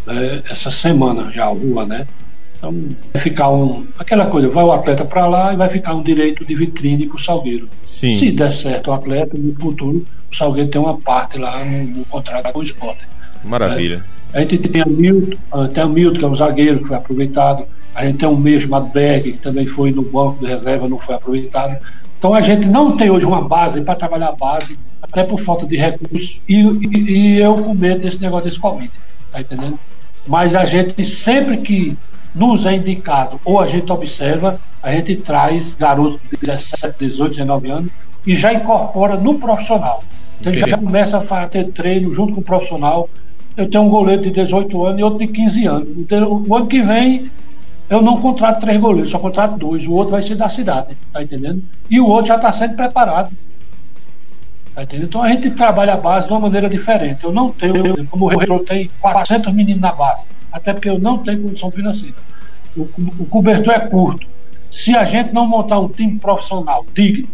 né, 0.07 0.43
essa 0.51 0.71
semana 0.71 1.31
já, 1.33 1.51
o 1.51 1.59
Juan, 1.61 1.87
né? 1.87 2.07
Então, 2.57 2.75
vai 3.13 3.23
ficar 3.23 3.51
um. 3.51 3.87
Aquela 3.99 4.27
coisa, 4.27 4.49
vai 4.49 4.65
o 4.65 4.73
atleta 4.73 5.05
para 5.05 5.27
lá 5.27 5.53
e 5.53 5.57
vai 5.57 5.69
ficar 5.69 5.95
um 5.95 6.03
direito 6.03 6.45
de 6.45 6.55
vitrine 6.55 7.07
para 7.07 7.17
o 7.17 7.21
Salgueiro. 7.21 7.69
Sim. 7.83 8.19
Se 8.19 8.33
der 8.33 8.53
certo 8.53 8.91
o 8.91 8.95
atleta, 8.95 9.37
no 9.37 9.55
futuro, 9.55 10.07
o 10.33 10.37
Salgueiro 10.37 10.71
tem 10.71 10.81
uma 10.81 10.97
parte 10.97 11.39
lá 11.39 11.65
no, 11.65 11.85
no 11.85 12.05
contrato 12.07 12.53
com 12.53 12.61
o 12.61 12.63
esporte. 12.63 13.07
Maravilha. 13.45 14.05
A 14.33 14.41
gente 14.41 14.59
tem 14.59 14.83
o 14.83 14.89
Milton, 14.89 15.69
tem 15.73 15.85
o 15.85 15.89
Milton, 15.89 16.19
que 16.19 16.25
é 16.25 16.29
um 16.29 16.35
zagueiro 16.35 16.79
que 16.81 16.89
foi 16.89 16.97
aproveitado. 16.97 17.65
A 17.95 18.05
gente 18.05 18.19
tem 18.19 18.29
um 18.29 18.37
meio 18.37 18.61
chamado 18.61 18.93
Berg, 18.93 19.33
que 19.33 19.39
também 19.39 19.67
foi 19.67 19.91
no 19.93 20.03
banco 20.03 20.41
de 20.41 20.47
reserva, 20.47 20.89
não 20.89 20.99
foi 20.99 21.15
aproveitado. 21.15 21.79
Então 22.19 22.35
a 22.35 22.41
gente 22.41 22.67
não 22.67 22.97
tem 22.97 23.11
hoje 23.11 23.25
uma 23.25 23.47
base 23.47 23.81
para 23.81 23.95
trabalhar 23.95 24.29
a 24.29 24.33
base, 24.33 24.79
até 25.01 25.23
por 25.23 25.41
falta 25.41 25.65
de 25.67 25.77
recursos, 25.77 26.41
e, 26.49 26.61
e, 26.61 27.11
e 27.11 27.39
eu 27.39 27.57
com 27.57 27.75
medo 27.75 28.01
desse 28.01 28.21
negócio 28.21 28.49
desse 28.49 28.61
Covid. 28.61 28.91
Tá 29.33 29.41
entendendo? 29.41 29.79
Mas 30.27 30.55
a 30.55 30.65
gente, 30.65 31.05
sempre 31.05 31.59
que 31.59 31.97
nos 32.37 32.67
é 32.67 32.77
indicado 32.77 33.41
ou 33.45 33.59
a 33.59 33.67
gente 33.67 33.91
observa, 33.91 34.61
a 34.83 34.93
gente 34.93 35.17
traz 35.17 35.75
garotos 35.75 36.21
de 36.31 36.47
17, 36.47 36.95
18, 36.99 37.31
19 37.31 37.71
anos 37.71 37.91
e 38.27 38.35
já 38.35 38.53
incorpora 38.53 39.17
no 39.17 39.39
profissional. 39.39 40.05
Então 40.41 40.53
ele 40.53 40.61
já 40.61 40.67
Entendi. 40.69 40.85
começa 40.85 41.19
a 41.19 41.49
ter 41.49 41.73
treino 41.73 42.13
junto 42.13 42.35
com 42.35 42.41
o 42.41 42.45
profissional. 42.45 43.09
Eu 43.57 43.69
tenho 43.71 43.85
um 43.85 43.89
goleiro 43.89 44.23
de 44.23 44.31
18 44.31 44.87
anos 44.87 45.01
e 45.01 45.03
outro 45.03 45.19
de 45.19 45.29
15 45.29 45.67
anos. 45.67 45.89
Então, 45.97 46.45
o 46.47 46.55
ano 46.55 46.67
que 46.67 46.83
vem 46.83 47.31
eu 47.89 48.03
não 48.03 48.21
contrato 48.21 48.61
três 48.61 48.81
goleiros, 48.81 49.11
só 49.11 49.19
contrato 49.19 49.57
dois. 49.57 49.87
O 49.87 49.93
outro 49.93 50.13
vai 50.13 50.23
ser 50.23 50.35
da 50.35 50.49
cidade, 50.49 50.97
tá 51.13 51.23
entendendo? 51.23 51.63
E 51.89 52.01
o 52.01 52.07
outro 52.07 52.27
já 52.29 52.37
está 52.37 52.53
sendo 52.53 52.75
preparado. 52.75 53.31
Tá 54.75 54.83
entendendo? 54.83 55.07
Então 55.07 55.23
a 55.23 55.29
gente 55.29 55.51
trabalha 55.53 55.95
a 55.95 55.97
base 55.97 56.27
de 56.27 56.33
uma 56.33 56.41
maneira 56.41 56.69
diferente. 56.69 57.25
Eu 57.25 57.33
não 57.33 57.49
tenho, 57.51 58.07
como 58.09 58.25
o 58.25 58.29
Retro 58.29 58.59
tem 58.61 58.91
400 59.01 59.55
meninos 59.55 59.81
na 59.81 59.93
base, 59.93 60.23
até 60.57 60.73
porque 60.73 60.89
eu 60.89 60.99
não 60.99 61.19
tenho 61.19 61.43
condição 61.43 61.71
financeira. 61.71 62.15
O, 62.75 62.89
o 63.19 63.27
cobertor 63.27 63.75
é 63.75 63.81
curto. 63.81 64.27
Se 64.71 64.97
a 64.97 65.05
gente 65.05 65.33
não 65.33 65.47
montar 65.47 65.79
um 65.79 65.89
time 65.89 66.19
profissional 66.19 66.85
digno, 66.95 67.29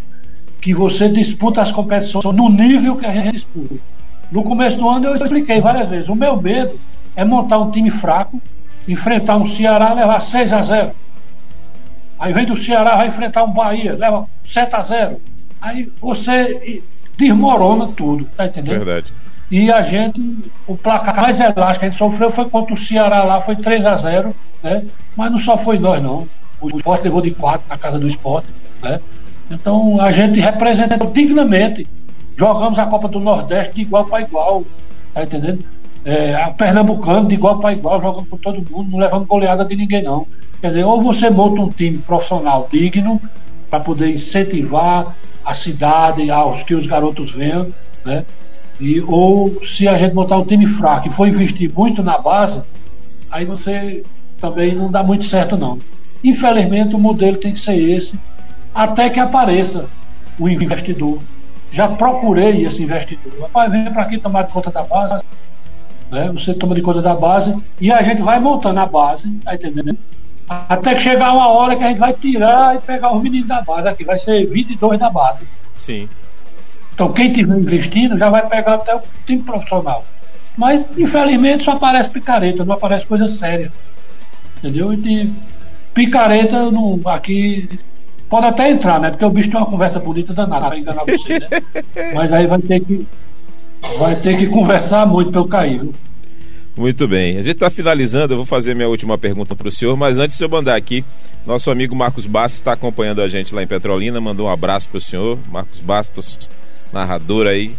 que 0.61 0.75
você 0.75 1.09
disputa 1.09 1.63
as 1.63 1.71
competições 1.71 2.25
no 2.25 2.49
nível 2.49 2.97
que 2.97 3.07
a 3.07 3.13
gente 3.13 3.33
disputa. 3.33 3.77
No 4.31 4.43
começo 4.43 4.77
do 4.77 4.89
ano 4.89 5.07
eu 5.07 5.15
expliquei 5.15 5.61
várias 5.61 5.89
vezes. 5.89 6.09
O 6.09 6.17
meu 6.17 6.41
medo 6.43 6.79
é 7.15 7.25
montar 7.25 7.59
um 7.59 7.71
time 7.71 7.91
fraco, 7.91 8.43
enfrentar 8.89 9.37
um 9.37 9.49
Ceará, 9.49 9.93
levar 9.93 10.21
6 10.21 10.53
a 10.53 10.63
0. 10.63 10.91
Aí 12.19 12.33
vem 12.33 12.45
do 12.45 12.57
Ceará, 12.57 12.97
vai 12.97 13.07
enfrentar 13.07 13.45
um 13.45 13.53
Bahia, 13.53 13.95
leva 13.95 14.27
7 14.47 14.75
a 14.75 14.83
0. 14.83 15.21
Aí 15.61 15.89
você 16.01 16.83
desmorona 17.17 17.87
tudo, 17.87 18.25
tá 18.37 18.45
entendendo? 18.45 18.85
Verdade. 18.85 19.13
E 19.53 19.71
a 19.71 19.83
gente, 19.83 20.51
o 20.67 20.77
placar 20.77 21.15
mais 21.15 21.39
elástico 21.39 21.81
que 21.81 21.85
a 21.85 21.89
gente 21.91 21.99
sofreu 21.99 22.31
foi 22.31 22.49
contra 22.49 22.75
o 22.75 22.77
Ceará 22.77 23.23
lá, 23.23 23.41
foi 23.41 23.55
3 23.55 23.87
a 23.87 23.95
0 23.95 24.35
né? 24.63 24.85
Mas 25.17 25.31
não 25.31 25.39
só 25.39 25.57
foi 25.59 25.79
nós, 25.79 26.03
não. 26.03 26.27
O 26.61 26.77
esporte 26.77 27.05
levou 27.05 27.21
de 27.21 27.33
4 27.33 27.63
na 27.69 27.77
casa 27.77 27.99
do 27.99 28.09
esporte, 28.09 28.49
né? 28.83 28.99
Então 29.51 30.01
a 30.01 30.11
gente 30.11 30.41
representou 30.41 31.11
dignamente. 31.11 31.87
Jogamos 32.37 32.79
a 32.79 32.87
Copa 32.87 33.07
do 33.09 33.21
Nordeste 33.21 33.75
de 33.75 33.83
igual 33.83 34.07
para 34.07 34.23
igual, 34.23 34.65
tá 35.13 35.23
entendendo? 35.23 35.63
é, 36.05 36.35
a 36.35 36.51
Pernambucano 36.51 37.29
de 37.29 37.35
igual 37.35 37.59
para 37.59 37.73
igual, 37.73 38.01
jogando 38.01 38.27
com 38.27 38.37
todo 38.37 38.71
mundo, 38.71 38.91
não 38.93 38.99
levando 38.99 39.27
goleada 39.27 39.65
de 39.65 39.77
ninguém, 39.77 40.03
não. 40.03 40.27
Quer 40.61 40.69
dizer, 40.69 40.85
ou 40.85 41.01
você 41.01 41.31
monta 41.31 41.61
um 41.61 41.69
time 41.69 41.99
profissional 41.99 42.69
digno 42.71 43.21
para 43.71 43.81
poder 43.81 44.11
incentivar 44.11 45.15
a 45.45 45.55
cidade, 45.55 46.31
aos 46.31 46.63
que 46.63 46.75
os 46.75 46.87
garotos 46.87 47.33
venham, 47.33 47.69
né? 48.05 48.25
E, 48.81 49.01
ou 49.01 49.65
se 49.65 49.87
a 49.87 49.97
gente 49.97 50.15
montar 50.15 50.39
um 50.39 50.45
time 50.45 50.67
fraco 50.67 51.09
e 51.09 51.11
for 51.11 51.29
investir 51.29 51.73
muito 51.73 52.03
na 52.03 52.19
base, 52.19 52.63
aí 53.31 53.45
você 53.45 54.03
também 54.41 54.75
não 54.75 54.91
dá 54.91 55.03
muito 55.03 55.25
certo, 55.25 55.57
não. 55.57 55.79
Infelizmente, 56.25 56.95
o 56.95 56.99
modelo 56.99 57.37
tem 57.37 57.53
que 57.53 57.61
ser 57.61 57.77
esse, 57.77 58.19
até 58.75 59.09
que 59.11 59.21
apareça 59.21 59.89
o 60.39 60.49
investidor. 60.49 61.19
Já 61.71 61.89
procurei 61.89 62.67
esse 62.67 62.83
investidor. 62.83 63.33
Rapaz, 63.43 63.71
vem 63.71 63.85
para 63.85 64.03
aqui 64.03 64.19
tomar 64.19 64.43
de 64.43 64.53
conta 64.53 64.71
da 64.71 64.83
base. 64.83 65.25
Né? 66.11 66.31
Você 66.33 66.53
toma 66.55 66.75
de 66.75 66.83
conta 66.83 67.01
da 67.01 67.15
base 67.15 67.55
e 67.81 67.91
a 67.91 68.03
gente 68.03 68.21
vai 68.21 68.39
montando 68.39 68.81
a 68.81 68.87
base, 68.87 69.31
tá 69.45 69.55
entendendo? 69.55 69.97
Até 70.49 70.95
que 70.95 71.01
chegar 71.01 71.33
uma 71.33 71.49
hora 71.49 71.77
que 71.77 71.83
a 71.83 71.89
gente 71.89 71.99
vai 71.99 72.13
tirar 72.13 72.77
e 72.77 72.79
pegar 72.81 73.15
os 73.15 73.23
meninos 73.23 73.49
da 73.49 73.63
base 73.63 73.89
aqui. 73.89 74.05
Vai 74.05 74.19
ser 74.19 74.45
22 74.47 75.01
da 75.01 75.09
base. 75.09 75.45
Sim. 75.77 76.09
Então 76.95 77.13
quem 77.13 77.29
estiver 77.29 77.59
investindo 77.59 78.19
já 78.19 78.31
vai 78.31 78.47
pegar 78.49 78.75
até 78.75 78.95
o 78.95 79.03
time 79.27 79.43
profissional. 79.43 80.05
Mas, 80.57 80.87
infelizmente, 80.99 81.65
só 81.65 81.73
aparece 81.73 82.11
picareta, 82.11 82.65
não 82.65 82.75
aparece 82.75 83.07
coisa 83.07 83.27
séria. 83.27 83.73
Entendeu? 84.59 84.93
E 84.93 85.33
picareta 85.95 86.71
não, 86.71 87.01
aqui 87.07 87.69
pode 88.29 88.47
até 88.47 88.71
entrar, 88.71 89.01
né? 89.01 89.11
Porque 89.11 89.25
o 89.25 89.31
bicho 89.31 89.51
tem 89.51 89.59
uma 89.59 89.67
conversa 89.67 89.99
bonita 89.99 90.33
danada 90.33 90.67
para 90.67 90.79
enganar 90.79 91.05
você, 91.05 91.39
né? 91.39 91.49
Mas 92.15 92.33
aí 92.33 92.47
vai 92.47 92.61
ter 92.61 92.81
que 92.81 93.07
vai 93.99 94.15
ter 94.15 94.39
que 94.39 94.47
conversar 94.47 95.07
muito 95.07 95.31
para 95.31 95.41
eu 95.41 95.49
cair, 95.49 95.81
viu? 95.81 95.95
Muito 96.77 97.07
bem. 97.07 97.37
A 97.37 97.43
gente 97.43 97.53
está 97.53 97.69
finalizando, 97.69 98.33
eu 98.33 98.39
vou 98.39 98.47
fazer 98.47 98.75
minha 98.75 98.89
última 98.89 99.19
pergunta 99.19 99.55
para 99.55 99.69
o 99.69 99.71
senhor, 99.71 99.95
mas 99.95 100.19
antes 100.19 100.39
de 100.39 100.45
eu 100.45 100.49
mandar 100.49 100.75
aqui, 100.75 101.05
nosso 101.45 101.71
amigo 101.71 101.95
Marcos 101.95 102.25
Bastos 102.27 102.61
está 102.61 102.73
acompanhando 102.73 103.21
a 103.21 103.29
gente 103.29 103.55
lá 103.55 103.63
em 103.63 103.67
Petrolina, 103.67 104.19
mandou 104.21 104.47
um 104.47 104.51
abraço 104.51 104.89
para 104.89 104.97
o 104.97 105.01
senhor. 105.01 105.39
Marcos 105.51 105.81
Bastos, 105.81 106.49
narrador 106.93 107.47
aí, 107.47 107.75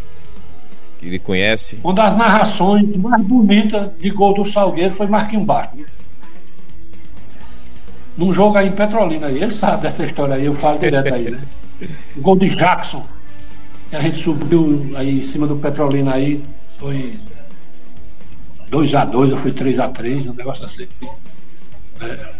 que 1.00 1.06
ele 1.06 1.20
conhece. 1.20 1.80
Uma 1.84 1.94
das 1.94 2.18
narrações 2.18 2.96
mais 2.96 3.22
bonitas 3.22 3.92
de 4.00 4.10
gol 4.10 4.34
do 4.34 4.46
Salgueiro 4.46 4.94
foi 4.96 5.08
Marquinhos 5.08 5.46
Bastos. 5.46 5.86
Num 8.18 8.32
jogo 8.32 8.58
aí 8.58 8.68
em 8.68 8.72
Petrolina, 8.72 9.28
aí. 9.28 9.42
ele 9.42 9.54
sabe 9.54 9.84
dessa 9.84 10.06
história 10.06 10.36
aí, 10.36 10.46
eu 10.46 10.54
falo 10.54 10.80
direto 10.80 11.14
aí, 11.14 11.32
né? 11.32 11.42
O 12.16 12.22
gol 12.22 12.38
de 12.38 12.48
Jackson, 12.50 13.04
que 13.90 13.96
a 13.96 14.00
gente 14.00 14.24
subiu 14.24 14.90
aí 14.96 15.20
em 15.20 15.24
cima 15.24 15.46
do 15.46 15.58
Petrolina 15.58 16.14
aí, 16.14 16.42
foi 16.78 17.20
2x2 18.72 19.32
ou 19.32 19.38
foi 19.38 19.52
3x3, 19.52 20.30
um 20.30 20.34
negócio 20.34 20.66
assim. 20.66 20.88
É, 22.02 22.34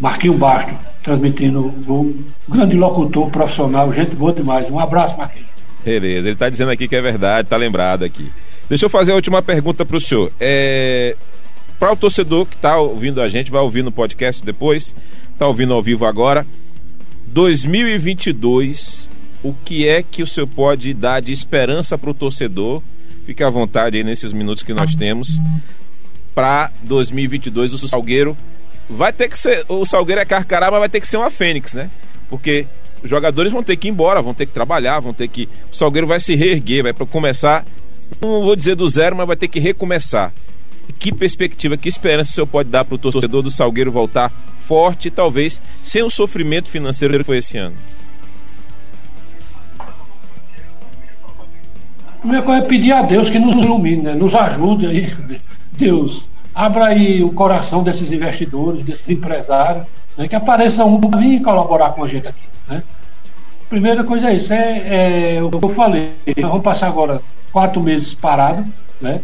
Marquinho 0.00 0.34
Basto, 0.34 0.74
transmitindo 1.02 1.66
o 1.66 2.24
grande 2.48 2.76
locutor 2.76 3.30
profissional, 3.30 3.92
gente 3.92 4.16
boa 4.16 4.32
demais. 4.32 4.68
Um 4.70 4.80
abraço, 4.80 5.16
Marquinhos. 5.16 5.43
Beleza, 5.84 6.28
ele 6.28 6.32
está 6.32 6.48
dizendo 6.48 6.70
aqui 6.70 6.88
que 6.88 6.96
é 6.96 7.02
verdade, 7.02 7.46
está 7.46 7.56
lembrado 7.56 8.04
aqui. 8.04 8.30
Deixa 8.68 8.86
eu 8.86 8.90
fazer 8.90 9.12
a 9.12 9.16
última 9.16 9.42
pergunta 9.42 9.84
para 9.84 9.96
o 9.96 10.00
senhor. 10.00 10.32
É... 10.40 11.16
Para 11.78 11.92
o 11.92 11.96
torcedor 11.96 12.46
que 12.46 12.54
está 12.54 12.78
ouvindo 12.78 13.20
a 13.20 13.28
gente, 13.28 13.50
vai 13.50 13.60
ouvir 13.60 13.82
no 13.82 13.92
podcast 13.92 14.44
depois, 14.44 14.94
está 15.32 15.46
ouvindo 15.46 15.74
ao 15.74 15.82
vivo 15.82 16.06
agora. 16.06 16.46
2022, 17.26 19.08
o 19.42 19.52
que 19.52 19.86
é 19.86 20.02
que 20.02 20.22
o 20.22 20.26
senhor 20.26 20.46
pode 20.46 20.94
dar 20.94 21.20
de 21.20 21.32
esperança 21.32 21.98
para 21.98 22.10
o 22.10 22.14
torcedor 22.14 22.80
Fique 23.24 23.42
à 23.42 23.48
vontade 23.48 23.96
aí 23.96 24.04
nesses 24.04 24.32
minutos 24.32 24.62
que 24.62 24.74
nós 24.74 24.94
temos. 24.94 25.40
Para 26.34 26.70
2022, 26.82 27.72
o 27.72 27.88
Salgueiro 27.88 28.36
vai 28.88 29.12
ter 29.12 29.28
que 29.28 29.38
ser. 29.38 29.64
O 29.68 29.84
Salgueiro 29.86 30.20
é 30.20 30.24
carcará, 30.26 30.70
mas 30.70 30.80
vai 30.80 30.88
ter 30.88 31.00
que 31.00 31.06
ser 31.06 31.16
uma 31.16 31.30
Fênix, 31.30 31.72
né? 31.72 31.90
Porque 32.28 32.66
os 33.04 33.10
jogadores 33.10 33.52
vão 33.52 33.62
ter 33.62 33.76
que 33.76 33.86
ir 33.86 33.90
embora, 33.90 34.22
vão 34.22 34.34
ter 34.34 34.46
que 34.46 34.52
trabalhar, 34.52 34.98
vão 34.98 35.12
ter 35.12 35.28
que. 35.28 35.48
O 35.70 35.76
Salgueiro 35.76 36.06
vai 36.06 36.18
se 36.18 36.34
reerguer, 36.34 36.82
vai 36.82 36.92
começar. 36.92 37.64
Não 38.20 38.42
vou 38.42 38.56
dizer 38.56 38.74
do 38.74 38.88
zero, 38.88 39.14
mas 39.14 39.26
vai 39.26 39.36
ter 39.36 39.48
que 39.48 39.60
recomeçar. 39.60 40.32
Que 40.98 41.12
perspectiva, 41.12 41.76
que 41.76 41.88
esperança 41.88 42.30
o 42.30 42.34
senhor 42.34 42.46
pode 42.46 42.68
dar 42.70 42.84
para 42.84 42.94
o 42.94 42.98
torcedor 42.98 43.42
do 43.42 43.50
Salgueiro 43.50 43.92
voltar 43.92 44.32
forte, 44.58 45.10
talvez 45.10 45.60
sem 45.82 46.02
o 46.02 46.10
sofrimento 46.10 46.70
financeiro 46.70 47.18
que 47.18 47.24
foi 47.24 47.38
esse 47.38 47.58
ano? 47.58 47.76
primeira 52.20 52.42
coisa 52.42 52.64
é 52.64 52.66
pedir 52.66 52.92
a 52.92 53.02
Deus 53.02 53.28
que 53.28 53.38
nos 53.38 53.54
ilumine, 53.54 54.00
né? 54.00 54.14
nos 54.14 54.34
ajude 54.34 54.86
aí. 54.86 55.12
Deus, 55.72 56.26
abra 56.54 56.86
aí 56.86 57.22
o 57.22 57.30
coração 57.32 57.82
desses 57.82 58.10
investidores, 58.10 58.82
desses 58.82 59.10
empresários, 59.10 59.84
né? 60.16 60.26
que 60.26 60.34
apareça 60.34 60.86
um 60.86 60.98
para 60.98 61.20
vir 61.20 61.42
colaborar 61.42 61.90
com 61.90 62.02
a 62.02 62.08
gente 62.08 62.26
aqui. 62.26 62.53
Né? 62.68 62.82
Primeira 63.68 64.04
coisa 64.04 64.30
é 64.30 64.34
isso, 64.34 64.52
é, 64.52 65.36
é 65.36 65.42
o 65.42 65.50
que 65.50 65.64
eu 65.64 65.68
falei. 65.70 66.12
Nós 66.36 66.50
vamos 66.50 66.62
passar 66.62 66.88
agora 66.88 67.20
quatro 67.52 67.80
meses 67.82 68.14
parados, 68.14 68.66
né? 69.00 69.20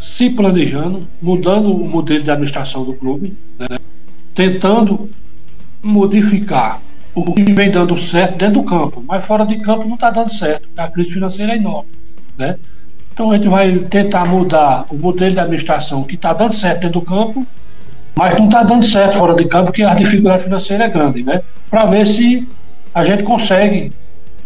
se 0.00 0.30
planejando, 0.30 1.06
mudando 1.20 1.70
o 1.70 1.88
modelo 1.88 2.22
de 2.22 2.30
administração 2.30 2.84
do 2.84 2.94
clube, 2.94 3.36
né? 3.58 3.78
tentando 4.34 5.10
modificar 5.82 6.80
o 7.14 7.34
que 7.34 7.52
vem 7.52 7.70
dando 7.70 7.96
certo 7.96 8.36
dentro 8.36 8.62
do 8.62 8.64
campo, 8.64 9.02
mas 9.06 9.24
fora 9.24 9.44
de 9.44 9.56
campo 9.56 9.86
não 9.86 9.94
está 9.94 10.10
dando 10.10 10.32
certo. 10.32 10.68
A 10.76 10.88
crise 10.88 11.10
financeira 11.10 11.52
é 11.52 11.56
enorme. 11.56 11.90
Né? 12.36 12.56
Então 13.12 13.30
a 13.30 13.36
gente 13.36 13.48
vai 13.48 13.76
tentar 13.78 14.28
mudar 14.28 14.86
o 14.90 14.96
modelo 14.96 15.32
de 15.32 15.40
administração 15.40 16.04
que 16.04 16.14
está 16.14 16.32
dando 16.32 16.54
certo 16.54 16.82
dentro 16.82 17.00
do 17.00 17.06
campo, 17.06 17.46
mas 18.18 18.36
não 18.36 18.46
está 18.46 18.64
dando 18.64 18.84
certo 18.84 19.16
fora 19.16 19.32
de 19.32 19.44
campo, 19.44 19.66
porque 19.66 19.84
a 19.84 19.94
dificuldade 19.94 20.42
financeira 20.42 20.86
é 20.86 20.88
grande, 20.88 21.22
né? 21.22 21.40
Para 21.70 21.86
ver 21.86 22.04
se 22.04 22.48
a 22.92 23.04
gente 23.04 23.22
consegue 23.22 23.92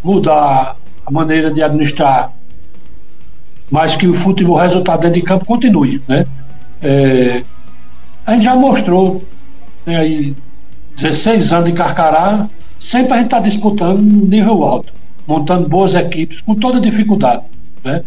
mudar 0.04 0.76
a 1.06 1.10
maneira 1.10 1.50
de 1.50 1.62
administrar, 1.62 2.30
mas 3.70 3.96
que 3.96 4.06
o 4.06 4.14
futebol 4.14 4.58
resultado 4.58 5.00
dentro 5.00 5.18
de 5.18 5.22
campo 5.22 5.46
continue, 5.46 6.02
né? 6.06 6.26
É, 6.82 7.42
a 8.26 8.34
gente 8.34 8.44
já 8.44 8.54
mostrou 8.54 9.22
né, 9.86 9.96
aí 9.96 10.36
16 10.98 11.50
anos 11.54 11.70
de 11.70 11.72
Carcará, 11.74 12.50
sempre 12.78 13.14
a 13.14 13.16
gente 13.16 13.24
está 13.24 13.40
disputando 13.40 14.02
no 14.02 14.26
nível 14.26 14.64
alto, 14.64 14.92
montando 15.26 15.66
boas 15.66 15.94
equipes, 15.94 16.42
com 16.42 16.54
toda 16.54 16.78
dificuldade. 16.78 17.44
Né? 17.82 18.02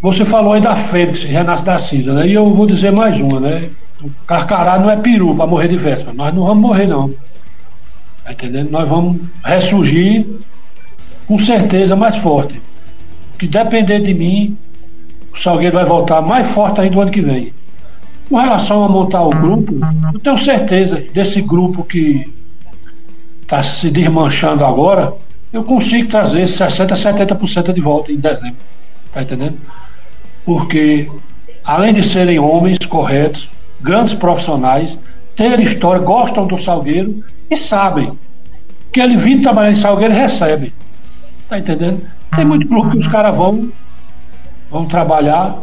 Você 0.00 0.24
falou 0.24 0.54
aí 0.54 0.62
da 0.62 0.76
Fênix, 0.76 1.24
Renato 1.24 1.62
da 1.62 1.78
Cinza, 1.78 2.14
né? 2.14 2.26
E 2.26 2.32
eu 2.32 2.46
vou 2.54 2.66
dizer 2.66 2.90
mais 2.90 3.20
uma, 3.20 3.38
né? 3.38 3.68
O 4.02 4.10
Carcará 4.26 4.78
não 4.78 4.90
é 4.90 4.96
peru 4.96 5.34
para 5.34 5.46
morrer 5.46 5.68
de 5.68 5.76
véspera. 5.76 6.12
Nós 6.12 6.34
não 6.34 6.44
vamos 6.44 6.68
morrer, 6.68 6.86
não. 6.86 7.12
Tá 8.24 8.32
entendendo? 8.32 8.70
Nós 8.70 8.88
vamos 8.88 9.20
ressurgir 9.44 10.26
com 11.26 11.38
certeza 11.38 11.94
mais 11.94 12.16
forte. 12.16 12.60
Que 13.38 13.46
depender 13.46 14.00
de 14.00 14.14
mim, 14.14 14.56
o 15.32 15.38
Salgueiro 15.38 15.74
vai 15.74 15.84
voltar 15.84 16.20
mais 16.20 16.50
forte 16.50 16.80
ainda 16.80 16.94
do 16.94 17.00
ano 17.00 17.10
que 17.10 17.20
vem. 17.20 17.52
Com 18.28 18.36
relação 18.36 18.84
a 18.84 18.88
montar 18.88 19.22
o 19.22 19.30
grupo, 19.30 19.74
eu 20.12 20.20
tenho 20.20 20.38
certeza 20.38 21.04
desse 21.12 21.40
grupo 21.40 21.84
que 21.84 22.24
está 23.42 23.62
se 23.62 23.90
desmanchando 23.90 24.64
agora, 24.64 25.12
eu 25.52 25.62
consigo 25.62 26.08
trazer 26.08 26.44
60%, 26.44 26.96
70% 26.96 27.72
de 27.72 27.80
volta 27.80 28.10
em 28.10 28.16
dezembro. 28.16 28.56
Tá 29.12 29.22
entendendo? 29.22 29.58
Porque, 30.44 31.10
além 31.62 31.92
de 31.92 32.02
serem 32.02 32.38
homens 32.38 32.78
corretos, 32.78 33.50
grandes 33.82 34.14
profissionais, 34.14 34.96
terem 35.36 35.64
história, 35.64 36.02
gostam 36.02 36.46
do 36.46 36.58
Salgueiro 36.58 37.24
e 37.50 37.56
sabem 37.56 38.12
que 38.92 39.00
ele 39.00 39.16
vindo 39.16 39.42
trabalhar 39.42 39.72
em 39.72 39.76
Salgueiro 39.76 40.14
recebe. 40.14 40.72
Tá 41.48 41.58
entendendo? 41.58 42.02
Tem 42.34 42.44
muito 42.44 42.68
grupo 42.68 42.90
que 42.90 42.98
os 42.98 43.06
caras 43.06 43.34
vão, 43.34 43.70
vão 44.70 44.86
trabalhar 44.86 45.58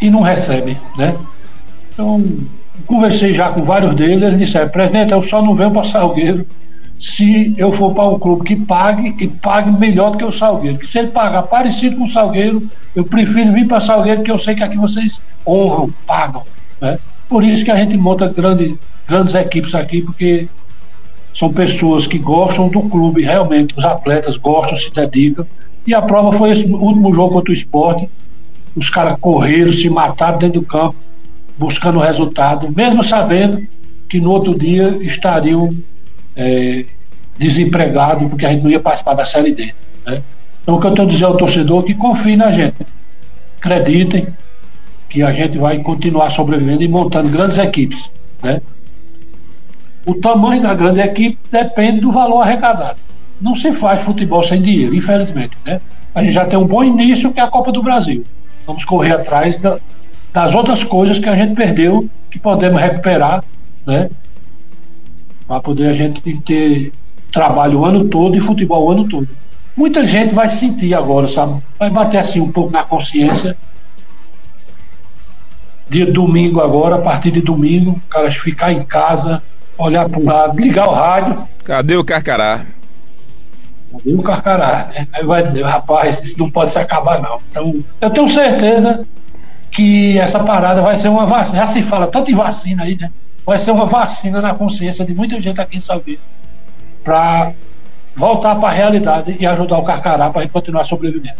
e 0.00 0.08
não 0.10 0.20
recebem, 0.20 0.76
né? 0.96 1.16
Então, 1.92 2.22
conversei 2.86 3.34
já 3.34 3.50
com 3.50 3.64
vários 3.64 3.94
deles, 3.94 4.22
eles 4.22 4.38
disseram, 4.38 4.68
presidente, 4.68 5.12
eu 5.12 5.22
só 5.22 5.42
não 5.42 5.54
venho 5.54 5.70
para 5.70 5.84
Salgueiro 5.84 6.46
se 6.98 7.54
eu 7.56 7.70
for 7.70 7.94
para 7.94 8.08
um 8.08 8.18
clube 8.18 8.44
que 8.44 8.56
pague 8.56 9.14
e 9.22 9.28
pague 9.28 9.70
melhor 9.70 10.10
do 10.10 10.18
que 10.18 10.24
o 10.24 10.32
Salgueiro. 10.32 10.78
Que 10.78 10.86
se 10.86 10.98
ele 10.98 11.08
pagar 11.08 11.42
parecido 11.44 11.96
com 11.96 12.04
o 12.04 12.10
Salgueiro, 12.10 12.68
eu 12.94 13.04
prefiro 13.04 13.52
vir 13.52 13.68
para 13.68 13.80
Salgueiro, 13.80 14.22
que 14.22 14.30
eu 14.30 14.38
sei 14.38 14.54
que 14.54 14.64
aqui 14.64 14.76
vocês 14.76 15.20
honram, 15.46 15.90
pagam. 16.06 16.42
Né? 16.80 16.98
Por 17.28 17.44
isso 17.44 17.64
que 17.64 17.70
a 17.70 17.76
gente 17.76 17.96
monta 17.96 18.28
grande, 18.28 18.78
grandes 19.06 19.34
equipes 19.34 19.74
aqui, 19.74 20.02
porque 20.02 20.48
são 21.34 21.52
pessoas 21.52 22.06
que 22.06 22.18
gostam 22.18 22.68
do 22.68 22.82
clube, 22.82 23.22
realmente, 23.22 23.74
os 23.76 23.84
atletas 23.84 24.36
gostam, 24.36 24.76
se 24.76 24.90
dedicam. 24.90 25.46
E 25.86 25.94
a 25.94 26.02
prova 26.02 26.36
foi 26.36 26.50
esse 26.50 26.64
último 26.64 27.12
jogo 27.14 27.34
contra 27.34 27.50
o 27.50 27.54
esporte. 27.54 28.08
Os 28.74 28.90
caras 28.90 29.18
correram, 29.20 29.72
se 29.72 29.88
mataram 29.88 30.38
dentro 30.38 30.60
do 30.60 30.66
campo, 30.66 30.96
buscando 31.56 31.98
resultado, 31.98 32.72
mesmo 32.74 33.04
sabendo 33.04 33.66
que 34.08 34.20
no 34.20 34.30
outro 34.30 34.58
dia 34.58 34.98
estariam 35.00 35.70
é, 36.34 36.84
desempregados, 37.38 38.28
porque 38.28 38.46
a 38.46 38.52
gente 38.52 38.62
não 38.62 38.70
ia 38.70 38.80
participar 38.80 39.14
da 39.14 39.24
Série 39.24 39.54
D. 39.54 39.72
Né? 40.06 40.22
Então, 40.62 40.76
o 40.76 40.80
que 40.80 40.86
eu 40.86 40.90
estou 40.90 41.06
dizendo 41.06 41.26
ao 41.26 41.36
torcedor 41.36 41.84
é 41.84 41.86
que 41.86 41.94
confie 41.94 42.36
na 42.36 42.50
gente. 42.50 42.76
acreditem 43.58 44.26
que 45.08 45.22
a 45.22 45.32
gente 45.32 45.58
vai 45.58 45.78
continuar 45.78 46.30
sobrevivendo 46.30 46.82
e 46.82 46.88
montando 46.88 47.28
grandes 47.28 47.58
equipes. 47.58 48.10
Né? 48.42 48.60
O 50.04 50.14
tamanho 50.14 50.62
da 50.62 50.74
grande 50.74 51.00
equipe 51.00 51.38
depende 51.50 52.00
do 52.00 52.12
valor 52.12 52.42
arrecadado. 52.42 52.98
Não 53.40 53.54
se 53.54 53.72
faz 53.72 54.02
futebol 54.02 54.42
sem 54.42 54.60
dinheiro, 54.60 54.94
infelizmente. 54.94 55.56
Né? 55.64 55.80
A 56.14 56.22
gente 56.22 56.32
já 56.32 56.44
tem 56.44 56.58
um 56.58 56.66
bom 56.66 56.82
início, 56.82 57.32
que 57.32 57.40
é 57.40 57.42
a 57.42 57.48
Copa 57.48 57.70
do 57.70 57.82
Brasil. 57.82 58.24
Vamos 58.66 58.84
correr 58.84 59.12
atrás 59.12 59.58
da, 59.58 59.78
das 60.32 60.54
outras 60.54 60.84
coisas 60.84 61.18
que 61.18 61.28
a 61.28 61.36
gente 61.36 61.54
perdeu, 61.54 62.08
que 62.30 62.38
podemos 62.38 62.80
recuperar, 62.80 63.42
né? 63.86 64.10
Para 65.46 65.60
poder 65.60 65.88
a 65.88 65.92
gente 65.92 66.20
ter 66.40 66.92
trabalho 67.32 67.80
o 67.80 67.84
ano 67.84 68.08
todo 68.08 68.36
e 68.36 68.40
futebol 68.40 68.86
o 68.86 68.90
ano 68.90 69.08
todo. 69.08 69.28
Muita 69.76 70.06
gente 70.06 70.34
vai 70.34 70.48
sentir 70.48 70.92
agora, 70.94 71.28
sabe? 71.28 71.62
Vai 71.78 71.88
bater 71.88 72.18
assim 72.18 72.40
um 72.40 72.50
pouco 72.50 72.72
na 72.72 72.82
consciência. 72.82 73.56
Dia 75.90 76.06
domingo 76.06 76.60
agora, 76.60 76.96
a 76.96 77.00
partir 77.00 77.30
de 77.30 77.40
domingo, 77.40 77.92
o 77.92 78.00
cara 78.08 78.30
ficar 78.30 78.72
em 78.72 78.82
casa, 78.82 79.42
olhar 79.76 80.08
para 80.08 80.18
o 80.18 80.24
lado, 80.24 80.60
ligar 80.60 80.88
o 80.88 80.92
rádio. 80.92 81.48
Cadê 81.64 81.96
o 81.96 82.04
Carcará? 82.04 82.66
Cadê 83.92 84.14
o 84.14 84.22
Carcará? 84.22 84.90
Né? 84.92 85.08
Aí 85.12 85.24
vai 85.24 85.42
dizer, 85.42 85.62
rapaz, 85.64 86.20
isso 86.22 86.38
não 86.38 86.50
pode 86.50 86.72
se 86.72 86.78
acabar 86.78 87.22
não. 87.22 87.40
Então, 87.50 87.74
eu 88.00 88.10
tenho 88.10 88.28
certeza 88.28 89.06
que 89.70 90.18
essa 90.18 90.40
parada 90.40 90.82
vai 90.82 90.96
ser 90.96 91.08
uma 91.08 91.24
vacina. 91.24 91.58
Já 91.58 91.66
se 91.68 91.82
fala 91.82 92.06
tanto 92.06 92.30
em 92.30 92.34
vacina 92.34 92.84
aí, 92.84 92.96
né? 92.96 93.10
Vai 93.46 93.58
ser 93.58 93.70
uma 93.70 93.86
vacina 93.86 94.42
na 94.42 94.54
consciência 94.54 95.04
de 95.04 95.14
muita 95.14 95.40
gente 95.40 95.60
aqui 95.60 95.78
em 95.78 95.80
Salvador 95.80 96.18
para 97.02 97.52
voltar 98.14 98.56
para 98.56 98.68
a 98.68 98.72
realidade 98.72 99.36
e 99.38 99.46
ajudar 99.46 99.78
o 99.78 99.84
Carcará 99.84 100.28
para 100.28 100.46
continuar 100.48 100.84
sobrevivendo. 100.84 101.38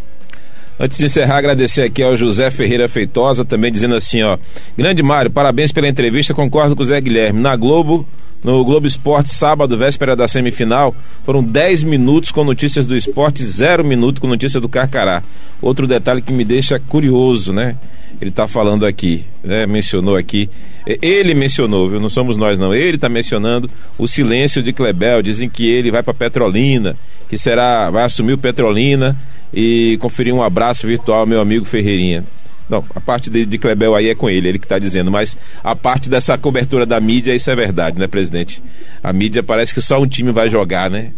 Antes 0.81 0.99
de 0.99 1.07
encerrar, 1.07 1.39
agradecer 1.39 1.83
aqui 1.83 2.03
ao 2.03 2.17
José 2.17 2.51
Ferreira 2.53 2.89
Feitosa, 2.89 3.45
também 3.45 3.73
dizendo 3.73 3.97
assim, 3.97 4.23
ó. 4.23 4.39
Grande 4.77 5.03
Mário, 5.03 5.29
parabéns 5.29 5.73
pela 5.73 5.89
entrevista, 5.89 6.33
concordo 6.33 6.77
com 6.77 6.83
o 6.83 6.87
Zé 6.87 7.01
Guilherme. 7.01 7.41
Na 7.41 7.57
Globo, 7.57 8.07
no 8.45 8.65
Globo 8.65 8.87
Esporte, 8.87 9.29
sábado, 9.31 9.77
véspera 9.77 10.15
da 10.15 10.29
semifinal, 10.29 10.95
foram 11.25 11.43
10 11.43 11.83
minutos 11.83 12.31
com 12.31 12.45
notícias 12.45 12.87
do 12.87 12.97
esporte, 12.97 13.45
zero 13.45 13.85
minuto 13.85 14.21
com 14.21 14.29
notícia 14.29 14.61
do 14.61 14.69
Carcará. 14.69 15.23
Outro 15.61 15.85
detalhe 15.85 16.23
que 16.23 16.33
me 16.33 16.45
deixa 16.45 16.79
curioso, 16.79 17.53
né? 17.53 17.77
Ele 18.21 18.31
está 18.31 18.47
falando 18.47 18.87
aqui, 18.87 19.25
né? 19.43 19.67
mencionou 19.67 20.17
aqui. 20.17 20.49
Ele 20.87 21.35
mencionou, 21.35 21.91
viu? 21.91 22.01
Não 22.01 22.09
somos 22.09 22.37
nós, 22.37 22.59
não. 22.59 22.75
Ele 22.75 22.97
está 22.97 23.09
mencionando 23.09 23.69
o 23.99 24.07
silêncio 24.07 24.63
de 24.63 24.73
Klebel. 24.73 25.23
Dizem 25.23 25.49
que 25.49 25.69
ele 25.69 25.91
vai 25.91 26.03
para 26.03 26.15
Petrolina, 26.15 26.97
que 27.29 27.37
será, 27.37 27.91
vai 27.91 28.05
assumir 28.05 28.33
o 28.33 28.39
Petrolina 28.39 29.17
e 29.53 29.97
conferir 30.01 30.35
um 30.35 30.43
abraço 30.43 30.87
virtual 30.87 31.21
ao 31.21 31.27
meu 31.27 31.41
amigo 31.41 31.65
Ferreirinha. 31.65 32.25
Não, 32.69 32.85
a 32.95 33.01
parte 33.01 33.31
de, 33.31 33.47
de 33.47 33.59
Klebel 33.59 33.95
aí 33.95 34.09
é 34.09 34.15
com 34.15 34.29
ele, 34.29 34.49
ele 34.49 34.59
que 34.59 34.67
está 34.67 34.79
dizendo, 34.79 35.11
mas 35.11 35.37
a 35.65 35.75
parte 35.75 36.11
dessa 36.11 36.37
cobertura 36.37 36.85
da 36.85 37.01
mídia, 37.01 37.35
isso 37.35 37.51
é 37.51 37.57
verdade, 37.57 37.99
né, 37.99 38.07
presidente? 38.07 38.63
A 39.03 39.13
mídia 39.13 39.43
parece 39.43 39.73
que 39.73 39.81
só 39.81 39.99
um 40.01 40.07
time 40.07 40.33
vai 40.33 40.51
jogar, 40.51 40.91
né? 40.91 41.13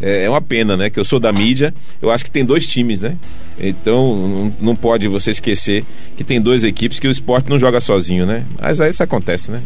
É, 0.00 0.24
é 0.24 0.30
uma 0.30 0.40
pena, 0.40 0.76
né? 0.76 0.88
Que 0.88 0.98
eu 0.98 1.04
sou 1.04 1.20
da 1.20 1.32
mídia, 1.32 1.74
eu 2.00 2.10
acho 2.10 2.24
que 2.24 2.30
tem 2.30 2.44
dois 2.44 2.66
times, 2.66 3.02
né? 3.02 3.16
Então 3.58 4.16
não, 4.16 4.52
não 4.60 4.76
pode 4.76 5.06
você 5.06 5.30
esquecer 5.30 5.84
que 6.16 6.24
tem 6.24 6.40
duas 6.40 6.64
equipes 6.64 6.98
que 6.98 7.06
o 7.06 7.10
esporte 7.10 7.50
não 7.50 7.58
joga 7.58 7.80
sozinho, 7.80 8.24
né? 8.24 8.44
Mas 8.60 8.80
aí 8.80 8.90
isso 8.90 9.02
acontece, 9.02 9.50
né? 9.50 9.60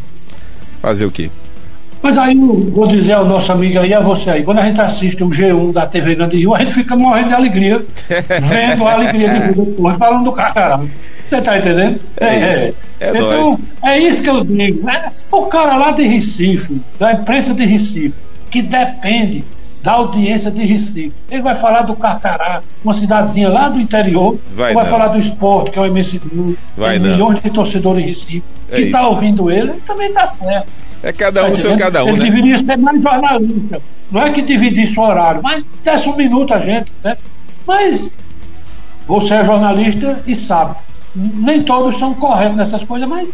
Fazer 0.81 1.05
o 1.05 1.11
quê? 1.11 1.29
Mas 2.01 2.17
aí 2.17 2.35
vou 2.35 2.87
dizer 2.87 3.13
ao 3.13 3.25
nosso 3.25 3.51
amigo 3.51 3.79
aí, 3.79 3.93
a 3.93 3.99
você 3.99 4.29
aí, 4.29 4.43
quando 4.43 4.59
a 4.59 4.65
gente 4.65 4.79
assiste 4.79 5.23
o 5.23 5.29
G1 5.29 5.73
da 5.73 5.85
TV 5.85 6.15
Grande 6.15 6.37
Rio, 6.37 6.55
a 6.55 6.59
gente 6.59 6.73
fica 6.73 6.95
morrendo 6.95 7.29
de 7.29 7.33
alegria, 7.33 7.81
vendo 8.43 8.87
a 8.87 8.93
alegria 8.93 9.29
de 9.29 9.39
vida 9.39 9.61
depois, 9.63 9.97
falando 9.97 10.23
do 10.23 10.31
cara. 10.31 10.81
Você 11.25 11.41
tá 11.41 11.59
entendendo? 11.59 11.99
É, 12.17 12.25
é 12.27 12.49
isso. 12.49 12.63
É, 12.99 13.09
então, 13.09 13.59
é 13.83 13.97
isso 13.99 14.23
que 14.23 14.29
eu 14.29 14.43
digo, 14.43 14.83
né? 14.83 15.11
O 15.31 15.45
cara 15.45 15.77
lá 15.77 15.91
de 15.91 16.03
Recife, 16.03 16.81
da 16.97 17.13
imprensa 17.13 17.53
de 17.53 17.65
Recife, 17.65 18.15
que 18.49 18.61
depende 18.61 19.43
da 19.83 19.93
audiência 19.93 20.49
de 20.49 20.65
Recife. 20.65 21.13
Ele 21.29 21.41
vai 21.41 21.55
falar 21.55 21.83
do 21.83 21.95
Carcará, 21.95 22.61
uma 22.83 22.93
cidadezinha 22.93 23.49
lá 23.49 23.69
do 23.69 23.79
interior, 23.79 24.37
vai, 24.55 24.73
vai 24.73 24.85
falar 24.85 25.09
do 25.09 25.19
esporte, 25.19 25.71
que 25.71 25.79
é 25.79 25.81
o 25.81 25.85
MSD, 25.85 26.55
vai 26.75 26.99
tem 26.99 27.11
milhões 27.11 27.41
de 27.41 27.49
torcedores 27.49 28.03
em 28.03 28.07
Recife, 28.07 28.43
é 28.69 28.75
que 28.75 28.81
está 28.83 29.07
ouvindo 29.07 29.51
ele, 29.51 29.71
ele 29.71 29.81
também 29.85 30.07
está 30.07 30.27
certo. 30.27 30.67
É 31.01 31.11
cada 31.11 31.45
um 31.45 31.51
tá 31.51 31.55
seu 31.55 31.77
cada 31.77 32.03
um. 32.03 32.09
Ele 32.09 32.17
né? 32.17 32.25
deveria 32.25 32.57
ser 32.57 32.77
mais 32.77 33.01
jornalista. 33.01 33.81
Não 34.11 34.21
é 34.21 34.31
que 34.31 34.41
dividisse 34.41 34.99
o 34.99 35.03
horário, 35.03 35.41
mas 35.41 35.63
desse 35.83 36.09
um 36.09 36.15
minuto 36.15 36.53
a 36.53 36.59
gente, 36.59 36.91
né? 37.03 37.15
Mas 37.65 38.09
você 39.07 39.35
é 39.35 39.45
jornalista 39.45 40.21
e 40.25 40.35
sabe. 40.35 40.75
Nem 41.15 41.63
todos 41.63 41.97
são 41.97 42.13
corretos 42.13 42.57
nessas 42.57 42.83
coisas, 42.83 43.07
mas 43.07 43.29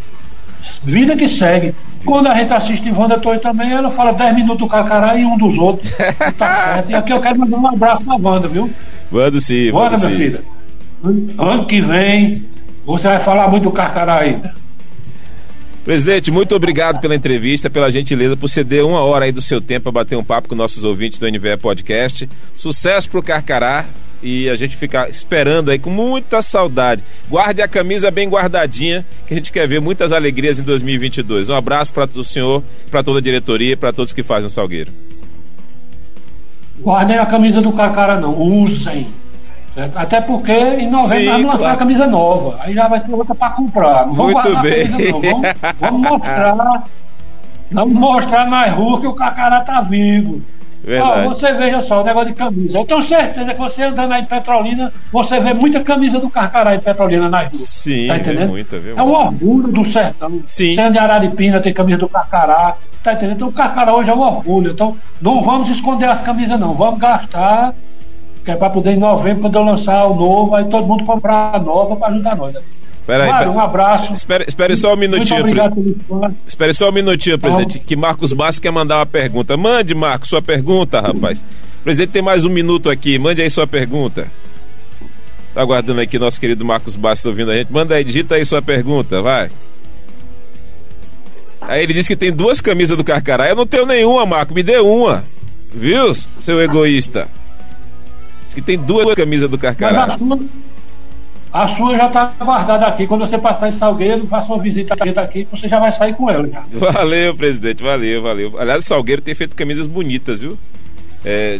vida 0.83 1.15
que 1.15 1.27
segue. 1.27 1.73
Quando 2.05 2.27
a 2.27 2.35
gente 2.35 2.53
assiste 2.53 2.91
Wanda 2.91 3.19
Torre 3.19 3.39
também, 3.39 3.71
ela 3.71 3.89
fala 3.89 4.13
10 4.13 4.35
minutos 4.35 4.59
do 4.59 4.67
Carcará 4.67 5.15
e 5.15 5.25
um 5.25 5.37
dos 5.37 5.57
outros. 5.57 5.91
tá 6.37 6.73
certo. 6.73 6.91
E 6.91 6.95
aqui 6.95 7.11
eu 7.11 7.19
quero 7.19 7.39
mandar 7.39 7.57
um 7.57 7.67
abraço 7.67 8.05
pra 8.05 8.15
Wanda, 8.15 8.47
viu? 8.47 8.69
Manda 9.11 9.39
sim, 9.39 9.71
Wanda, 9.71 9.97
minha 9.97 10.11
filha. 10.11 10.43
Ano 11.37 11.65
que 11.65 11.81
vem, 11.81 12.45
você 12.85 13.07
vai 13.07 13.19
falar 13.19 13.49
muito 13.49 13.63
do 13.63 13.71
Carcará 13.71 14.19
ainda. 14.19 14.53
Presidente, 15.85 16.31
muito 16.31 16.55
obrigado 16.55 16.99
pela 16.99 17.13
entrevista, 17.13 17.69
pela 17.69 17.91
gentileza, 17.91 18.35
por 18.35 18.47
ceder 18.47 18.83
uma 18.83 19.01
hora 19.01 19.25
aí 19.25 19.31
do 19.31 19.39
seu 19.39 19.61
tempo 19.61 19.83
para 19.83 19.91
bater 19.91 20.17
um 20.17 20.23
papo 20.23 20.49
com 20.49 20.55
nossos 20.55 20.83
ouvintes 20.83 21.19
do 21.19 21.29
NVE 21.29 21.57
Podcast. 21.61 22.27
Sucesso 22.55 23.07
pro 23.07 23.21
Carcará 23.21 23.85
e 24.21 24.49
a 24.49 24.55
gente 24.55 24.75
fica 24.75 25.07
esperando 25.07 25.69
aí 25.69 25.77
com 25.77 25.91
muita 25.91 26.41
saudade. 26.41 27.03
Guarde 27.29 27.61
a 27.61 27.67
camisa 27.67 28.09
bem 28.09 28.27
guardadinha, 28.27 29.05
que 29.27 29.35
a 29.35 29.37
gente 29.37 29.51
quer 29.51 29.67
ver 29.67 29.79
muitas 29.79 30.11
alegrias 30.11 30.57
em 30.57 30.63
2022. 30.63 31.49
Um 31.49 31.53
abraço 31.53 31.93
para 31.93 32.05
o 32.05 32.23
senhor, 32.23 32.63
para 32.89 33.03
toda 33.03 33.19
a 33.19 33.21
diretoria 33.21 33.77
para 33.77 33.93
todos 33.93 34.11
que 34.11 34.23
fazem 34.23 34.47
o 34.47 34.49
Salgueiro. 34.49 34.91
Guardem 36.81 37.19
a 37.19 37.27
camisa 37.27 37.61
do 37.61 37.71
Carcará 37.71 38.19
não, 38.19 38.35
usem. 38.35 39.07
Certo? 39.75 39.97
Até 39.97 40.21
porque 40.21 40.53
em 40.53 40.89
novembro 40.89 41.19
Sim, 41.19 41.25
vamos 41.25 41.45
lançar 41.45 41.57
claro. 41.57 41.73
a 41.73 41.77
camisa 41.77 42.07
nova. 42.07 42.59
Aí 42.61 42.73
já 42.73 42.87
vai 42.87 43.01
ter 43.01 43.13
outra 43.13 43.35
para 43.35 43.49
comprar. 43.49 44.07
Não 44.07 44.13
vamos 44.13 44.33
Muito 44.33 44.61
bem. 44.61 44.87
Camisa, 44.87 45.11
vamos, 45.11 45.47
vamos, 45.79 46.09
mostrar. 46.09 46.83
Vamos 47.71 47.93
mostrar 47.93 48.45
nas 48.47 48.71
ruas 48.73 49.01
que 49.01 49.07
o 49.07 49.13
Cacará 49.13 49.61
tá 49.61 49.81
vivo. 49.81 50.41
Verdade. 50.81 51.27
você 51.27 51.51
veja 51.51 51.81
só 51.81 52.01
o 52.01 52.05
negócio 52.05 52.29
de 52.29 52.35
camisa. 52.35 52.77
Eu 52.77 52.85
tenho 52.85 53.01
certeza 53.01 53.51
que 53.51 53.57
você 53.57 53.83
andando 53.83 54.11
aí 54.13 54.21
em 54.21 54.25
Petrolina, 54.25 54.93
você 55.11 55.39
vê 55.39 55.51
muita 55.51 55.83
camisa 55.83 56.19
do 56.19 56.29
Carcará 56.29 56.75
em 56.75 56.79
Petrolina 56.79 57.27
nas 57.27 57.47
ruas. 57.47 57.67
Sim, 57.67 58.07
tá 58.07 58.17
entendendo? 58.17 58.49
Muita, 58.49 58.75
é 58.75 59.01
um 59.01 59.11
orgulho 59.11 59.67
do 59.69 59.83
sertão. 59.91 60.43
Sim. 60.45 60.75
Você 60.75 60.81
anda 60.81 60.91
de 60.91 60.99
Araripina, 60.99 61.59
tem 61.59 61.73
camisa 61.73 61.97
do 61.97 62.07
Carcará. 62.07 62.75
Tá 63.03 63.13
entendendo? 63.13 63.35
Então 63.35 63.47
o 63.47 63.51
Carcará 63.51 63.95
hoje 63.95 64.11
é 64.11 64.13
um 64.13 64.21
orgulho. 64.21 64.71
Então 64.71 64.95
não 65.19 65.41
vamos 65.41 65.69
esconder 65.69 66.07
as 66.07 66.21
camisas, 66.21 66.59
não. 66.59 66.75
Vamos 66.75 66.99
gastar 66.99 67.73
que 68.45 68.51
é 68.51 68.55
para 68.55 68.69
poder 68.69 68.93
em 68.93 68.99
novembro 68.99 69.41
poder 69.41 69.59
lançar 69.59 70.05
o 70.05 70.15
novo, 70.15 70.55
aí 70.55 70.63
todo 70.65 70.85
mundo 70.85 71.03
comprar 71.03 71.55
a 71.55 71.59
nova 71.59 71.95
para 71.95 72.09
ajudar 72.09 72.35
nós. 72.35 72.53
Né? 72.53 72.61
Peraí, 73.05 73.47
um 73.49 73.59
abraço. 73.59 74.13
Espere, 74.13 74.45
espere 74.47 74.77
só 74.77 74.93
um 74.93 74.97
minutinho. 74.97 75.41
Muito 75.41 75.59
obrigado 75.59 75.75
pelo 76.07 76.33
Espere 76.45 76.73
só 76.73 76.89
um 76.89 76.91
minutinho, 76.91 77.39
presidente. 77.39 77.79
Que 77.79 77.95
Marcos 77.95 78.33
Bastos 78.33 78.59
quer 78.59 78.71
mandar 78.71 78.97
uma 78.97 79.05
pergunta. 79.05 79.57
Mande, 79.57 79.93
Marcos, 79.93 80.29
sua 80.29 80.41
pergunta, 80.41 81.01
rapaz. 81.01 81.43
Presidente, 81.83 82.11
tem 82.11 82.21
mais 82.21 82.45
um 82.45 82.49
minuto 82.49 82.89
aqui. 82.89 83.17
Mande 83.19 83.41
aí 83.41 83.49
sua 83.49 83.67
pergunta. 83.67 84.27
Tá 85.53 85.61
aguardando 85.61 86.01
aqui 86.01 86.17
nosso 86.19 86.39
querido 86.39 86.65
Marcos 86.65 86.95
Bastos 86.95 87.25
ouvindo 87.27 87.51
a 87.51 87.55
gente. 87.55 87.71
Manda 87.71 87.95
aí, 87.95 88.03
digita 88.03 88.35
aí 88.35 88.45
sua 88.45 88.61
pergunta, 88.61 89.21
vai. 89.21 89.49
Aí 91.61 91.83
ele 91.83 91.93
disse 91.93 92.09
que 92.09 92.15
tem 92.15 92.31
duas 92.31 92.59
camisas 92.59 92.97
do 92.97 93.03
Carcará. 93.03 93.47
Eu 93.47 93.55
não 93.55 93.65
tenho 93.65 93.85
nenhuma, 93.85 94.25
Marco. 94.25 94.53
Me 94.53 94.61
dê 94.61 94.77
uma. 94.79 95.23
Viu, 95.73 96.13
seu 96.39 96.61
egoísta? 96.61 97.27
Que 98.53 98.61
tem 98.61 98.77
duas 98.77 99.15
camisas 99.15 99.49
do 99.49 99.57
Carcará. 99.57 100.03
A 100.03 100.17
sua, 100.17 100.39
a 101.51 101.67
sua, 101.67 101.97
já 101.97 102.07
está 102.07 102.33
guardada 102.39 102.85
aqui. 102.85 103.07
Quando 103.07 103.27
você 103.27 103.37
passar 103.37 103.69
em 103.69 103.71
Salgueiro, 103.71 104.27
faça 104.27 104.51
uma 104.51 104.61
visita 104.61 104.93
aqui, 105.21 105.47
você 105.49 105.67
já 105.67 105.79
vai 105.79 105.91
sair 105.91 106.13
com 106.13 106.29
ela. 106.29 106.47
Já. 106.49 106.63
Valeu, 106.91 107.35
presidente, 107.35 107.81
valeu, 107.81 108.21
valeu. 108.21 108.59
Aliás, 108.59 108.83
o 108.83 108.87
Salgueiro 108.87 109.21
tem 109.21 109.33
feito 109.33 109.55
camisas 109.55 109.87
bonitas, 109.87 110.41
viu? 110.41 110.57
É, 111.23 111.59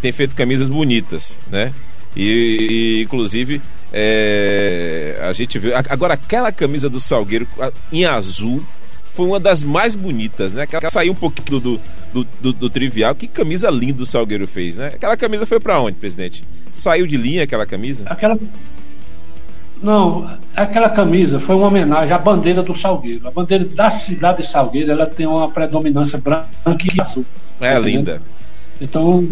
tem 0.00 0.12
feito 0.12 0.34
camisas 0.34 0.68
bonitas, 0.68 1.40
né? 1.50 1.72
E, 2.16 2.98
e 2.98 3.02
inclusive, 3.02 3.60
é, 3.92 5.18
a 5.22 5.32
gente 5.32 5.58
viu. 5.58 5.72
Agora, 5.76 6.14
aquela 6.14 6.50
camisa 6.52 6.88
do 6.88 7.00
Salgueiro 7.00 7.46
em 7.92 8.04
azul 8.04 8.62
foi 9.14 9.26
uma 9.26 9.40
das 9.40 9.64
mais 9.64 9.94
bonitas, 9.94 10.54
né? 10.54 10.62
Aquela 10.62 10.88
saiu 10.88 11.12
um 11.12 11.16
pouquinho 11.16 11.60
do, 11.60 11.80
do, 12.12 12.26
do, 12.40 12.52
do, 12.52 12.70
trivial. 12.70 13.14
Que 13.14 13.26
camisa 13.26 13.70
linda 13.70 14.02
o 14.02 14.06
Salgueiro 14.06 14.46
fez, 14.46 14.76
né? 14.76 14.88
Aquela 14.94 15.16
camisa 15.16 15.46
foi 15.46 15.58
para 15.58 15.80
onde, 15.80 15.98
presidente? 15.98 16.44
Saiu 16.72 17.06
de 17.06 17.16
linha 17.16 17.44
aquela 17.44 17.66
camisa? 17.66 18.04
Aquela. 18.06 18.38
Não, 19.82 20.30
aquela 20.54 20.90
camisa 20.90 21.40
foi 21.40 21.56
uma 21.56 21.68
homenagem 21.68 22.14
à 22.14 22.18
bandeira 22.18 22.62
do 22.62 22.76
Salgueiro. 22.76 23.26
A 23.26 23.30
bandeira 23.30 23.64
da 23.64 23.90
cidade 23.90 24.42
de 24.42 24.48
Salgueiro 24.48 24.90
ela 24.90 25.06
tem 25.06 25.26
uma 25.26 25.50
predominância 25.50 26.18
branca 26.18 26.50
e 26.66 27.00
azul. 27.00 27.24
É 27.60 27.78
linda. 27.78 28.20
Então, 28.80 29.28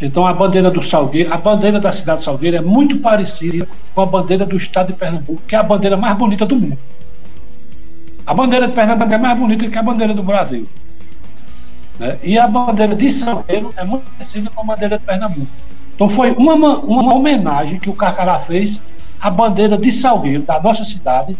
Então 0.00 0.26
a 0.26 0.32
bandeira 0.32 0.70
do 0.70 0.82
Salgueiro, 0.82 1.32
a 1.32 1.38
bandeira 1.38 1.80
da 1.80 1.92
cidade 1.92 2.18
de 2.18 2.24
Salgueiro 2.24 2.56
é 2.56 2.60
muito 2.60 2.98
parecida 2.98 3.66
com 3.94 4.02
a 4.02 4.06
bandeira 4.06 4.44
do 4.44 4.56
estado 4.56 4.88
de 4.88 4.92
Pernambuco, 4.94 5.40
que 5.46 5.54
é 5.54 5.58
a 5.58 5.62
bandeira 5.62 5.96
mais 5.96 6.16
bonita 6.18 6.44
do 6.44 6.56
mundo. 6.56 6.78
A 8.32 8.34
bandeira 8.34 8.66
de 8.66 8.72
Pernambuco 8.72 9.12
é 9.12 9.18
mais 9.18 9.38
bonita 9.38 9.68
que 9.68 9.76
a 9.76 9.82
bandeira 9.82 10.14
do 10.14 10.22
Brasil. 10.22 10.66
Né? 11.98 12.18
E 12.22 12.38
a 12.38 12.48
bandeira 12.48 12.96
de 12.96 13.12
Salgueiro 13.12 13.74
é 13.76 13.84
muito 13.84 14.10
parecida 14.10 14.48
com 14.48 14.62
a 14.62 14.64
bandeira 14.64 14.96
de 14.98 15.04
Pernambuco. 15.04 15.48
Então 15.94 16.08
foi 16.08 16.30
uma, 16.32 16.54
uma 16.54 17.14
homenagem 17.14 17.78
que 17.78 17.90
o 17.90 17.92
Carcará 17.92 18.38
fez 18.38 18.80
à 19.20 19.28
bandeira 19.28 19.76
de 19.76 19.92
Salgueiro, 19.92 20.44
da 20.44 20.58
nossa 20.58 20.82
cidade, 20.82 21.36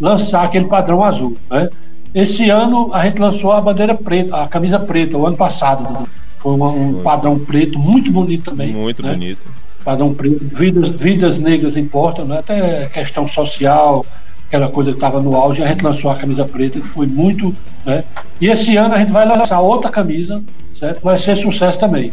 lançar 0.00 0.44
aquele 0.44 0.66
padrão 0.66 1.04
azul. 1.04 1.36
Né? 1.50 1.68
Esse 2.14 2.48
ano 2.48 2.94
a 2.94 3.04
gente 3.04 3.18
lançou 3.18 3.50
a 3.50 3.60
bandeira 3.60 3.96
preta, 3.96 4.36
a 4.36 4.46
camisa 4.46 4.78
preta, 4.78 5.18
o 5.18 5.26
ano 5.26 5.36
passado. 5.36 6.06
Foi 6.38 6.54
uma, 6.54 6.68
um 6.68 7.02
padrão 7.02 7.40
preto, 7.40 7.76
muito 7.76 8.12
bonito 8.12 8.52
também. 8.52 8.72
Muito 8.72 9.02
né? 9.02 9.10
bonito. 9.10 9.48
Padrão 9.84 10.14
preto, 10.14 10.44
vidas, 10.44 10.90
vidas 10.90 11.38
negras 11.40 11.76
importam, 11.76 12.24
né? 12.24 12.38
até 12.38 12.86
questão 12.86 13.26
social, 13.26 14.06
aquela 14.46 14.68
coisa 14.68 14.90
que 14.90 14.96
estava 14.96 15.20
no 15.20 15.34
auge, 15.34 15.62
a 15.62 15.66
gente 15.66 15.82
lançou 15.82 16.10
a 16.10 16.16
camisa 16.16 16.44
preta, 16.44 16.80
que 16.80 16.86
foi 16.86 17.06
muito. 17.06 17.54
Né? 17.84 18.04
E 18.40 18.48
esse 18.48 18.76
ano 18.76 18.94
a 18.94 18.98
gente 18.98 19.12
vai 19.12 19.26
lançar 19.26 19.60
outra 19.60 19.90
camisa, 19.90 20.42
certo? 20.78 21.02
Vai 21.02 21.18
ser 21.18 21.36
sucesso 21.36 21.78
também. 21.78 22.12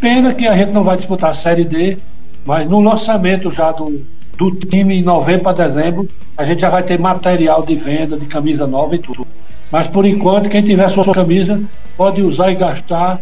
Pena 0.00 0.32
que 0.34 0.46
a 0.46 0.56
gente 0.56 0.72
não 0.72 0.84
vai 0.84 0.96
disputar 0.96 1.30
a 1.30 1.34
Série 1.34 1.64
D, 1.64 1.98
mas 2.44 2.68
no 2.68 2.80
lançamento 2.80 3.50
já 3.50 3.72
do, 3.72 4.04
do 4.36 4.50
time 4.52 5.00
em 5.00 5.02
novembro 5.02 5.42
para 5.42 5.66
dezembro, 5.66 6.08
a 6.36 6.44
gente 6.44 6.60
já 6.60 6.68
vai 6.68 6.82
ter 6.82 6.98
material 6.98 7.62
de 7.64 7.74
venda 7.74 8.16
de 8.16 8.26
camisa 8.26 8.66
nova 8.66 8.94
e 8.94 8.98
tudo. 8.98 9.26
Mas 9.70 9.88
por 9.88 10.04
enquanto, 10.04 10.48
quem 10.48 10.62
tiver 10.62 10.88
sua 10.90 11.12
camisa 11.12 11.60
pode 11.96 12.22
usar 12.22 12.50
e 12.50 12.54
gastar 12.54 13.20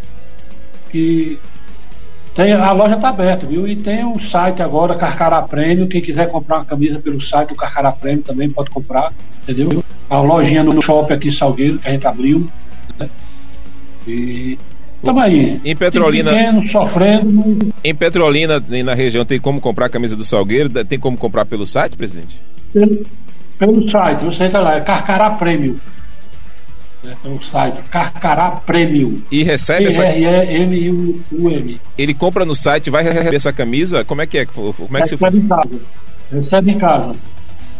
que 0.90 1.38
tem, 2.34 2.52
a 2.52 2.72
loja 2.72 2.94
está 2.94 3.10
aberta, 3.10 3.46
viu? 3.46 3.68
E 3.68 3.76
tem 3.76 4.04
o 4.04 4.18
site 4.18 4.62
agora, 4.62 4.94
Carcará 4.94 5.42
Prêmio. 5.42 5.86
Quem 5.86 6.00
quiser 6.00 6.30
comprar 6.30 6.56
uma 6.58 6.64
camisa 6.64 6.98
pelo 6.98 7.20
site, 7.20 7.52
o 7.52 7.56
Carcará 7.56 7.92
Prêmio 7.92 8.22
também 8.22 8.50
pode 8.50 8.70
comprar, 8.70 9.12
entendeu? 9.42 9.84
A 10.08 10.18
lojinha 10.18 10.62
no 10.62 10.80
shopping 10.80 11.14
aqui 11.14 11.28
em 11.28 11.32
Salgueiro, 11.32 11.78
que 11.78 11.88
a 11.88 11.92
gente 11.92 12.06
abriu. 12.06 12.48
Né? 12.98 13.08
E 14.06 14.58
estamos 14.96 15.22
aí. 15.22 15.60
Em 15.62 15.76
Petrolina. 15.76 16.30
Pequeno, 16.30 16.68
sofrendo. 16.68 17.72
Em 17.84 17.94
Petrolina, 17.94 18.62
na 18.84 18.94
região, 18.94 19.24
tem 19.24 19.38
como 19.38 19.60
comprar 19.60 19.86
a 19.86 19.90
camisa 19.90 20.16
do 20.16 20.24
Salgueiro? 20.24 20.70
Tem 20.84 20.98
como 20.98 21.18
comprar 21.18 21.44
pelo 21.44 21.66
site, 21.66 21.96
presidente? 21.96 22.42
Pelo, 22.72 23.04
pelo 23.58 23.88
site, 23.90 24.24
você 24.24 24.44
entra 24.44 24.60
lá, 24.60 24.76
é 24.76 24.80
Carcará 24.80 25.30
Prêmio 25.30 25.78
né, 27.02 27.16
pelo 27.22 27.42
site 27.42 27.78
Carcará 27.90 28.50
Premium. 28.50 29.20
E 29.30 29.42
recebe 29.42 29.86
essa. 29.86 30.04
R-E-M-U-M. 30.04 31.80
Ele 31.98 32.14
compra 32.14 32.44
no 32.44 32.54
site, 32.54 32.90
vai 32.90 33.02
receber 33.02 33.36
essa 33.36 33.52
camisa? 33.52 34.04
Como 34.04 34.22
é 34.22 34.26
que 34.26 34.38
é? 34.38 34.46
Como 34.46 34.96
é 34.96 35.02
que 35.02 35.10
recebe 35.10 35.38
em 35.38 35.48
casa. 35.48 35.80
Recebe 36.30 36.70
em 36.70 36.78
casa. 36.78 37.12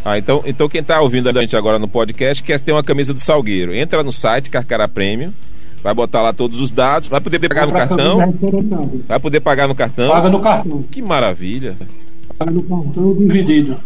Ah, 0.04 0.18
então, 0.18 0.42
então 0.44 0.68
quem 0.68 0.80
está 0.80 1.00
ouvindo 1.00 1.28
a 1.28 1.32
gente 1.40 1.56
agora 1.56 1.78
no 1.78 1.86
podcast 1.86 2.42
quer 2.42 2.58
ter 2.58 2.72
uma 2.72 2.82
camisa 2.82 3.14
do 3.14 3.20
Salgueiro. 3.20 3.72
Entra 3.72 4.02
no 4.02 4.10
site 4.10 4.50
Carcará 4.50 4.88
Premium, 4.88 5.32
vai 5.82 5.94
botar 5.94 6.22
lá 6.22 6.32
todos 6.32 6.60
os 6.60 6.72
dados, 6.72 7.06
vai 7.06 7.20
poder 7.20 7.38
pagar 7.48 7.66
no 7.66 7.72
cartão. 7.72 8.34
Vai 9.06 9.20
poder 9.20 9.40
pagar 9.40 9.68
no 9.68 9.74
cartão. 9.76 10.10
Paga 10.10 10.28
no 10.28 10.40
cartão. 10.40 10.82
Que 10.90 11.00
maravilha. 11.00 11.76
Paga 12.36 12.50
no 12.50 12.62
cartão 12.64 13.14
dividido. 13.14 13.76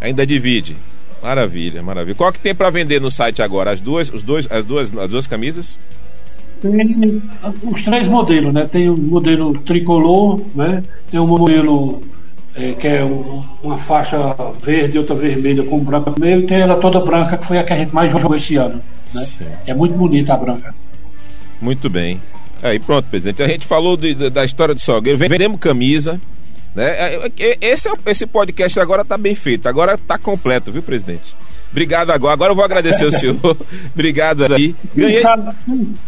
Ainda 0.00 0.26
divide. 0.26 0.76
Maravilha, 1.22 1.82
maravilha. 1.82 2.14
Qual 2.14 2.32
que 2.32 2.38
tem 2.38 2.54
para 2.54 2.70
vender 2.70 3.00
no 3.00 3.10
site 3.10 3.42
agora? 3.42 3.72
As 3.72 3.80
duas, 3.80 4.08
os 4.08 4.22
dois, 4.22 4.46
as 4.50 4.64
duas, 4.64 4.96
as 4.96 5.10
duas 5.10 5.26
camisas? 5.26 5.78
Tem 6.60 7.22
os 7.62 7.82
três 7.82 8.06
modelos, 8.06 8.52
né? 8.52 8.68
Tem 8.70 8.88
o 8.88 8.96
modelo 8.96 9.56
tricolor, 9.58 10.40
né? 10.54 10.82
Tem 11.10 11.20
o 11.20 11.26
modelo 11.26 12.02
é, 12.54 12.72
que 12.72 12.88
é 12.88 13.04
um, 13.04 13.42
uma 13.62 13.78
faixa 13.78 14.34
verde 14.60 14.98
outra 14.98 15.14
vermelha 15.14 15.62
com 15.62 15.78
branco 15.78 16.10
no 16.10 16.18
meio, 16.18 16.40
e 16.40 16.46
tem 16.46 16.58
ela 16.58 16.76
toda 16.76 17.00
branca, 17.00 17.36
que 17.36 17.46
foi 17.46 17.58
a 17.58 17.62
que 17.62 17.72
a 17.72 17.76
gente 17.76 17.94
mais 17.94 18.10
jogou 18.10 18.36
esse 18.36 18.56
ano. 18.56 18.80
Né? 19.14 19.26
É 19.66 19.74
muito 19.74 19.94
bonita 19.94 20.34
a 20.34 20.36
branca. 20.36 20.74
Muito 21.60 21.88
bem. 21.88 22.20
Aí 22.60 22.80
pronto, 22.80 23.06
presidente. 23.08 23.42
A 23.42 23.46
gente 23.46 23.64
falou 23.64 23.96
de, 23.96 24.14
da 24.30 24.44
história 24.44 24.74
do 24.74 24.80
Salgueiro, 24.80 25.16
vendemos 25.16 25.60
camisa, 25.60 26.20
né? 26.78 26.90
É, 26.90 27.32
é, 27.40 27.58
esse, 27.60 27.90
esse 28.06 28.24
podcast 28.24 28.78
agora 28.78 29.02
está 29.02 29.18
bem 29.18 29.34
feito, 29.34 29.68
agora 29.68 29.94
está 29.94 30.16
completo, 30.16 30.70
viu, 30.70 30.80
presidente? 30.80 31.36
Obrigado 31.72 32.10
agora. 32.10 32.32
Agora 32.32 32.52
eu 32.52 32.56
vou 32.56 32.64
agradecer 32.64 33.04
o 33.04 33.10
senhor. 33.10 33.36
Obrigado 33.92 34.44
aí. 34.54 34.74
Ganhei... 34.94 35.14
Quem, 35.14 35.22
sabe, 35.22 35.54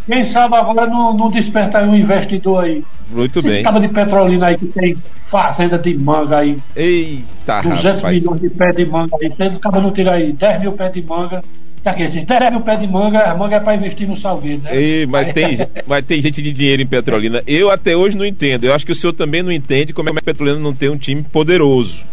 quem 0.07 0.25
sabe 0.25 0.55
agora 0.55 0.87
não, 0.87 1.13
não 1.13 1.31
despertar 1.31 1.85
um 1.87 1.95
investidor 1.95 2.65
aí. 2.65 2.85
Muito 3.11 3.43
bem. 3.43 3.63
Esse 3.63 3.81
de 3.81 3.89
Petrolina 3.89 4.47
aí 4.47 4.57
que 4.57 4.67
tem 4.67 4.97
fazenda 5.25 5.77
de 5.77 5.93
manga 5.99 6.39
aí. 6.39 6.57
Eita, 6.75 7.63
200 7.63 7.85
rapaz. 7.97 8.23
milhões 8.23 8.41
de 8.41 8.51
pé 8.51 8.73
de 8.73 8.87
manga 8.87 9.17
aí. 9.21 9.31
Você 9.31 9.43
acaba 9.43 9.81
não 9.81 9.91
tirar 9.91 10.15
aí 10.15 10.33
10 10.33 10.61
mil 10.61 10.73
pés 10.73 10.93
de 10.93 11.03
manga. 11.03 11.45
Tá 11.83 11.93
aqui, 11.93 12.07
10 12.07 12.51
mil 12.53 12.61
pés 12.61 12.79
de 12.79 12.87
manga, 12.87 13.25
a 13.25 13.35
manga 13.35 13.57
é 13.57 13.61
para 13.61 13.75
investir 13.75 14.07
no 14.07 14.15
salgueiro, 14.17 14.61
né? 14.61 14.77
Ei, 14.77 15.07
mas, 15.07 15.33
tem, 15.33 15.57
mas 15.87 16.05
tem 16.05 16.21
gente 16.21 16.43
de 16.43 16.53
dinheiro 16.53 16.83
em 16.83 16.87
Petrolina. 16.87 17.43
Eu 17.47 17.71
até 17.71 17.97
hoje 17.97 18.19
não 18.19 18.27
entendo. 18.27 18.65
Eu 18.65 18.75
acho 18.75 18.85
que 18.85 18.93
o 18.93 18.95
senhor 18.95 19.15
também 19.15 19.43
não 19.43 19.51
entende 19.51 19.95
como 19.95 20.11
é 20.11 20.13
que 20.13 20.19
a 20.19 20.23
Petrolina 20.23 20.59
não 20.59 20.75
tem 20.75 20.91
um 20.91 20.99
time 20.99 21.23
poderoso. 21.23 22.05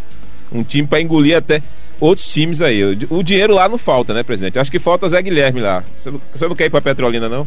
Um 0.50 0.62
time 0.62 0.86
para 0.86 1.02
engolir 1.02 1.36
até 1.36 1.60
outros 2.00 2.28
times 2.28 2.62
aí. 2.62 2.82
O 3.10 3.22
dinheiro 3.22 3.54
lá 3.54 3.68
não 3.68 3.76
falta, 3.76 4.14
né, 4.14 4.22
presidente? 4.22 4.58
Acho 4.58 4.70
que 4.70 4.78
falta 4.78 5.06
Zé 5.06 5.20
Guilherme 5.20 5.60
lá. 5.60 5.84
Você 5.92 6.10
não, 6.10 6.20
você 6.32 6.48
não 6.48 6.56
quer 6.56 6.64
ir 6.64 6.70
para 6.70 6.80
Petrolina, 6.80 7.28
não? 7.28 7.46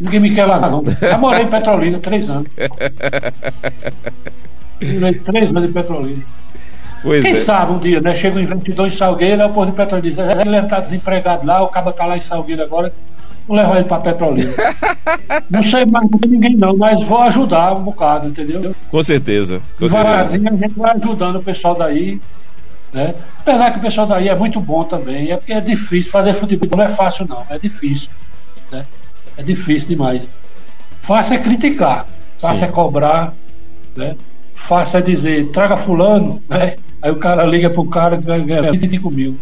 Ninguém 0.00 0.18
me 0.18 0.34
quer 0.34 0.46
lá, 0.46 0.58
não. 0.58 0.82
Já 1.00 1.16
morei 1.16 1.44
em 1.44 1.48
Petrolina 1.48 2.00
três 2.00 2.28
anos. 2.28 2.48
Morei 4.82 5.14
três 5.14 5.50
anos 5.50 5.70
em 5.70 5.72
Petrolina. 5.72 6.24
Pois 7.04 7.22
Quem 7.22 7.32
é. 7.32 7.34
sabe 7.34 7.72
um 7.72 7.78
dia, 7.78 8.00
né? 8.00 8.14
Chega 8.14 8.38
um 8.38 8.42
investidor 8.42 8.86
em 8.86 8.90
Salgueiro, 8.90 9.42
é 9.42 9.44
o 9.44 9.50
povo 9.50 9.66
de 9.66 9.72
Petrolina 9.72 10.24
diz, 10.24 10.46
ele 10.46 10.56
está 10.56 10.80
desempregado 10.80 11.46
lá, 11.46 11.62
o 11.62 11.68
cabo 11.68 11.90
está 11.90 12.06
lá 12.06 12.16
em 12.16 12.20
Salgueiro 12.22 12.62
agora, 12.62 12.90
vou 13.46 13.58
levar 13.58 13.76
ele 13.76 13.84
para 13.84 14.00
Petrolina. 14.00 14.50
não 15.50 15.62
sei 15.62 15.84
mais 15.84 16.08
ninguém 16.26 16.56
não, 16.56 16.74
mas 16.74 16.98
vou 17.06 17.20
ajudar 17.20 17.74
um 17.74 17.82
bocado, 17.82 18.28
entendeu? 18.28 18.74
Com 18.90 19.02
certeza. 19.02 19.60
Com 19.78 19.86
Devagarzinho 19.86 20.48
a 20.48 20.56
gente 20.56 20.78
vai 20.78 20.96
ajudando 20.96 21.36
o 21.36 21.42
pessoal 21.42 21.74
daí, 21.74 22.18
né? 22.90 23.14
Apesar 23.38 23.70
que 23.72 23.78
o 23.80 23.82
pessoal 23.82 24.06
daí 24.06 24.30
é 24.30 24.34
muito 24.34 24.58
bom 24.58 24.82
também, 24.84 25.30
é 25.30 25.36
porque 25.36 25.52
é 25.52 25.60
difícil, 25.60 26.10
fazer 26.10 26.32
futebol 26.32 26.70
não 26.74 26.84
é 26.84 26.88
fácil 26.88 27.26
não, 27.28 27.44
é 27.50 27.58
difícil, 27.58 28.08
né? 28.72 28.86
É 29.36 29.42
difícil 29.42 29.90
demais. 29.90 30.26
Fácil 31.02 31.34
é 31.34 31.38
criticar, 31.38 32.06
fácil 32.38 32.60
Sim. 32.60 32.64
é 32.64 32.68
cobrar, 32.68 33.34
né? 33.94 34.16
Fácil 34.54 35.00
é 35.00 35.02
dizer, 35.02 35.50
traga 35.50 35.76
fulano, 35.76 36.42
né? 36.48 36.76
Aí 37.04 37.10
o 37.10 37.16
cara 37.16 37.44
liga 37.44 37.68
pro 37.68 37.84
cara 37.84 38.16
que 38.16 38.24
ganha 38.24 38.72
25 38.72 39.10
mil. 39.10 39.36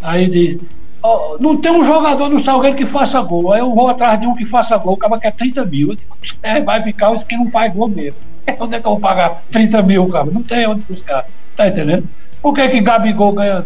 Aí 0.00 0.30
diz, 0.30 0.58
oh, 1.02 1.36
não 1.40 1.60
tem 1.60 1.72
um 1.72 1.82
jogador 1.82 2.28
no 2.28 2.38
Salgueiro 2.38 2.76
que 2.76 2.86
faça 2.86 3.20
gol. 3.20 3.52
Aí 3.52 3.58
eu 3.58 3.74
vou 3.74 3.88
atrás 3.88 4.20
de 4.20 4.28
um 4.28 4.32
que 4.32 4.44
faça 4.44 4.76
gol, 4.76 4.92
o 4.92 4.96
cara 4.96 5.18
quer 5.18 5.32
30 5.32 5.64
mil. 5.64 5.98
É, 6.40 6.60
vai 6.60 6.80
ficar 6.84 7.10
os 7.10 7.24
que 7.24 7.36
não 7.36 7.50
faz 7.50 7.74
gol 7.74 7.88
mesmo. 7.88 8.16
Onde 8.60 8.76
é 8.76 8.80
que 8.80 8.86
eu 8.86 8.92
vou 8.92 9.00
pagar 9.00 9.42
30 9.50 9.82
mil, 9.82 10.08
cara? 10.08 10.26
Não 10.26 10.40
tem 10.44 10.68
onde 10.68 10.82
buscar. 10.88 11.26
Tá 11.56 11.66
entendendo? 11.66 12.04
Por 12.40 12.54
que, 12.54 12.68
que 12.68 12.80
Gabigol 12.80 13.32
ganha 13.32 13.64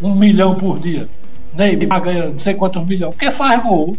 um 0.00 0.14
milhão 0.14 0.54
por 0.54 0.80
dia? 0.80 1.06
Neymar 1.54 2.00
ganha 2.00 2.26
não 2.28 2.40
sei 2.40 2.54
quantos 2.54 2.86
milhões? 2.86 3.14
Porque 3.14 3.30
faz 3.30 3.62
gol. 3.62 3.96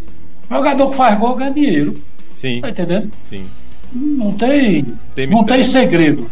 O 0.50 0.54
jogador 0.54 0.90
que 0.90 0.96
faz 0.96 1.16
gol 1.16 1.36
ganha 1.36 1.52
dinheiro. 1.52 2.02
Sim. 2.32 2.60
Tá 2.60 2.70
entendendo? 2.70 3.08
Sim. 3.22 3.46
Não 3.92 4.32
tem, 4.32 4.84
tem 5.14 5.28
não 5.28 5.44
tem 5.44 5.62
segredo. 5.62 6.28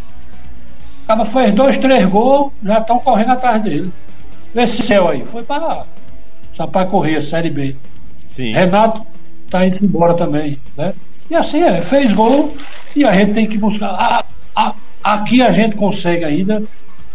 O 1.03 1.07
cara 1.07 1.25
fez 1.25 1.55
dois, 1.55 1.79
três 1.79 2.09
gols, 2.09 2.53
já 2.63 2.79
estão 2.79 2.99
correndo 2.99 3.33
atrás 3.33 3.63
dele. 3.63 3.93
Esse 4.55 4.83
céu 4.83 5.09
aí, 5.09 5.25
foi 5.25 5.43
para 5.43 5.85
Sampaio 6.57 6.89
Correr, 6.89 7.23
Série 7.23 7.51
B. 7.51 7.75
Sim. 8.19 8.53
Renato 8.53 9.03
está 9.45 9.67
indo 9.67 9.85
embora 9.85 10.15
também, 10.15 10.59
né? 10.77 10.93
E 11.31 11.35
assim 11.35 11.63
é, 11.63 11.81
fez 11.81 12.13
gol 12.13 12.55
e 12.95 13.05
a 13.05 13.15
gente 13.15 13.33
tem 13.33 13.47
que 13.47 13.59
buscar. 13.59 13.89
A, 13.89 14.25
a, 14.55 14.75
aqui 15.03 15.43
a 15.43 15.51
gente 15.51 15.77
consegue 15.77 16.25
ainda 16.25 16.63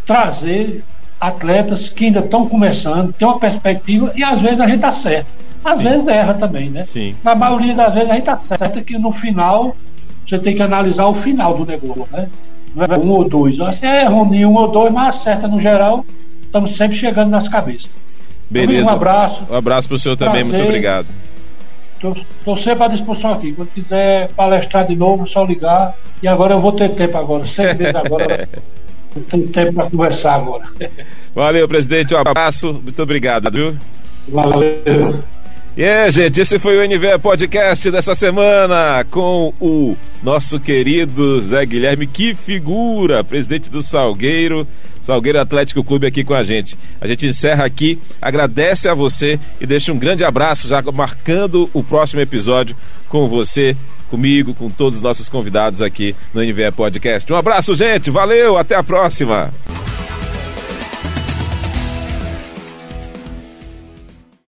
trazer 0.05 0.83
atletas 1.19 1.89
que 1.89 2.05
ainda 2.05 2.19
estão 2.19 2.47
começando, 2.47 3.13
tem 3.13 3.27
uma 3.27 3.39
perspectiva 3.39 4.11
e 4.15 4.23
às 4.23 4.39
vezes 4.39 4.59
a 4.59 4.67
gente 4.67 4.83
acerta. 4.85 5.29
Às 5.63 5.77
sim. 5.77 5.83
vezes 5.83 6.07
erra 6.07 6.33
também, 6.33 6.69
né? 6.69 6.83
Sim. 6.83 7.15
Na 7.23 7.33
sim, 7.33 7.39
maioria 7.39 7.73
das 7.73 7.93
vezes 7.93 8.09
a 8.09 8.15
gente 8.15 8.29
acerta 8.29 8.81
que 8.81 8.97
no 8.97 9.11
final 9.11 9.75
você 10.25 10.38
tem 10.38 10.55
que 10.55 10.61
analisar 10.61 11.05
o 11.05 11.15
final 11.15 11.57
do 11.57 11.65
negócio, 11.65 12.07
né? 12.11 12.27
É 12.78 12.97
um 12.97 13.09
ou 13.09 13.28
dois. 13.28 13.57
Você 13.57 13.86
é 13.86 14.05
ruim 14.05 14.45
um 14.45 14.55
ou 14.55 14.71
dois, 14.71 14.93
mas 14.93 15.15
acerta 15.15 15.47
no 15.47 15.59
geral, 15.59 16.05
estamos 16.43 16.75
sempre 16.75 16.95
chegando 16.95 17.30
nas 17.30 17.47
cabeças. 17.47 17.89
Beleza. 18.49 18.91
Um 18.91 18.93
abraço. 18.93 19.43
Um 19.49 19.55
abraço 19.55 19.88
para 19.88 19.95
o 19.95 19.99
senhor 19.99 20.15
também, 20.15 20.43
muito 20.43 20.63
obrigado. 20.63 21.07
Estou 21.95 22.55
sempre 22.57 22.84
à 22.84 22.88
disposição 22.88 23.34
aqui. 23.34 23.53
Quando 23.53 23.69
quiser 23.69 24.30
palestrar 24.30 24.86
de 24.86 24.95
novo, 24.95 25.28
só 25.28 25.43
ligar. 25.43 25.95
E 26.21 26.28
agora 26.28 26.53
eu 26.53 26.61
vou 26.61 26.71
ter 26.71 26.89
tempo 26.91 27.17
agora, 27.17 27.45
seis 27.47 27.75
meses 27.75 27.95
agora. 27.95 28.47
eu 29.15 29.21
tenho 29.23 29.47
tempo 29.47 29.73
para 29.73 29.89
conversar 29.89 30.36
agora. 30.36 30.63
Valeu, 31.34 31.67
presidente. 31.67 32.13
Um 32.13 32.17
abraço. 32.17 32.73
Muito 32.84 33.01
obrigado, 33.01 33.51
viu? 33.51 33.75
Valeu. 34.28 35.23
E 35.78 35.84
é, 35.84 36.09
gente, 36.09 36.41
esse 36.41 36.57
foi 36.57 36.75
o 36.75 36.89
NVE 36.89 37.19
Podcast 37.21 37.91
dessa 37.91 38.15
semana 38.15 39.05
com 39.11 39.53
o 39.61 39.95
nosso 40.23 40.59
querido 40.59 41.39
Zé 41.39 41.63
Guilherme, 41.67 42.07
que 42.07 42.34
figura, 42.34 43.23
presidente 43.23 43.69
do 43.69 43.80
Salgueiro, 43.80 44.67
Salgueiro 45.03 45.39
Atlético 45.39 45.84
Clube 45.84 46.07
aqui 46.07 46.23
com 46.23 46.34
a 46.34 46.41
gente. 46.41 46.75
A 46.99 47.05
gente 47.05 47.28
encerra 47.28 47.63
aqui, 47.63 47.99
agradece 48.19 48.89
a 48.89 48.95
você 48.95 49.39
e 49.61 49.67
deixa 49.67 49.93
um 49.93 49.99
grande 49.99 50.23
abraço 50.23 50.67
já 50.67 50.82
marcando 50.91 51.69
o 51.71 51.84
próximo 51.84 52.21
episódio 52.21 52.75
com 53.07 53.28
você, 53.28 53.78
comigo, 54.09 54.55
com 54.55 54.71
todos 54.71 54.95
os 54.95 55.03
nossos 55.03 55.30
convidados 55.30 55.84
aqui 55.84 56.15
no 56.34 56.41
NVE 56.41 56.71
Podcast. 56.75 57.32
Um 57.32 57.36
abraço, 57.36 57.75
gente, 57.75 58.09
valeu, 58.09 58.57
até 58.57 58.73
a 58.73 58.82
próxima. 58.82 59.53